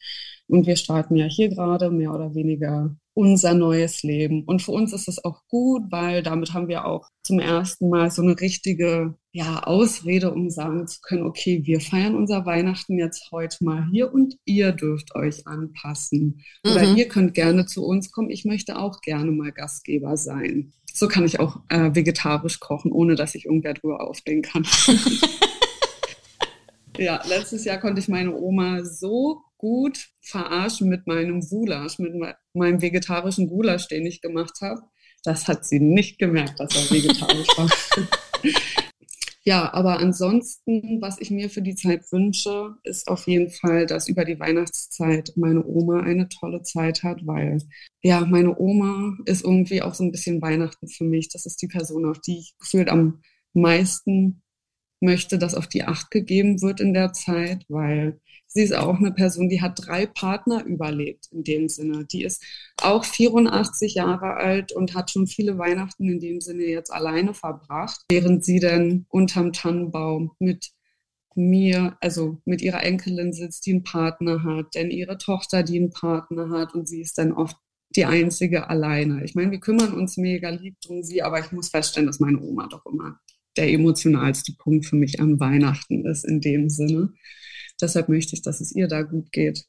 Und 0.47 0.65
wir 0.65 0.75
starten 0.75 1.15
ja 1.15 1.25
hier 1.25 1.49
gerade 1.49 1.89
mehr 1.89 2.13
oder 2.13 2.33
weniger 2.33 2.95
unser 3.17 3.55
neues 3.55 4.03
Leben. 4.03 4.43
Und 4.43 4.61
für 4.61 4.71
uns 4.71 4.93
ist 4.93 5.07
es 5.07 5.25
auch 5.25 5.41
gut, 5.47 5.85
weil 5.89 6.21
damit 6.21 6.53
haben 6.53 6.67
wir 6.67 6.85
auch 6.85 7.09
zum 7.23 7.39
ersten 7.39 7.89
Mal 7.89 8.11
so 8.11 8.21
eine 8.21 8.39
richtige 8.39 9.15
ja, 9.31 9.63
Ausrede, 9.63 10.31
um 10.31 10.51
sagen 10.51 10.87
zu 10.87 10.99
können, 11.01 11.23
okay, 11.23 11.65
wir 11.65 11.81
feiern 11.81 12.15
unser 12.15 12.45
Weihnachten 12.45 12.99
jetzt 12.99 13.31
heute 13.31 13.63
mal 13.63 13.87
hier 13.91 14.13
und 14.13 14.35
ihr 14.45 14.71
dürft 14.71 15.15
euch 15.15 15.47
anpassen. 15.47 16.43
Oder 16.63 16.87
mhm. 16.87 16.95
ihr 16.95 17.07
könnt 17.07 17.33
gerne 17.33 17.65
zu 17.65 17.83
uns 17.83 18.11
kommen. 18.11 18.29
Ich 18.29 18.45
möchte 18.45 18.77
auch 18.77 19.01
gerne 19.01 19.31
mal 19.31 19.51
Gastgeber 19.51 20.15
sein. 20.15 20.73
So 20.93 21.07
kann 21.07 21.25
ich 21.25 21.39
auch 21.39 21.61
äh, 21.69 21.95
vegetarisch 21.95 22.59
kochen, 22.59 22.91
ohne 22.91 23.15
dass 23.15 23.33
ich 23.33 23.45
irgendwer 23.45 23.73
drüber 23.73 24.07
aufstehen 24.07 24.43
kann. 24.43 24.63
ja, 26.99 27.19
letztes 27.27 27.65
Jahr 27.65 27.79
konnte 27.79 27.99
ich 27.99 28.07
meine 28.07 28.35
Oma 28.35 28.83
so 28.83 29.41
gut 29.57 30.09
verarschen 30.21 30.89
mit 30.89 31.07
meinem 31.07 31.41
Gulasch, 31.41 31.99
mit 31.99 32.13
meinem 32.53 32.81
vegetarischen 32.81 33.47
Gulasch, 33.47 33.87
den 33.87 34.05
ich 34.05 34.21
gemacht 34.21 34.61
habe. 34.61 34.81
Das 35.23 35.47
hat 35.47 35.65
sie 35.65 35.79
nicht 35.79 36.19
gemerkt, 36.19 36.59
dass 36.59 36.75
er 36.75 36.95
vegetarisch 36.95 37.47
war. 37.57 37.69
ja, 39.43 39.73
aber 39.73 39.99
ansonsten, 39.99 41.01
was 41.01 41.19
ich 41.19 41.31
mir 41.31 41.49
für 41.49 41.61
die 41.61 41.75
Zeit 41.75 42.11
wünsche, 42.11 42.75
ist 42.83 43.07
auf 43.07 43.27
jeden 43.27 43.49
Fall, 43.49 43.87
dass 43.87 44.07
über 44.07 44.25
die 44.25 44.39
Weihnachtszeit 44.39 45.33
meine 45.35 45.65
Oma 45.65 46.01
eine 46.01 46.29
tolle 46.29 46.61
Zeit 46.61 47.03
hat, 47.03 47.25
weil 47.25 47.59
ja, 48.01 48.21
meine 48.21 48.57
Oma 48.57 49.17
ist 49.25 49.43
irgendwie 49.43 49.81
auch 49.81 49.95
so 49.95 50.03
ein 50.03 50.11
bisschen 50.11 50.41
Weihnachten 50.41 50.87
für 50.87 51.03
mich. 51.03 51.29
Das 51.29 51.45
ist 51.45 51.61
die 51.61 51.67
Person, 51.67 52.05
auf 52.05 52.19
die 52.19 52.39
ich 52.39 52.55
gefühlt 52.59 52.89
am 52.89 53.21
meisten 53.53 54.43
möchte, 55.01 55.37
dass 55.37 55.55
auf 55.55 55.67
die 55.67 55.83
Acht 55.83 56.11
gegeben 56.11 56.61
wird 56.61 56.79
in 56.79 56.93
der 56.93 57.13
Zeit, 57.13 57.65
weil 57.67 58.19
sie 58.57 58.63
ist 58.63 58.75
auch 58.75 58.97
eine 58.97 59.11
Person, 59.11 59.49
die 59.49 59.61
hat 59.61 59.85
drei 59.85 60.07
Partner 60.07 60.65
überlebt 60.65 61.27
in 61.31 61.43
dem 61.43 61.69
Sinne. 61.69 62.05
Die 62.05 62.23
ist 62.23 62.43
auch 62.81 63.05
84 63.05 63.93
Jahre 63.93 64.33
alt 64.33 64.71
und 64.71 64.95
hat 64.95 65.11
schon 65.11 65.27
viele 65.27 65.59
Weihnachten 65.59 66.09
in 66.09 66.19
dem 66.19 66.41
Sinne 66.41 66.63
jetzt 66.63 66.91
alleine 66.91 67.35
verbracht, 67.35 68.01
während 68.09 68.43
sie 68.43 68.59
dann 68.59 69.05
unterm 69.09 69.53
Tannenbaum 69.53 70.31
mit 70.39 70.71
mir, 71.35 71.97
also 72.01 72.41
mit 72.45 72.63
ihrer 72.63 72.83
Enkelin 72.83 73.31
sitzt, 73.31 73.67
die 73.67 73.73
einen 73.73 73.83
Partner 73.83 74.43
hat, 74.43 74.73
denn 74.73 74.89
ihre 74.89 75.19
Tochter, 75.19 75.61
die 75.61 75.77
einen 75.77 75.91
Partner 75.91 76.49
hat 76.49 76.73
und 76.73 76.89
sie 76.89 77.01
ist 77.01 77.19
dann 77.19 77.33
oft 77.33 77.57
die 77.95 78.05
einzige 78.05 78.71
alleine. 78.71 79.23
Ich 79.23 79.35
meine, 79.35 79.51
wir 79.51 79.59
kümmern 79.59 79.93
uns 79.93 80.17
mega 80.17 80.49
lieb 80.49 80.77
um 80.87 81.03
sie, 81.03 81.21
aber 81.21 81.39
ich 81.39 81.51
muss 81.51 81.69
feststellen, 81.69 82.07
dass 82.07 82.19
meine 82.19 82.41
Oma 82.41 82.67
doch 82.67 82.87
immer 82.87 83.19
der 83.55 83.71
emotionalste 83.71 84.53
Punkt 84.53 84.87
für 84.87 84.95
mich 84.95 85.19
an 85.19 85.39
Weihnachten 85.39 86.05
ist 86.05 86.25
in 86.25 86.41
dem 86.41 86.69
Sinne. 86.69 87.13
Deshalb 87.81 88.09
möchte 88.09 88.35
ich, 88.35 88.41
dass 88.41 88.61
es 88.61 88.73
ihr 88.73 88.87
da 88.87 89.01
gut 89.03 89.31
geht. 89.31 89.65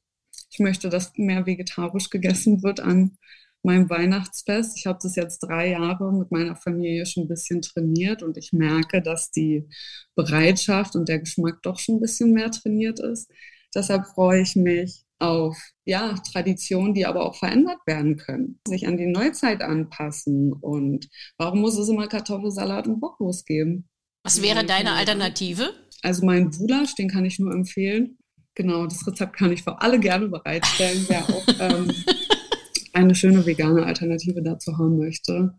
Ich 0.51 0.59
möchte, 0.59 0.89
dass 0.89 1.13
mehr 1.17 1.47
vegetarisch 1.47 2.11
gegessen 2.11 2.63
wird 2.63 2.81
an 2.81 3.19
meinem 3.63 3.91
Weihnachtsfest. 3.91 4.79
Ich 4.79 4.87
habe 4.87 4.99
das 5.03 5.17
jetzt 5.17 5.41
drei 5.41 5.71
Jahre 5.71 6.13
mit 6.13 6.31
meiner 6.31 6.57
Familie 6.57 7.07
schon 7.07 7.25
ein 7.25 7.29
bisschen 7.29 7.61
trainiert 7.61 8.23
und 8.23 8.37
ich 8.37 8.53
merke, 8.53 9.03
dass 9.03 9.31
die 9.31 9.69
Bereitschaft 10.15 10.95
und 10.97 11.09
der 11.09 11.19
Geschmack 11.19 11.61
doch 11.63 11.79
schon 11.79 11.97
ein 11.97 12.01
bisschen 12.01 12.33
mehr 12.33 12.51
trainiert 12.51 13.01
ist. 13.01 13.31
Deshalb 13.75 14.07
freue 14.07 14.43
ich 14.43 14.57
mich 14.57 15.05
auf 15.19 15.59
ja, 15.85 16.15
Traditionen, 16.33 16.95
die 16.95 17.05
aber 17.05 17.27
auch 17.27 17.37
verändert 17.37 17.79
werden 17.87 18.17
können, 18.17 18.61
sich 18.67 18.87
an 18.87 18.97
die 18.97 19.07
Neuzeit 19.07 19.63
anpassen. 19.63 20.53
Und 20.53 21.09
warum 21.37 21.61
muss 21.61 21.77
es 21.77 21.89
immer 21.89 22.07
Kartoffelsalat 22.07 22.87
und 22.87 23.01
Bockwurst 23.01 23.45
geben? 23.47 23.89
Was 24.23 24.43
wäre 24.43 24.65
deine 24.65 24.93
Alternative? 24.93 25.71
Also 26.03 26.25
mein 26.25 26.51
Gulasch, 26.51 26.95
den 26.95 27.09
kann 27.09 27.25
ich 27.25 27.39
nur 27.39 27.53
empfehlen. 27.53 28.19
Genau, 28.55 28.87
das 28.87 29.07
Rezept 29.07 29.35
kann 29.37 29.53
ich 29.53 29.63
für 29.63 29.81
alle 29.81 30.01
gerne 30.01 30.29
bereitstellen, 30.29 31.05
wer 31.09 31.23
auch 31.23 31.47
ähm, 31.61 31.93
eine 32.93 33.15
schöne 33.15 33.47
vegane 33.47 33.85
Alternative 33.85 34.43
dazu 34.43 34.77
haben 34.77 34.99
möchte. 34.99 35.55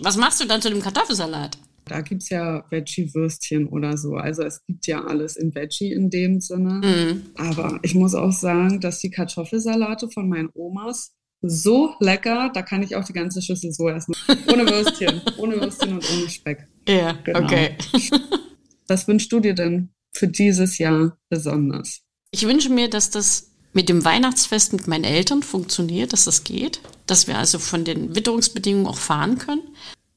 Was 0.00 0.16
machst 0.16 0.40
du 0.40 0.46
dann 0.46 0.62
zu 0.62 0.70
dem 0.70 0.80
Kartoffelsalat? 0.80 1.58
Da 1.84 2.00
gibt 2.02 2.22
es 2.22 2.28
ja 2.28 2.64
Veggie-Würstchen 2.70 3.66
oder 3.68 3.96
so. 3.96 4.14
Also 4.14 4.42
es 4.42 4.64
gibt 4.66 4.86
ja 4.86 5.04
alles 5.04 5.36
in 5.36 5.54
Veggie 5.54 5.92
in 5.92 6.10
dem 6.10 6.40
Sinne. 6.40 6.80
Mm. 6.80 7.40
Aber 7.40 7.78
ich 7.82 7.94
muss 7.94 8.14
auch 8.14 8.32
sagen, 8.32 8.80
dass 8.80 9.00
die 9.00 9.10
Kartoffelsalate 9.10 10.08
von 10.10 10.28
meinen 10.28 10.50
Omas 10.54 11.14
so 11.40 11.94
lecker, 12.00 12.50
da 12.52 12.62
kann 12.62 12.82
ich 12.82 12.96
auch 12.96 13.04
die 13.04 13.12
ganze 13.12 13.40
Schüssel 13.40 13.72
so 13.72 13.88
essen. 13.88 14.14
Ohne 14.52 14.68
Würstchen, 14.68 15.20
ohne 15.38 15.60
Würstchen 15.60 15.94
und 15.94 16.10
ohne 16.10 16.28
Speck. 16.28 16.66
Ja, 16.86 17.12
genau. 17.24 17.40
okay. 17.40 17.76
Was 18.88 19.06
wünschst 19.06 19.30
du 19.30 19.40
dir 19.40 19.54
denn 19.54 19.90
für 20.12 20.26
dieses 20.26 20.78
Jahr 20.78 21.16
besonders? 21.28 22.00
Ich 22.30 22.46
wünsche 22.46 22.70
mir, 22.70 22.90
dass 22.90 23.10
das 23.10 23.52
mit 23.72 23.88
dem 23.88 24.04
Weihnachtsfest 24.04 24.72
mit 24.72 24.88
meinen 24.88 25.04
Eltern 25.04 25.42
funktioniert, 25.42 26.12
dass 26.12 26.24
das 26.24 26.42
geht, 26.42 26.80
dass 27.06 27.28
wir 27.28 27.38
also 27.38 27.58
von 27.58 27.84
den 27.84 28.16
Witterungsbedingungen 28.16 28.86
auch 28.86 28.96
fahren 28.96 29.38
können. 29.38 29.62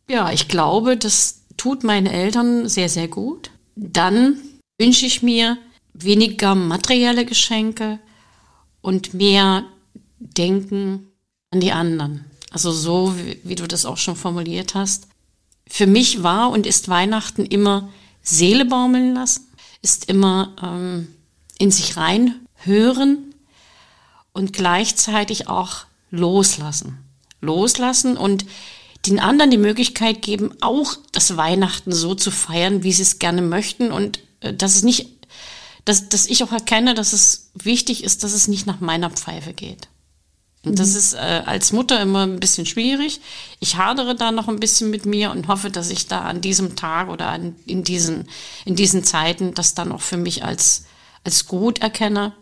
Ja, 0.09 0.32
ich 0.32 0.47
glaube, 0.47 0.97
das 0.97 1.43
tut 1.57 1.84
meinen 1.84 2.07
Eltern 2.07 2.67
sehr, 2.67 2.89
sehr 2.89 3.07
gut. 3.07 3.51
Dann 3.76 4.38
wünsche 4.80 5.05
ich 5.05 5.22
mir 5.22 5.57
weniger 5.93 6.55
materielle 6.55 7.26
Geschenke 7.26 7.99
und 8.82 9.13
mehr 9.13 9.65
Denken 10.19 11.07
an 11.51 11.59
die 11.59 11.72
anderen. 11.72 12.26
Also 12.51 12.72
so, 12.72 13.15
wie, 13.17 13.39
wie 13.43 13.55
du 13.55 13.67
das 13.67 13.86
auch 13.86 13.97
schon 13.97 14.15
formuliert 14.15 14.76
hast. 14.76 15.07
Für 15.67 15.88
mich 15.88 16.24
war 16.24 16.49
und 16.51 16.65
ist 16.65 16.89
Weihnachten 16.89 17.45
immer 17.45 17.89
Seele 18.22 18.65
baumeln 18.65 19.13
lassen, 19.13 19.47
ist 19.82 20.05
immer 20.05 20.55
ähm, 20.61 21.07
in 21.57 21.72
sich 21.72 21.97
rein 21.97 22.39
hören 22.63 23.34
und 24.34 24.53
gleichzeitig 24.53 25.47
auch 25.47 25.86
loslassen. 26.11 26.99
Loslassen 27.41 28.17
und 28.17 28.45
den 29.07 29.19
anderen 29.19 29.49
die 29.49 29.57
Möglichkeit 29.57 30.22
geben, 30.22 30.53
auch 30.61 30.95
das 31.11 31.36
Weihnachten 31.38 31.91
so 31.91 32.13
zu 32.13 32.30
feiern, 32.30 32.84
wie 32.84 32.93
sie 32.93 33.01
es 33.01 33.19
gerne 33.19 33.41
möchten 33.41 33.91
und 33.91 34.19
äh, 34.41 34.53
dass 34.53 34.76
es 34.76 34.84
nicht, 34.84 35.07
dass, 35.86 36.09
dass 36.09 36.28
ich 36.28 36.43
auch 36.43 36.51
erkenne, 36.51 36.93
dass 36.93 37.13
es 37.13 37.51
wichtig 37.55 38.03
ist, 38.03 38.24
dass 38.24 38.34
es 38.34 38.47
nicht 38.47 38.67
nach 38.67 38.80
meiner 38.80 39.09
Pfeife 39.09 39.53
geht. 39.53 39.88
Und 40.64 40.78
das 40.78 40.91
mhm. 40.91 40.97
ist 40.97 41.14
äh, 41.14 41.43
als 41.45 41.72
Mutter 41.72 41.99
immer 42.01 42.24
ein 42.24 42.39
bisschen 42.39 42.66
schwierig. 42.66 43.20
Ich 43.59 43.78
hadere 43.78 44.16
da 44.16 44.32
noch 44.32 44.47
ein 44.47 44.59
bisschen 44.59 44.89
mit 44.89 45.05
mir 45.05 45.32
und 45.32 45.47
hoffe, 45.47 45.72
dass 45.72 45.89
ich 45.89 46.07
da 46.07 46.22
an 46.22 46.41
diesem 46.41 46.76
Tag 46.76 47.09
oder 47.09 47.28
an, 47.28 47.55
in, 47.66 47.84
diesen, 47.84 48.28
in 48.66 48.76
diesen 48.76 49.03
Zeiten 49.03 49.53
das 49.53 49.74
dann 49.74 49.91
auch 49.91 50.01
für 50.01 50.18
mich 50.18 50.43
als, 50.43 50.86
als 51.24 51.47
gut 51.47 51.80
erkenne. 51.80 52.34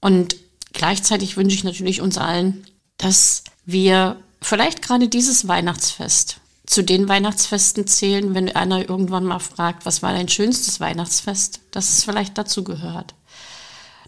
Und 0.00 0.36
gleichzeitig 0.72 1.36
wünsche 1.36 1.56
ich 1.56 1.64
natürlich 1.64 2.00
uns 2.00 2.16
allen, 2.16 2.66
dass 2.96 3.44
wir 3.66 4.16
vielleicht 4.40 4.80
gerade 4.80 5.08
dieses 5.08 5.46
Weihnachtsfest 5.46 6.38
zu 6.70 6.84
den 6.84 7.08
Weihnachtsfesten 7.08 7.86
zählen, 7.88 8.32
wenn 8.32 8.54
einer 8.54 8.88
irgendwann 8.88 9.24
mal 9.24 9.40
fragt, 9.40 9.84
was 9.86 10.02
war 10.02 10.12
dein 10.12 10.28
schönstes 10.28 10.78
Weihnachtsfest, 10.78 11.60
dass 11.72 11.90
es 11.90 12.04
vielleicht 12.04 12.38
dazu 12.38 12.62
gehört. 12.62 13.14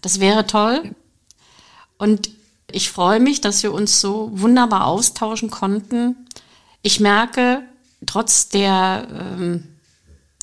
Das 0.01 0.21
wäre 0.21 0.47
toll. 0.47 0.95
Und 1.97 2.29
ich 2.71 2.91
freue 2.91 3.19
mich, 3.19 3.41
dass 3.41 3.63
wir 3.63 3.73
uns 3.73 4.01
so 4.01 4.29
wunderbar 4.33 4.87
austauschen 4.87 5.49
konnten 5.49 6.15
Ich 6.81 6.99
merke, 6.99 7.63
trotz 8.05 8.49
der 8.49 9.07
ähm, 9.11 9.67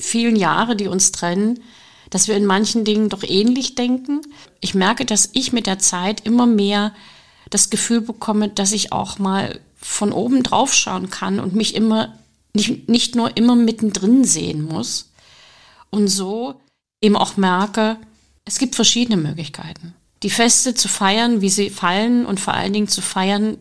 vielen 0.01 0.35
Jahre, 0.35 0.75
die 0.75 0.87
uns 0.87 1.11
trennen, 1.11 1.59
dass 2.09 2.27
wir 2.27 2.35
in 2.35 2.45
manchen 2.45 2.83
Dingen 2.83 3.09
doch 3.09 3.23
ähnlich 3.23 3.75
denken. 3.75 4.21
Ich 4.59 4.73
merke, 4.73 5.05
dass 5.05 5.29
ich 5.33 5.53
mit 5.53 5.67
der 5.67 5.79
Zeit 5.79 6.25
immer 6.25 6.45
mehr 6.45 6.93
das 7.49 7.69
Gefühl 7.69 8.01
bekomme, 8.01 8.49
dass 8.49 8.71
ich 8.71 8.91
auch 8.91 9.19
mal 9.19 9.59
von 9.75 10.11
oben 10.11 10.43
drauf 10.43 10.73
schauen 10.73 11.09
kann 11.09 11.39
und 11.39 11.55
mich 11.55 11.75
immer 11.75 12.17
nicht, 12.53 12.89
nicht 12.89 13.15
nur 13.15 13.35
immer 13.37 13.55
mittendrin 13.55 14.23
sehen 14.23 14.63
muss. 14.63 15.11
Und 15.89 16.07
so 16.07 16.61
eben 17.01 17.15
auch 17.15 17.37
merke, 17.37 17.97
es 18.45 18.57
gibt 18.57 18.75
verschiedene 18.75 19.17
Möglichkeiten. 19.17 19.93
Die 20.23 20.29
Feste 20.29 20.75
zu 20.75 20.87
feiern, 20.87 21.41
wie 21.41 21.49
sie 21.49 21.69
fallen 21.69 22.25
und 22.25 22.39
vor 22.39 22.53
allen 22.53 22.73
Dingen 22.73 22.87
zu 22.87 23.01
feiern, 23.01 23.57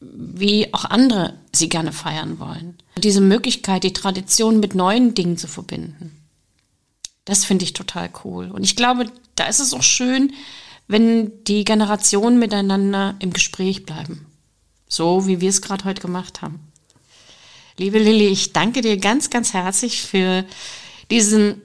wie 0.00 0.72
auch 0.74 0.84
andere 0.84 1.38
sie 1.54 1.68
gerne 1.68 1.92
feiern 1.92 2.38
wollen. 2.38 2.76
Diese 2.98 3.20
Möglichkeit, 3.20 3.84
die 3.84 3.92
Tradition 3.92 4.60
mit 4.60 4.74
neuen 4.74 5.14
Dingen 5.14 5.38
zu 5.38 5.48
verbinden. 5.48 6.22
Das 7.24 7.44
finde 7.44 7.64
ich 7.64 7.72
total 7.72 8.10
cool. 8.24 8.50
Und 8.50 8.64
ich 8.64 8.76
glaube, 8.76 9.10
da 9.36 9.46
ist 9.46 9.60
es 9.60 9.72
auch 9.72 9.82
schön, 9.82 10.32
wenn 10.88 11.44
die 11.44 11.64
Generationen 11.64 12.38
miteinander 12.38 13.14
im 13.20 13.32
Gespräch 13.32 13.86
bleiben. 13.86 14.26
So 14.88 15.26
wie 15.26 15.40
wir 15.40 15.48
es 15.48 15.62
gerade 15.62 15.84
heute 15.84 16.02
gemacht 16.02 16.42
haben. 16.42 16.60
Liebe 17.78 17.98
Lilly, 17.98 18.26
ich 18.26 18.52
danke 18.52 18.82
dir 18.82 18.98
ganz, 18.98 19.30
ganz 19.30 19.54
herzlich 19.54 20.02
für 20.02 20.44
diesen 21.10 21.62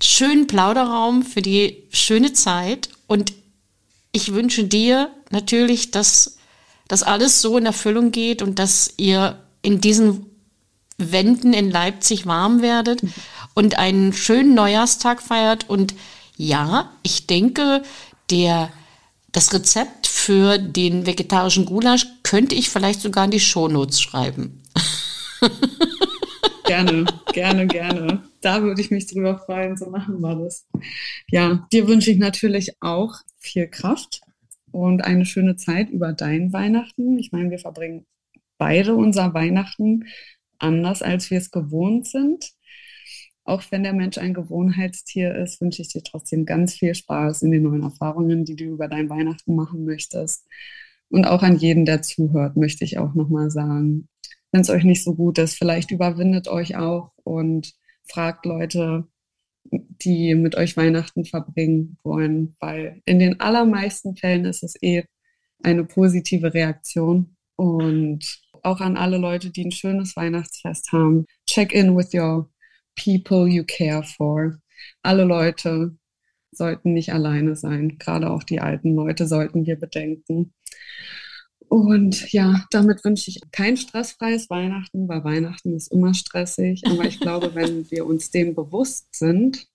schönen 0.00 0.46
Plauderraum, 0.46 1.24
für 1.24 1.42
die 1.42 1.84
schöne 1.90 2.32
Zeit. 2.32 2.90
Und 3.08 3.32
ich 4.18 4.34
wünsche 4.34 4.64
dir 4.64 5.10
natürlich, 5.30 5.92
dass 5.92 6.38
das 6.88 7.04
alles 7.04 7.40
so 7.40 7.56
in 7.56 7.66
Erfüllung 7.66 8.10
geht 8.10 8.42
und 8.42 8.58
dass 8.58 8.92
ihr 8.96 9.38
in 9.62 9.80
diesen 9.80 10.26
Wänden 10.96 11.52
in 11.52 11.70
Leipzig 11.70 12.26
warm 12.26 12.60
werdet 12.60 13.00
und 13.54 13.78
einen 13.78 14.12
schönen 14.12 14.54
Neujahrstag 14.54 15.22
feiert. 15.22 15.70
Und 15.70 15.94
ja, 16.36 16.90
ich 17.04 17.28
denke, 17.28 17.84
der, 18.30 18.70
das 19.30 19.54
Rezept 19.54 20.08
für 20.08 20.58
den 20.58 21.06
vegetarischen 21.06 21.64
Gulasch 21.64 22.06
könnte 22.24 22.56
ich 22.56 22.70
vielleicht 22.70 23.00
sogar 23.00 23.26
in 23.26 23.30
die 23.30 23.38
Shownotes 23.38 24.00
schreiben. 24.00 24.62
Gerne, 26.64 27.06
gerne, 27.32 27.66
gerne. 27.66 28.27
Da 28.40 28.62
würde 28.62 28.80
ich 28.80 28.90
mich 28.90 29.06
drüber 29.06 29.38
freuen. 29.38 29.76
So 29.76 29.90
machen 29.90 30.20
wir 30.20 30.36
das. 30.36 30.66
Ja, 31.30 31.66
dir 31.72 31.88
wünsche 31.88 32.10
ich 32.10 32.18
natürlich 32.18 32.76
auch 32.80 33.14
viel 33.38 33.68
Kraft 33.68 34.20
und 34.70 35.04
eine 35.04 35.26
schöne 35.26 35.56
Zeit 35.56 35.90
über 35.90 36.12
dein 36.12 36.52
Weihnachten. 36.52 37.18
Ich 37.18 37.32
meine, 37.32 37.50
wir 37.50 37.58
verbringen 37.58 38.06
beide 38.58 38.94
unser 38.94 39.34
Weihnachten 39.34 40.04
anders, 40.58 41.02
als 41.02 41.30
wir 41.30 41.38
es 41.38 41.50
gewohnt 41.50 42.06
sind. 42.06 42.52
Auch 43.44 43.62
wenn 43.70 43.82
der 43.82 43.94
Mensch 43.94 44.18
ein 44.18 44.34
Gewohnheitstier 44.34 45.34
ist, 45.36 45.60
wünsche 45.60 45.80
ich 45.80 45.88
dir 45.88 46.02
trotzdem 46.02 46.44
ganz 46.44 46.74
viel 46.74 46.94
Spaß 46.94 47.42
in 47.42 47.50
den 47.50 47.62
neuen 47.62 47.82
Erfahrungen, 47.82 48.44
die 48.44 48.56
du 48.56 48.64
über 48.64 48.88
dein 48.88 49.08
Weihnachten 49.08 49.54
machen 49.54 49.84
möchtest. 49.84 50.46
Und 51.08 51.24
auch 51.24 51.42
an 51.42 51.56
jeden, 51.56 51.86
der 51.86 52.02
zuhört, 52.02 52.56
möchte 52.56 52.84
ich 52.84 52.98
auch 52.98 53.14
nochmal 53.14 53.50
sagen, 53.50 54.08
wenn 54.52 54.60
es 54.60 54.70
euch 54.70 54.84
nicht 54.84 55.02
so 55.02 55.14
gut 55.14 55.38
ist, 55.38 55.54
vielleicht 55.54 55.90
überwindet 55.90 56.48
euch 56.48 56.76
auch 56.76 57.12
und 57.24 57.72
fragt 58.10 58.46
Leute, 58.46 59.06
die 59.70 60.34
mit 60.34 60.56
euch 60.56 60.76
Weihnachten 60.76 61.24
verbringen 61.24 61.98
wollen, 62.02 62.56
weil 62.60 63.02
in 63.04 63.18
den 63.18 63.40
allermeisten 63.40 64.16
Fällen 64.16 64.44
ist 64.44 64.62
es 64.62 64.74
eh 64.82 65.04
eine 65.62 65.84
positive 65.84 66.54
Reaktion. 66.54 67.36
Und 67.56 68.40
auch 68.62 68.80
an 68.80 68.96
alle 68.96 69.18
Leute, 69.18 69.50
die 69.50 69.64
ein 69.64 69.72
schönes 69.72 70.16
Weihnachtsfest 70.16 70.92
haben, 70.92 71.26
check 71.46 71.72
in 71.72 71.96
with 71.96 72.14
your 72.14 72.50
people 72.96 73.48
you 73.48 73.64
care 73.64 74.02
for. 74.02 74.58
Alle 75.02 75.24
Leute 75.24 75.96
sollten 76.52 76.92
nicht 76.92 77.12
alleine 77.12 77.56
sein. 77.56 77.98
Gerade 77.98 78.30
auch 78.30 78.42
die 78.42 78.60
alten 78.60 78.94
Leute 78.94 79.26
sollten 79.26 79.66
wir 79.66 79.76
bedenken. 79.76 80.54
Und 81.68 82.32
ja, 82.32 82.64
damit 82.70 83.04
wünsche 83.04 83.30
ich 83.30 83.40
kein 83.52 83.76
stressfreies 83.76 84.48
Weihnachten, 84.48 85.08
weil 85.08 85.24
Weihnachten 85.24 85.74
ist 85.74 85.92
immer 85.92 86.14
stressig. 86.14 86.82
Aber 86.86 87.04
ich 87.04 87.20
glaube, 87.20 87.50
wenn 87.54 87.90
wir 87.90 88.06
uns 88.06 88.30
dem 88.30 88.54
bewusst 88.54 89.14
sind, 89.14 89.66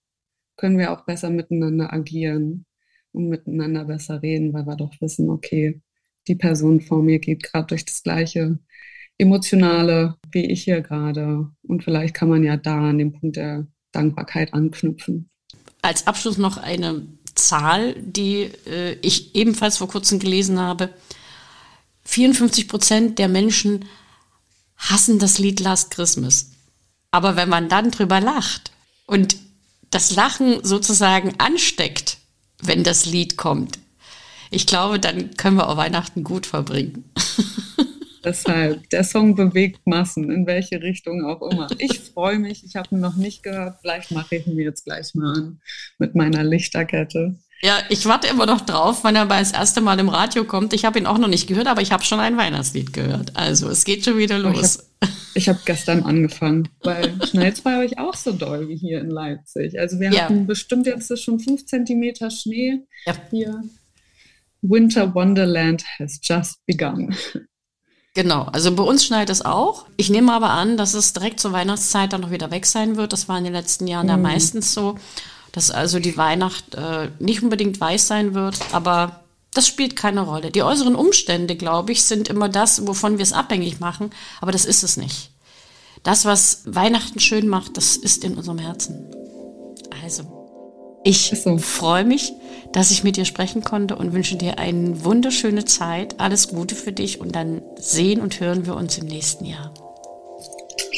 können 0.57 0.77
wir 0.77 0.91
auch 0.91 1.05
besser 1.05 1.29
miteinander 1.29 1.93
agieren 1.93 2.65
und 3.11 3.29
miteinander 3.29 3.85
besser 3.85 4.21
reden, 4.21 4.53
weil 4.53 4.65
wir 4.65 4.75
doch 4.75 4.93
wissen, 5.01 5.29
okay, 5.29 5.81
die 6.27 6.35
Person 6.35 6.81
vor 6.81 7.03
mir 7.03 7.19
geht 7.19 7.43
gerade 7.43 7.67
durch 7.67 7.85
das 7.85 8.01
gleiche 8.03 8.59
emotionale 9.17 10.17
wie 10.31 10.45
ich 10.51 10.63
hier 10.63 10.81
gerade. 10.81 11.47
Und 11.63 11.83
vielleicht 11.83 12.13
kann 12.13 12.29
man 12.29 12.43
ja 12.43 12.57
da 12.57 12.89
an 12.89 12.97
dem 12.97 13.13
Punkt 13.13 13.35
der 13.37 13.67
Dankbarkeit 13.91 14.53
anknüpfen. 14.53 15.29
Als 15.81 16.07
Abschluss 16.07 16.37
noch 16.37 16.57
eine 16.57 17.05
Zahl, 17.35 17.95
die 18.01 18.49
äh, 18.67 18.93
ich 19.01 19.35
ebenfalls 19.35 19.77
vor 19.77 19.87
kurzem 19.87 20.19
gelesen 20.19 20.59
habe. 20.59 20.89
54 22.05 22.67
Prozent 22.67 23.19
der 23.19 23.27
Menschen 23.27 23.85
hassen 24.77 25.19
das 25.19 25.37
Lied 25.37 25.59
Last 25.59 25.91
Christmas. 25.91 26.51
Aber 27.11 27.35
wenn 27.35 27.49
man 27.49 27.69
dann 27.69 27.91
drüber 27.91 28.19
lacht 28.19 28.71
und 29.05 29.37
das 29.91 30.15
Lachen 30.15 30.63
sozusagen 30.63 31.39
ansteckt, 31.39 32.17
wenn 32.61 32.83
das 32.83 33.05
Lied 33.05 33.37
kommt, 33.37 33.79
ich 34.49 34.67
glaube, 34.67 34.99
dann 34.99 35.35
können 35.35 35.57
wir 35.57 35.67
auch 35.67 35.77
Weihnachten 35.77 36.23
gut 36.23 36.45
verbringen. 36.45 37.11
Deshalb, 38.23 38.89
der 38.89 39.03
Song 39.03 39.35
bewegt 39.35 39.85
Massen, 39.85 40.31
in 40.31 40.45
welche 40.45 40.81
Richtung 40.81 41.25
auch 41.25 41.41
immer. 41.51 41.67
Ich 41.77 41.99
freue 41.99 42.39
mich, 42.39 42.63
ich 42.63 42.75
habe 42.75 42.95
ihn 42.95 43.01
noch 43.01 43.17
nicht 43.17 43.43
gehört. 43.43 43.79
Vielleicht 43.81 44.11
mache 44.11 44.37
ich 44.37 44.47
ihn 44.47 44.55
mir 44.55 44.63
jetzt 44.63 44.85
gleich 44.85 45.13
mal 45.13 45.33
an 45.33 45.61
mit 45.97 46.15
meiner 46.15 46.43
Lichterkette. 46.43 47.35
Ja, 47.63 47.77
ich 47.87 48.05
warte 48.05 48.27
immer 48.27 48.45
noch 48.45 48.59
drauf, 48.59 49.05
wenn 49.05 49.15
er 49.15 49.23
mal 49.23 49.39
das 49.39 49.53
erste 49.53 49.79
Mal 49.79 49.97
im 49.97 50.09
Radio 50.09 50.43
kommt. 50.43 50.73
Ich 50.73 50.83
habe 50.83 50.99
ihn 50.99 51.05
auch 51.05 51.17
noch 51.17 51.29
nicht 51.29 51.47
gehört, 51.47 51.67
aber 51.67 51.81
ich 51.81 51.93
habe 51.93 52.03
schon 52.03 52.19
ein 52.19 52.35
Weihnachtslied 52.35 52.91
gehört. 52.91 53.37
Also 53.37 53.69
es 53.69 53.85
geht 53.85 54.03
schon 54.03 54.17
wieder 54.17 54.37
los. 54.37 54.79
Ich 55.33 55.47
habe 55.47 55.57
hab 55.57 55.65
gestern 55.65 56.03
angefangen, 56.03 56.67
weil 56.83 57.13
schnell 57.25 57.53
bei 57.63 57.79
euch 57.79 57.97
auch 57.97 58.15
so 58.15 58.33
doll 58.33 58.67
wie 58.67 58.75
hier 58.75 58.99
in 58.99 59.09
Leipzig. 59.09 59.79
Also 59.79 59.97
wir 60.01 60.11
ja. 60.11 60.23
hatten 60.23 60.45
bestimmt 60.45 60.87
jetzt 60.87 61.17
schon 61.23 61.39
fünf 61.39 61.65
Zentimeter 61.65 62.29
Schnee 62.31 62.81
ja. 63.05 63.13
hier. 63.31 63.63
Winter 64.61 65.15
Wonderland 65.15 65.85
has 65.99 66.19
just 66.21 66.57
begun. 66.65 67.15
Genau, 68.13 68.43
also 68.43 68.75
bei 68.75 68.83
uns 68.83 69.05
schneit 69.05 69.29
es 69.29 69.43
auch. 69.43 69.85
Ich 69.95 70.09
nehme 70.09 70.33
aber 70.33 70.49
an, 70.49 70.75
dass 70.75 70.93
es 70.93 71.13
direkt 71.13 71.39
zur 71.39 71.53
Weihnachtszeit 71.53 72.11
dann 72.11 72.21
noch 72.21 72.31
wieder 72.31 72.51
weg 72.51 72.65
sein 72.65 72.97
wird. 72.97 73.13
Das 73.13 73.29
war 73.29 73.37
in 73.37 73.45
den 73.45 73.53
letzten 73.53 73.87
Jahren 73.87 74.07
mhm. 74.07 74.11
ja 74.11 74.17
meistens 74.17 74.73
so 74.73 74.95
dass 75.53 75.71
also 75.71 75.99
die 75.99 76.17
Weihnacht 76.17 76.75
äh, 76.75 77.09
nicht 77.19 77.41
unbedingt 77.41 77.79
weiß 77.79 78.07
sein 78.07 78.33
wird, 78.33 78.57
aber 78.73 79.21
das 79.53 79.67
spielt 79.67 79.95
keine 79.95 80.21
Rolle. 80.21 80.51
Die 80.51 80.63
äußeren 80.63 80.95
Umstände, 80.95 81.55
glaube 81.55 81.91
ich, 81.91 82.03
sind 82.03 82.27
immer 82.27 82.49
das, 82.49 82.85
wovon 82.87 83.17
wir 83.17 83.23
es 83.23 83.33
abhängig 83.33 83.79
machen, 83.79 84.09
aber 84.41 84.51
das 84.51 84.65
ist 84.65 84.83
es 84.83 84.97
nicht. 84.97 85.29
Das, 86.01 86.25
was 86.25 86.63
Weihnachten 86.65 87.19
schön 87.19 87.47
macht, 87.47 87.77
das 87.77 87.95
ist 87.95 88.23
in 88.25 88.35
unserem 88.35 88.57
Herzen. 88.57 89.07
Also, 90.03 90.23
ich 91.05 91.31
so. 91.43 91.57
freue 91.59 92.03
mich, 92.03 92.33
dass 92.73 92.91
ich 92.91 93.03
mit 93.03 93.15
dir 93.15 93.25
sprechen 93.25 93.63
konnte 93.63 93.95
und 93.95 94.11
wünsche 94.11 94.35
dir 94.35 94.57
eine 94.57 95.05
wunderschöne 95.05 95.65
Zeit. 95.65 96.19
Alles 96.19 96.47
Gute 96.47 96.75
für 96.75 96.91
dich 96.91 97.21
und 97.21 97.35
dann 97.35 97.61
sehen 97.77 98.21
und 98.21 98.39
hören 98.39 98.65
wir 98.65 98.75
uns 98.75 98.97
im 98.97 99.05
nächsten 99.05 99.45
Jahr. 99.45 99.73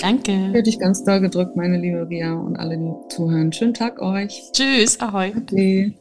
Danke. 0.02 0.50
Für 0.52 0.64
dich 0.64 0.80
ganz 0.80 1.04
doll 1.04 1.22
gedrückt, 1.22 1.56
meine 1.56 1.78
liebe 1.78 2.08
Ria 2.10 2.34
und 2.34 2.58
alle, 2.58 2.78
die 2.78 2.92
zuhören. 3.10 3.54
Schönen 3.54 3.74
Tag 3.74 4.02
euch. 4.02 4.42
Tschüss, 4.52 5.00
ahoi. 5.00 5.34
Okay. 5.36 5.94